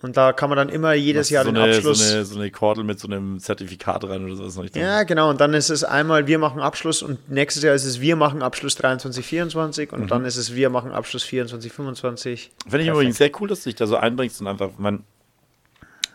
Und 0.05 0.15
da 0.15 0.31
kann 0.33 0.49
man 0.49 0.55
dann 0.57 0.69
immer 0.69 0.93
jedes 0.93 1.29
Jahr 1.29 1.43
so 1.43 1.51
den 1.51 1.57
eine, 1.61 1.75
Abschluss. 1.75 2.07
So 2.09 2.13
eine, 2.15 2.25
so 2.25 2.39
eine 2.39 2.51
Kordel 2.51 2.83
mit 2.83 2.99
so 2.99 3.07
einem 3.07 3.39
Zertifikat 3.39 4.03
rein 4.05 4.23
oder 4.23 4.35
sowas. 4.49 4.69
ja, 4.75 5.03
genau. 5.03 5.29
Und 5.29 5.41
dann 5.41 5.53
ist 5.53 5.69
es 5.69 5.83
einmal, 5.83 6.27
wir 6.27 6.39
machen 6.39 6.61
Abschluss 6.61 7.01
und 7.03 7.29
nächstes 7.29 7.63
Jahr 7.63 7.75
ist 7.75 7.83
es, 7.85 7.99
wir 7.99 8.15
machen 8.15 8.41
Abschluss 8.41 8.75
23, 8.75 9.25
24 9.25 9.91
Mhm. 9.91 10.01
und 10.01 10.11
dann 10.11 10.23
ist 10.25 10.37
es, 10.37 10.55
wir 10.55 10.69
machen 10.69 10.91
Abschluss 10.91 11.23
24, 11.23 11.73
25. 11.73 12.51
Finde 12.69 12.83
ich 12.83 12.89
übrigens 12.89 13.17
sehr 13.17 13.31
cool, 13.41 13.47
dass 13.49 13.63
du 13.63 13.69
dich 13.69 13.75
da 13.75 13.87
so 13.87 13.97
einbringst 13.97 14.39
und 14.41 14.47
einfach, 14.47 14.69
man, 14.77 15.03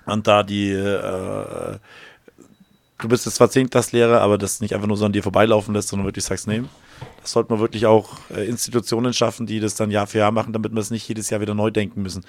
und 0.06 0.26
da 0.26 0.42
die, 0.42 0.70
äh, 0.70 1.78
du 2.98 3.08
bist 3.08 3.26
jetzt 3.26 3.34
zwar 3.36 3.50
Zehnklasslehrer, 3.50 4.20
aber 4.20 4.38
das 4.38 4.60
nicht 4.60 4.74
einfach 4.74 4.86
nur 4.88 4.96
so 4.96 5.04
an 5.04 5.12
dir 5.12 5.22
vorbeilaufen 5.22 5.74
lässt, 5.74 5.88
sondern 5.88 6.06
wirklich 6.06 6.24
sagst, 6.24 6.46
nee, 6.46 6.62
das 7.22 7.32
sollte 7.32 7.52
man 7.52 7.60
wirklich 7.60 7.86
auch 7.86 8.10
äh, 8.34 8.46
Institutionen 8.48 9.12
schaffen, 9.12 9.46
die 9.46 9.60
das 9.60 9.74
dann 9.74 9.90
Jahr 9.90 10.06
für 10.06 10.18
Jahr 10.18 10.32
machen, 10.32 10.52
damit 10.52 10.72
wir 10.72 10.80
es 10.80 10.90
nicht 10.90 11.06
jedes 11.08 11.30
Jahr 11.30 11.40
wieder 11.40 11.54
neu 11.54 11.70
denken 11.70 12.02
müssen. 12.02 12.24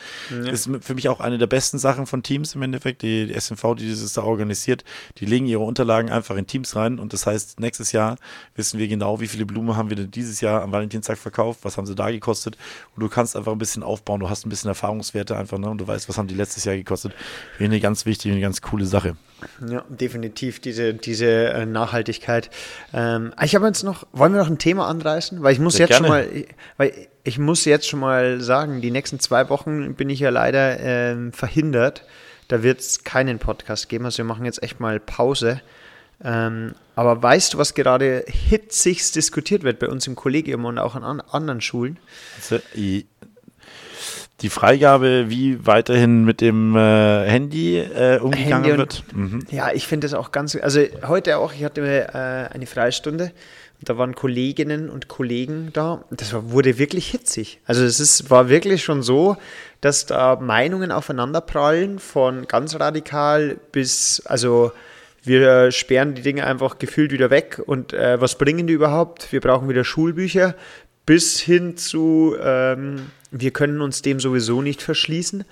Ist 0.52 0.68
m- 0.68 0.82
für 0.82 0.96
mich 0.96 1.10
auch 1.10 1.20
eine 1.20 1.38
der 1.38 1.48
besten 1.48 1.78
Sachen 1.80 2.06
von 2.06 2.24
Teams 2.24 2.56
im 2.56 2.62
Endeffekt, 2.62 3.02
die, 3.02 3.28
die 3.28 3.34
SMV, 3.34 3.76
die 3.76 3.84
dieses 3.86 4.14
da 4.14 4.24
organisiert, 4.24 4.84
die 5.18 5.26
legen 5.26 5.46
ihre 5.46 5.62
Unterlagen 5.64 6.10
einfach 6.10 6.36
in 6.36 6.48
Teams 6.48 6.76
rein 6.76 7.00
und 7.00 7.14
das 7.14 7.26
heißt, 7.26 7.60
nächstes 7.60 7.92
Jahr 7.92 8.18
wissen 8.56 8.80
wir 8.80 8.88
genau, 8.88 9.20
wie 9.22 9.28
viele 9.28 9.46
Blumen 9.46 9.76
haben 9.78 9.90
wir 9.90 9.96
denn 9.98 10.12
dieses 10.12 10.42
Jahr 10.42 10.62
am 10.62 10.72
Valentinstag 10.72 11.18
verkauft, 11.18 11.60
was 11.64 11.78
haben 11.78 11.86
sie 11.86 11.96
da 11.96 12.10
gekostet 12.12 12.58
und 12.96 13.02
du 13.02 13.10
kannst 13.10 13.36
einfach 13.36 13.52
ein 13.52 13.58
bisschen 13.58 13.84
aufbauen, 13.84 14.20
du 14.20 14.30
hast 14.30 14.46
ein 14.46 14.50
bisschen 14.50 14.68
Erfahrungswerte 14.70 15.38
einfach 15.38 15.58
ne? 15.58 15.70
und 15.70 15.78
du 15.80 15.88
weißt, 15.88 16.10
was 16.10 16.18
haben 16.18 16.28
die 16.28 16.36
letztes 16.36 16.66
Jahr 16.66 16.76
gekostet. 16.76 17.14
Finde 17.58 17.74
eine 17.76 17.80
ganz 17.82 18.06
wichtige, 18.06 18.34
eine 18.34 18.42
ganz 18.42 18.62
coole 18.62 18.86
Sache. 18.86 19.16
Ja, 19.68 19.84
definitiv 19.90 20.60
diese, 20.60 20.94
diese 20.94 21.26
äh, 21.50 21.66
Nachhaltigkeit. 21.66 22.50
Ähm, 22.94 23.34
ich 23.44 23.56
habe 23.56 23.66
jetzt 23.66 23.84
noch, 23.84 24.06
wollen 24.12 24.34
wir 24.34 24.40
noch 24.40 24.50
ein 24.50 24.60
Thema 24.60 24.81
anreißen? 24.88 25.42
Weil 25.44 25.54
ich 25.54 25.60
muss 25.60 25.76
Sehr 25.76 25.88
jetzt 25.88 25.98
schon 25.98 26.08
gerne. 26.08 26.26
mal, 26.28 26.46
weil 26.78 26.94
ich 27.24 27.38
muss 27.38 27.66
jetzt 27.66 27.88
schon 27.88 28.00
mal 28.00 28.42
sagen, 28.42 28.82
die 28.82 28.92
nächsten 28.92 29.20
zwei 29.20 29.50
Wochen 29.50 29.94
bin 29.96 30.10
ich 30.10 30.20
ja 30.20 30.30
leider 30.30 30.80
ähm, 30.80 31.34
verhindert. 31.34 32.04
Da 32.48 32.64
wird 32.64 32.80
es 32.80 33.04
keinen 33.04 33.40
Podcast 33.40 33.90
geben. 33.90 34.06
Also 34.06 34.18
wir 34.20 34.26
machen 34.26 34.46
jetzt 34.46 34.62
echt 34.64 34.80
mal 34.80 35.00
Pause. 35.00 35.62
Ähm, 36.24 36.76
aber 36.96 37.22
weißt 37.24 37.54
du, 37.54 37.58
was 37.58 37.74
gerade 37.74 38.24
hitzigst 38.28 39.16
diskutiert 39.16 39.64
wird 39.64 39.80
bei 39.80 39.88
uns 39.88 40.06
im 40.08 40.16
Kollegium 40.16 40.66
und 40.66 40.78
auch 40.78 40.96
an 40.96 41.04
an 41.04 41.22
anderen 41.32 41.62
Schulen? 41.62 41.98
Also, 42.38 42.60
Die 44.42 44.50
Freigabe, 44.50 45.30
wie 45.30 45.66
weiterhin 45.68 46.26
mit 46.26 46.42
dem 46.42 46.76
äh, 46.76 47.26
Handy 47.30 47.78
äh, 47.78 48.18
umgegangen 48.20 48.64
Handy 48.66 48.72
und- 48.72 48.78
wird. 48.80 49.04
Mhm. 49.14 49.46
Ja, 49.52 49.72
ich 49.72 49.86
finde 49.86 50.06
das 50.06 50.16
auch 50.16 50.32
ganz, 50.32 50.56
also 50.56 50.82
heute 51.08 51.38
auch, 51.38 51.54
ich 51.54 51.64
hatte 51.64 51.82
äh, 51.82 52.54
eine 52.54 52.66
Freistunde 52.66 53.26
und 53.26 53.32
da 53.84 53.98
waren 53.98 54.16
Kolleginnen 54.16 54.90
und 54.90 55.08
Kollegen 55.08 55.70
da 55.74 56.04
das 56.12 56.34
war, 56.34 56.52
wurde 56.52 56.78
wirklich 56.78 57.10
hitzig. 57.10 57.60
Also 57.66 57.84
es 57.84 58.00
ist, 58.00 58.30
war 58.30 58.50
wirklich 58.50 58.84
schon 58.84 59.02
so, 59.02 59.38
dass 59.82 60.06
da 60.06 60.36
Meinungen 60.36 60.92
aufeinanderprallen 60.92 62.00
von 62.00 62.48
ganz 62.48 62.80
radikal 62.80 63.58
bis, 63.72 64.22
also 64.26 64.72
wir 65.24 65.72
sperren 65.72 66.16
die 66.16 66.22
Dinge 66.22 66.46
einfach 66.46 66.80
gefühlt 66.80 67.12
wieder 67.12 67.30
weg 67.30 67.62
und 67.66 67.94
äh, 67.94 68.20
was 68.22 68.38
bringen 68.38 68.68
die 68.68 68.74
überhaupt? 68.74 69.32
Wir 69.32 69.42
brauchen 69.42 69.70
wieder 69.70 69.84
Schulbücher 69.84 70.56
bis 71.06 71.40
hin 71.40 71.78
zu, 71.78 72.36
ähm, 72.42 73.08
wir 73.32 73.52
können 73.52 73.82
uns 73.82 74.02
dem 74.02 74.20
sowieso 74.20 74.62
nicht 74.62 74.82
verschließen. 74.82 75.46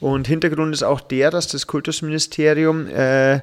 Und 0.00 0.26
Hintergrund 0.26 0.74
ist 0.74 0.82
auch 0.82 1.00
der, 1.00 1.30
dass 1.30 1.46
das 1.46 1.66
Kultusministerium 1.66 2.88
äh, 2.88 3.40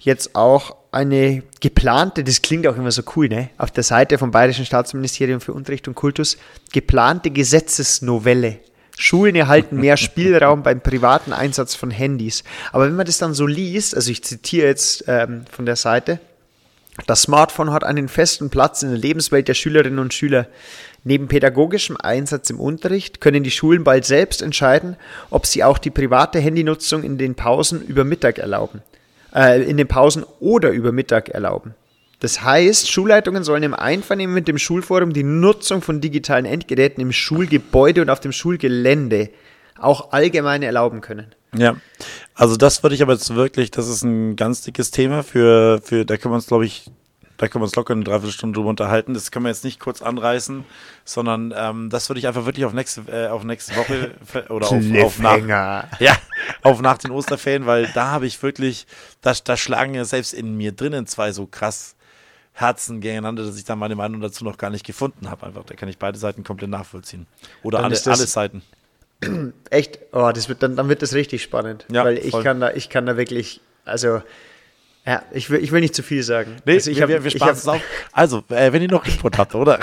jetzt 0.00 0.34
auch 0.34 0.76
eine 0.92 1.42
geplante, 1.60 2.24
das 2.24 2.42
klingt 2.42 2.66
auch 2.66 2.76
immer 2.76 2.90
so 2.90 3.02
cool, 3.14 3.28
ne? 3.28 3.50
Auf 3.58 3.70
der 3.70 3.84
Seite 3.84 4.18
vom 4.18 4.32
Bayerischen 4.32 4.66
Staatsministerium 4.66 5.40
für 5.40 5.52
Unterricht 5.52 5.86
und 5.86 5.94
Kultus, 5.94 6.36
geplante 6.72 7.30
Gesetzesnovelle. 7.30 8.58
Schulen 8.98 9.36
erhalten 9.36 9.76
mehr 9.76 9.96
Spielraum 9.98 10.62
beim 10.62 10.80
privaten 10.80 11.32
Einsatz 11.32 11.74
von 11.74 11.90
Handys. 11.90 12.42
Aber 12.72 12.86
wenn 12.86 12.96
man 12.96 13.06
das 13.06 13.18
dann 13.18 13.34
so 13.34 13.46
liest, 13.46 13.94
also 13.94 14.10
ich 14.10 14.24
zitiere 14.24 14.66
jetzt 14.66 15.04
ähm, 15.06 15.44
von 15.50 15.64
der 15.64 15.76
Seite, 15.76 16.18
das 17.06 17.22
Smartphone 17.22 17.72
hat 17.72 17.84
einen 17.84 18.08
festen 18.08 18.50
Platz 18.50 18.82
in 18.82 18.90
der 18.90 18.98
Lebenswelt 18.98 19.48
der 19.48 19.54
Schülerinnen 19.54 20.00
und 20.00 20.12
Schüler. 20.12 20.48
Neben 21.02 21.28
pädagogischem 21.28 21.96
Einsatz 21.96 22.50
im 22.50 22.60
Unterricht 22.60 23.20
können 23.20 23.42
die 23.42 23.50
Schulen 23.50 23.84
bald 23.84 24.04
selbst 24.04 24.42
entscheiden, 24.42 24.96
ob 25.30 25.46
sie 25.46 25.64
auch 25.64 25.78
die 25.78 25.90
private 25.90 26.40
Handynutzung 26.40 27.04
in 27.04 27.16
den 27.16 27.36
Pausen 27.36 27.80
über 27.80 28.04
Mittag 28.04 28.38
erlauben. 28.38 28.82
Äh, 29.34 29.62
in 29.62 29.76
den 29.76 29.86
Pausen 29.86 30.24
oder 30.40 30.70
über 30.70 30.92
Mittag 30.92 31.28
erlauben. 31.28 31.74
Das 32.18 32.42
heißt, 32.42 32.90
Schulleitungen 32.90 33.44
sollen 33.44 33.62
im 33.62 33.74
Einvernehmen 33.74 34.34
mit 34.34 34.48
dem 34.48 34.58
Schulforum 34.58 35.12
die 35.12 35.22
Nutzung 35.22 35.80
von 35.82 36.00
digitalen 36.00 36.44
Endgeräten 36.44 37.00
im 37.00 37.12
Schulgebäude 37.12 38.02
und 38.02 38.10
auf 38.10 38.20
dem 38.20 38.32
Schulgelände 38.32 39.30
auch 39.78 40.12
allgemein 40.12 40.62
erlauben 40.62 41.00
können. 41.00 41.34
Ja, 41.56 41.76
also 42.34 42.56
das 42.56 42.82
würde 42.82 42.94
ich 42.94 43.02
aber 43.02 43.14
jetzt 43.14 43.34
wirklich, 43.34 43.70
das 43.70 43.88
ist 43.88 44.02
ein 44.02 44.36
ganz 44.36 44.62
dickes 44.62 44.90
Thema 44.90 45.22
für, 45.22 45.80
für 45.82 46.04
da 46.04 46.16
können 46.16 46.32
wir 46.32 46.36
uns, 46.36 46.46
glaube 46.46 46.66
ich, 46.66 46.90
da 47.40 47.48
können 47.48 47.62
wir 47.62 47.64
uns 47.64 47.74
locker 47.74 47.94
eine 47.94 48.04
Dreiviertelstunde 48.04 48.54
drüber 48.54 48.68
unterhalten. 48.68 49.14
Das 49.14 49.30
können 49.30 49.46
wir 49.46 49.50
jetzt 49.50 49.64
nicht 49.64 49.80
kurz 49.80 50.02
anreißen, 50.02 50.62
sondern 51.06 51.54
ähm, 51.56 51.88
das 51.88 52.10
würde 52.10 52.18
ich 52.18 52.26
einfach 52.26 52.44
wirklich 52.44 52.66
auf 52.66 52.74
nächste, 52.74 53.00
äh, 53.10 53.28
auf 53.28 53.44
nächste 53.44 53.76
Woche 53.76 54.10
oder 54.50 54.66
auf, 54.66 54.84
auf 55.02 55.18
nach, 55.20 56.00
ja, 56.00 56.16
auf 56.60 56.82
nach 56.82 56.98
den 56.98 57.10
Osterferien, 57.10 57.64
weil 57.64 57.90
da 57.94 58.10
habe 58.10 58.26
ich 58.26 58.42
wirklich, 58.42 58.86
da, 59.22 59.32
da 59.42 59.56
schlagen 59.56 59.94
ja 59.94 60.04
selbst 60.04 60.34
in 60.34 60.54
mir 60.58 60.72
drinnen 60.72 61.06
zwei 61.06 61.32
so 61.32 61.46
krass 61.46 61.96
Herzen 62.52 63.00
gegeneinander, 63.00 63.42
dass 63.46 63.56
ich 63.56 63.64
da 63.64 63.74
meine 63.74 63.96
Meinung 63.96 64.20
dazu 64.20 64.44
noch 64.44 64.58
gar 64.58 64.68
nicht 64.68 64.84
gefunden 64.84 65.30
habe. 65.30 65.46
Einfach, 65.46 65.64
da 65.64 65.74
kann 65.76 65.88
ich 65.88 65.96
beide 65.96 66.18
Seiten 66.18 66.44
komplett 66.44 66.68
nachvollziehen. 66.68 67.26
Oder 67.62 67.78
Dann 67.78 67.86
alle, 67.86 68.00
alle 68.04 68.26
Seiten. 68.26 68.60
Echt? 69.70 69.98
Oh, 70.12 70.30
das 70.34 70.50
wird 70.50 70.62
dann, 70.62 70.76
dann 70.76 70.90
wird 70.90 71.00
das 71.00 71.14
richtig 71.14 71.42
spannend. 71.42 71.86
Ja, 71.90 72.04
weil 72.04 72.18
ich 72.18 72.32
voll. 72.32 72.42
kann 72.42 72.60
da, 72.60 72.70
ich 72.72 72.90
kann 72.90 73.06
da 73.06 73.16
wirklich, 73.16 73.62
also 73.86 74.20
ja, 75.10 75.22
ich 75.32 75.50
will, 75.50 75.60
ich 75.62 75.72
will 75.72 75.80
nicht 75.80 75.94
zu 75.94 76.02
viel 76.04 76.22
sagen. 76.22 76.56
Nee, 76.64 76.74
also 76.74 76.90
ich 76.90 76.96
wir, 76.98 77.02
hab- 77.02 77.08
wir, 77.08 77.24
wir 77.24 77.40
hab- 77.40 77.50
es 77.54 77.66
auf. 77.66 77.80
Also, 78.12 78.44
äh, 78.50 78.72
wenn 78.72 78.80
ihr 78.82 78.88
noch 78.90 79.04
Input 79.12 79.38
habt, 79.38 79.54
oder? 79.56 79.80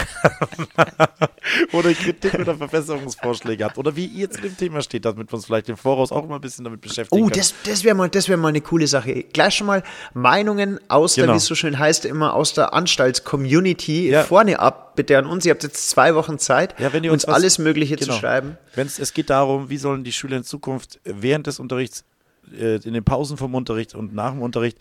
oder 1.73 1.93
Kritik 1.93 2.34
oder 2.36 2.55
Verbesserungsvorschläge 2.55 3.65
habt, 3.65 3.78
oder 3.78 3.95
wie 3.95 4.05
ihr 4.05 4.30
zu 4.30 4.41
dem 4.41 4.55
Thema 4.55 4.82
steht, 4.82 5.05
damit 5.05 5.30
wir 5.32 5.36
uns 5.36 5.45
vielleicht 5.45 5.69
im 5.69 5.78
Voraus 5.78 6.11
auch 6.11 6.23
immer 6.23 6.36
ein 6.36 6.41
bisschen 6.41 6.63
damit 6.63 6.82
beschäftigen 6.82 7.21
Oh, 7.21 7.25
können. 7.28 7.38
das, 7.38 7.53
das 7.65 7.84
wäre 7.84 7.95
mal, 7.95 8.09
das 8.09 8.30
wär 8.30 8.38
mal 8.38 8.49
eine 8.49 8.61
coole 8.61 8.88
Sache. 8.88 9.23
Gleich 9.23 9.55
schon 9.55 9.67
mal 9.67 9.84
Meinungen 10.13 10.80
aus 10.88 11.15
der, 11.15 11.23
Genau. 11.25 11.34
wie 11.34 11.38
es 11.38 11.45
so 11.45 11.55
schön 11.55 11.78
heißt, 11.78 12.05
immer 12.05 12.34
aus 12.34 12.53
der 12.53 12.73
Anstalts-Community 12.73 14.09
Ja. 14.09 14.23
vorne 14.23 14.59
ab, 14.59 14.95
bitte 14.95 15.17
an 15.17 15.25
uns. 15.25 15.45
Ihr 15.45 15.51
habt 15.51 15.63
jetzt 15.63 15.89
zwei 15.89 16.15
Wochen 16.15 16.39
Zeit, 16.39 16.80
Ja, 16.80 16.93
wenn 16.93 17.03
ihr 17.03 17.11
uns 17.11 17.17
uns 17.25 17.28
was- 17.30 17.36
alles 17.36 17.57
Mögliche 17.59 17.95
Genau. 17.95 18.13
zu 18.13 18.19
schreiben. 18.19 18.57
Wenn's, 18.75 18.99
es 18.99 19.13
geht 19.13 19.30
darum, 19.30 19.69
wie 19.69 19.78
sollen 19.78 20.03
die 20.03 20.13
Schüler 20.13 20.38
in 20.38 20.43
Zukunft 20.43 20.99
während 21.03 21.47
des 21.47 21.59
Unterrichts, 21.59 22.03
in 22.52 22.93
den 22.93 23.04
Pausen 23.04 23.36
vom 23.38 23.56
Unterricht 23.56 23.95
und 23.95 24.14
nach 24.14 24.32
dem 24.32 24.41
Unterricht, 24.41 24.78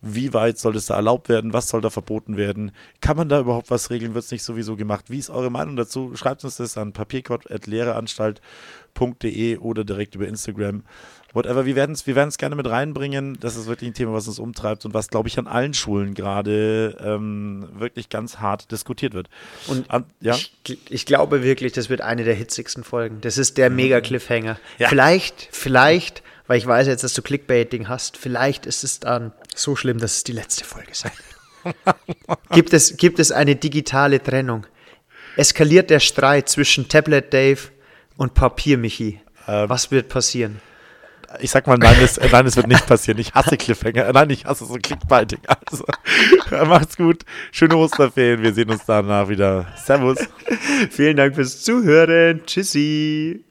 wie 0.00 0.34
weit 0.34 0.58
soll 0.58 0.72
das 0.72 0.86
da 0.86 0.96
erlaubt 0.96 1.28
werden, 1.28 1.52
was 1.52 1.68
soll 1.68 1.80
da 1.80 1.90
verboten 1.90 2.36
werden, 2.36 2.72
kann 3.00 3.16
man 3.16 3.28
da 3.28 3.40
überhaupt 3.40 3.70
was 3.70 3.90
regeln, 3.90 4.14
wird 4.14 4.24
es 4.24 4.30
nicht 4.30 4.44
sowieso 4.44 4.76
gemacht, 4.76 5.06
wie 5.08 5.18
ist 5.18 5.30
eure 5.30 5.50
Meinung 5.50 5.74
dazu, 5.76 6.12
schreibt 6.14 6.44
uns 6.44 6.56
das 6.56 6.78
an 6.78 6.92
papiercode.lehreanstalt.de 6.92 9.58
oder 9.58 9.84
direkt 9.84 10.14
über 10.14 10.28
Instagram, 10.28 10.84
whatever, 11.32 11.66
wir 11.66 11.76
werden 11.76 11.92
es 11.92 12.06
wir 12.06 12.16
werden's 12.16 12.38
gerne 12.38 12.56
mit 12.56 12.68
reinbringen, 12.68 13.38
das 13.40 13.56
ist 13.56 13.66
wirklich 13.66 13.90
ein 13.90 13.94
Thema, 13.94 14.12
was 14.12 14.28
uns 14.28 14.38
umtreibt 14.38 14.84
und 14.84 14.94
was, 14.94 15.08
glaube 15.08 15.28
ich, 15.28 15.38
an 15.38 15.46
allen 15.46 15.74
Schulen 15.74 16.14
gerade 16.14 16.96
ähm, 17.00 17.68
wirklich 17.74 18.08
ganz 18.08 18.38
hart 18.38 18.70
diskutiert 18.72 19.14
wird. 19.14 19.28
Und 19.66 19.90
an, 19.90 20.04
ja? 20.20 20.34
ich, 20.34 20.52
ich 20.88 21.06
glaube 21.06 21.42
wirklich, 21.42 21.72
das 21.72 21.90
wird 21.90 22.00
eine 22.00 22.24
der 22.24 22.34
hitzigsten 22.34 22.84
Folgen. 22.84 23.20
Das 23.20 23.38
ist 23.38 23.58
der 23.58 23.70
Mega-Cliffhanger. 23.70 24.54
Mhm. 24.54 24.58
Ja. 24.78 24.88
Vielleicht, 24.88 25.48
vielleicht, 25.52 26.22
weil 26.48 26.58
ich 26.58 26.66
weiß 26.66 26.88
jetzt, 26.88 27.04
dass 27.04 27.14
du 27.14 27.22
Clickbaiting 27.22 27.88
hast, 27.88 28.16
vielleicht 28.16 28.66
ist 28.66 28.82
es 28.82 28.98
dann 28.98 29.32
so 29.54 29.76
schlimm, 29.76 29.98
dass 29.98 30.16
es 30.16 30.24
die 30.24 30.32
letzte 30.32 30.64
Folge 30.64 30.94
sein 30.94 31.12
wird. 31.64 31.76
gibt, 32.50 32.72
es, 32.72 32.96
gibt 32.96 33.20
es 33.20 33.30
eine 33.30 33.54
digitale 33.54 34.20
Trennung? 34.22 34.66
Eskaliert 35.36 35.90
der 35.90 36.00
Streit 36.00 36.48
zwischen 36.48 36.88
Tablet 36.88 37.32
Dave 37.32 37.60
und 38.16 38.34
Papier 38.34 38.78
Michi? 38.78 39.20
Ähm. 39.46 39.68
Was 39.68 39.90
wird 39.90 40.08
passieren? 40.08 40.60
Ich 41.40 41.50
sag 41.50 41.66
mal, 41.66 41.76
nein, 41.76 41.96
es, 42.02 42.16
äh, 42.16 42.28
nein, 42.32 42.46
wird 42.56 42.66
nicht 42.66 42.86
passieren. 42.86 43.20
Ich 43.20 43.34
hasse 43.34 43.58
Cliffhanger. 43.58 44.06
Äh, 44.06 44.12
Nein, 44.12 44.30
ich 44.30 44.46
hasse 44.46 44.64
so 44.64 44.74
Clickbaiting. 44.74 45.40
Also, 45.70 45.84
macht's 46.66 46.96
gut. 46.96 47.24
Schöne 47.52 47.76
Osterferien. 47.76 48.42
Wir 48.42 48.54
sehen 48.54 48.70
uns 48.70 48.86
danach 48.86 49.28
wieder. 49.28 49.66
Servus. 49.76 50.18
Vielen 50.90 51.18
Dank 51.18 51.34
fürs 51.34 51.62
Zuhören. 51.62 52.46
Tschüssi. 52.46 53.44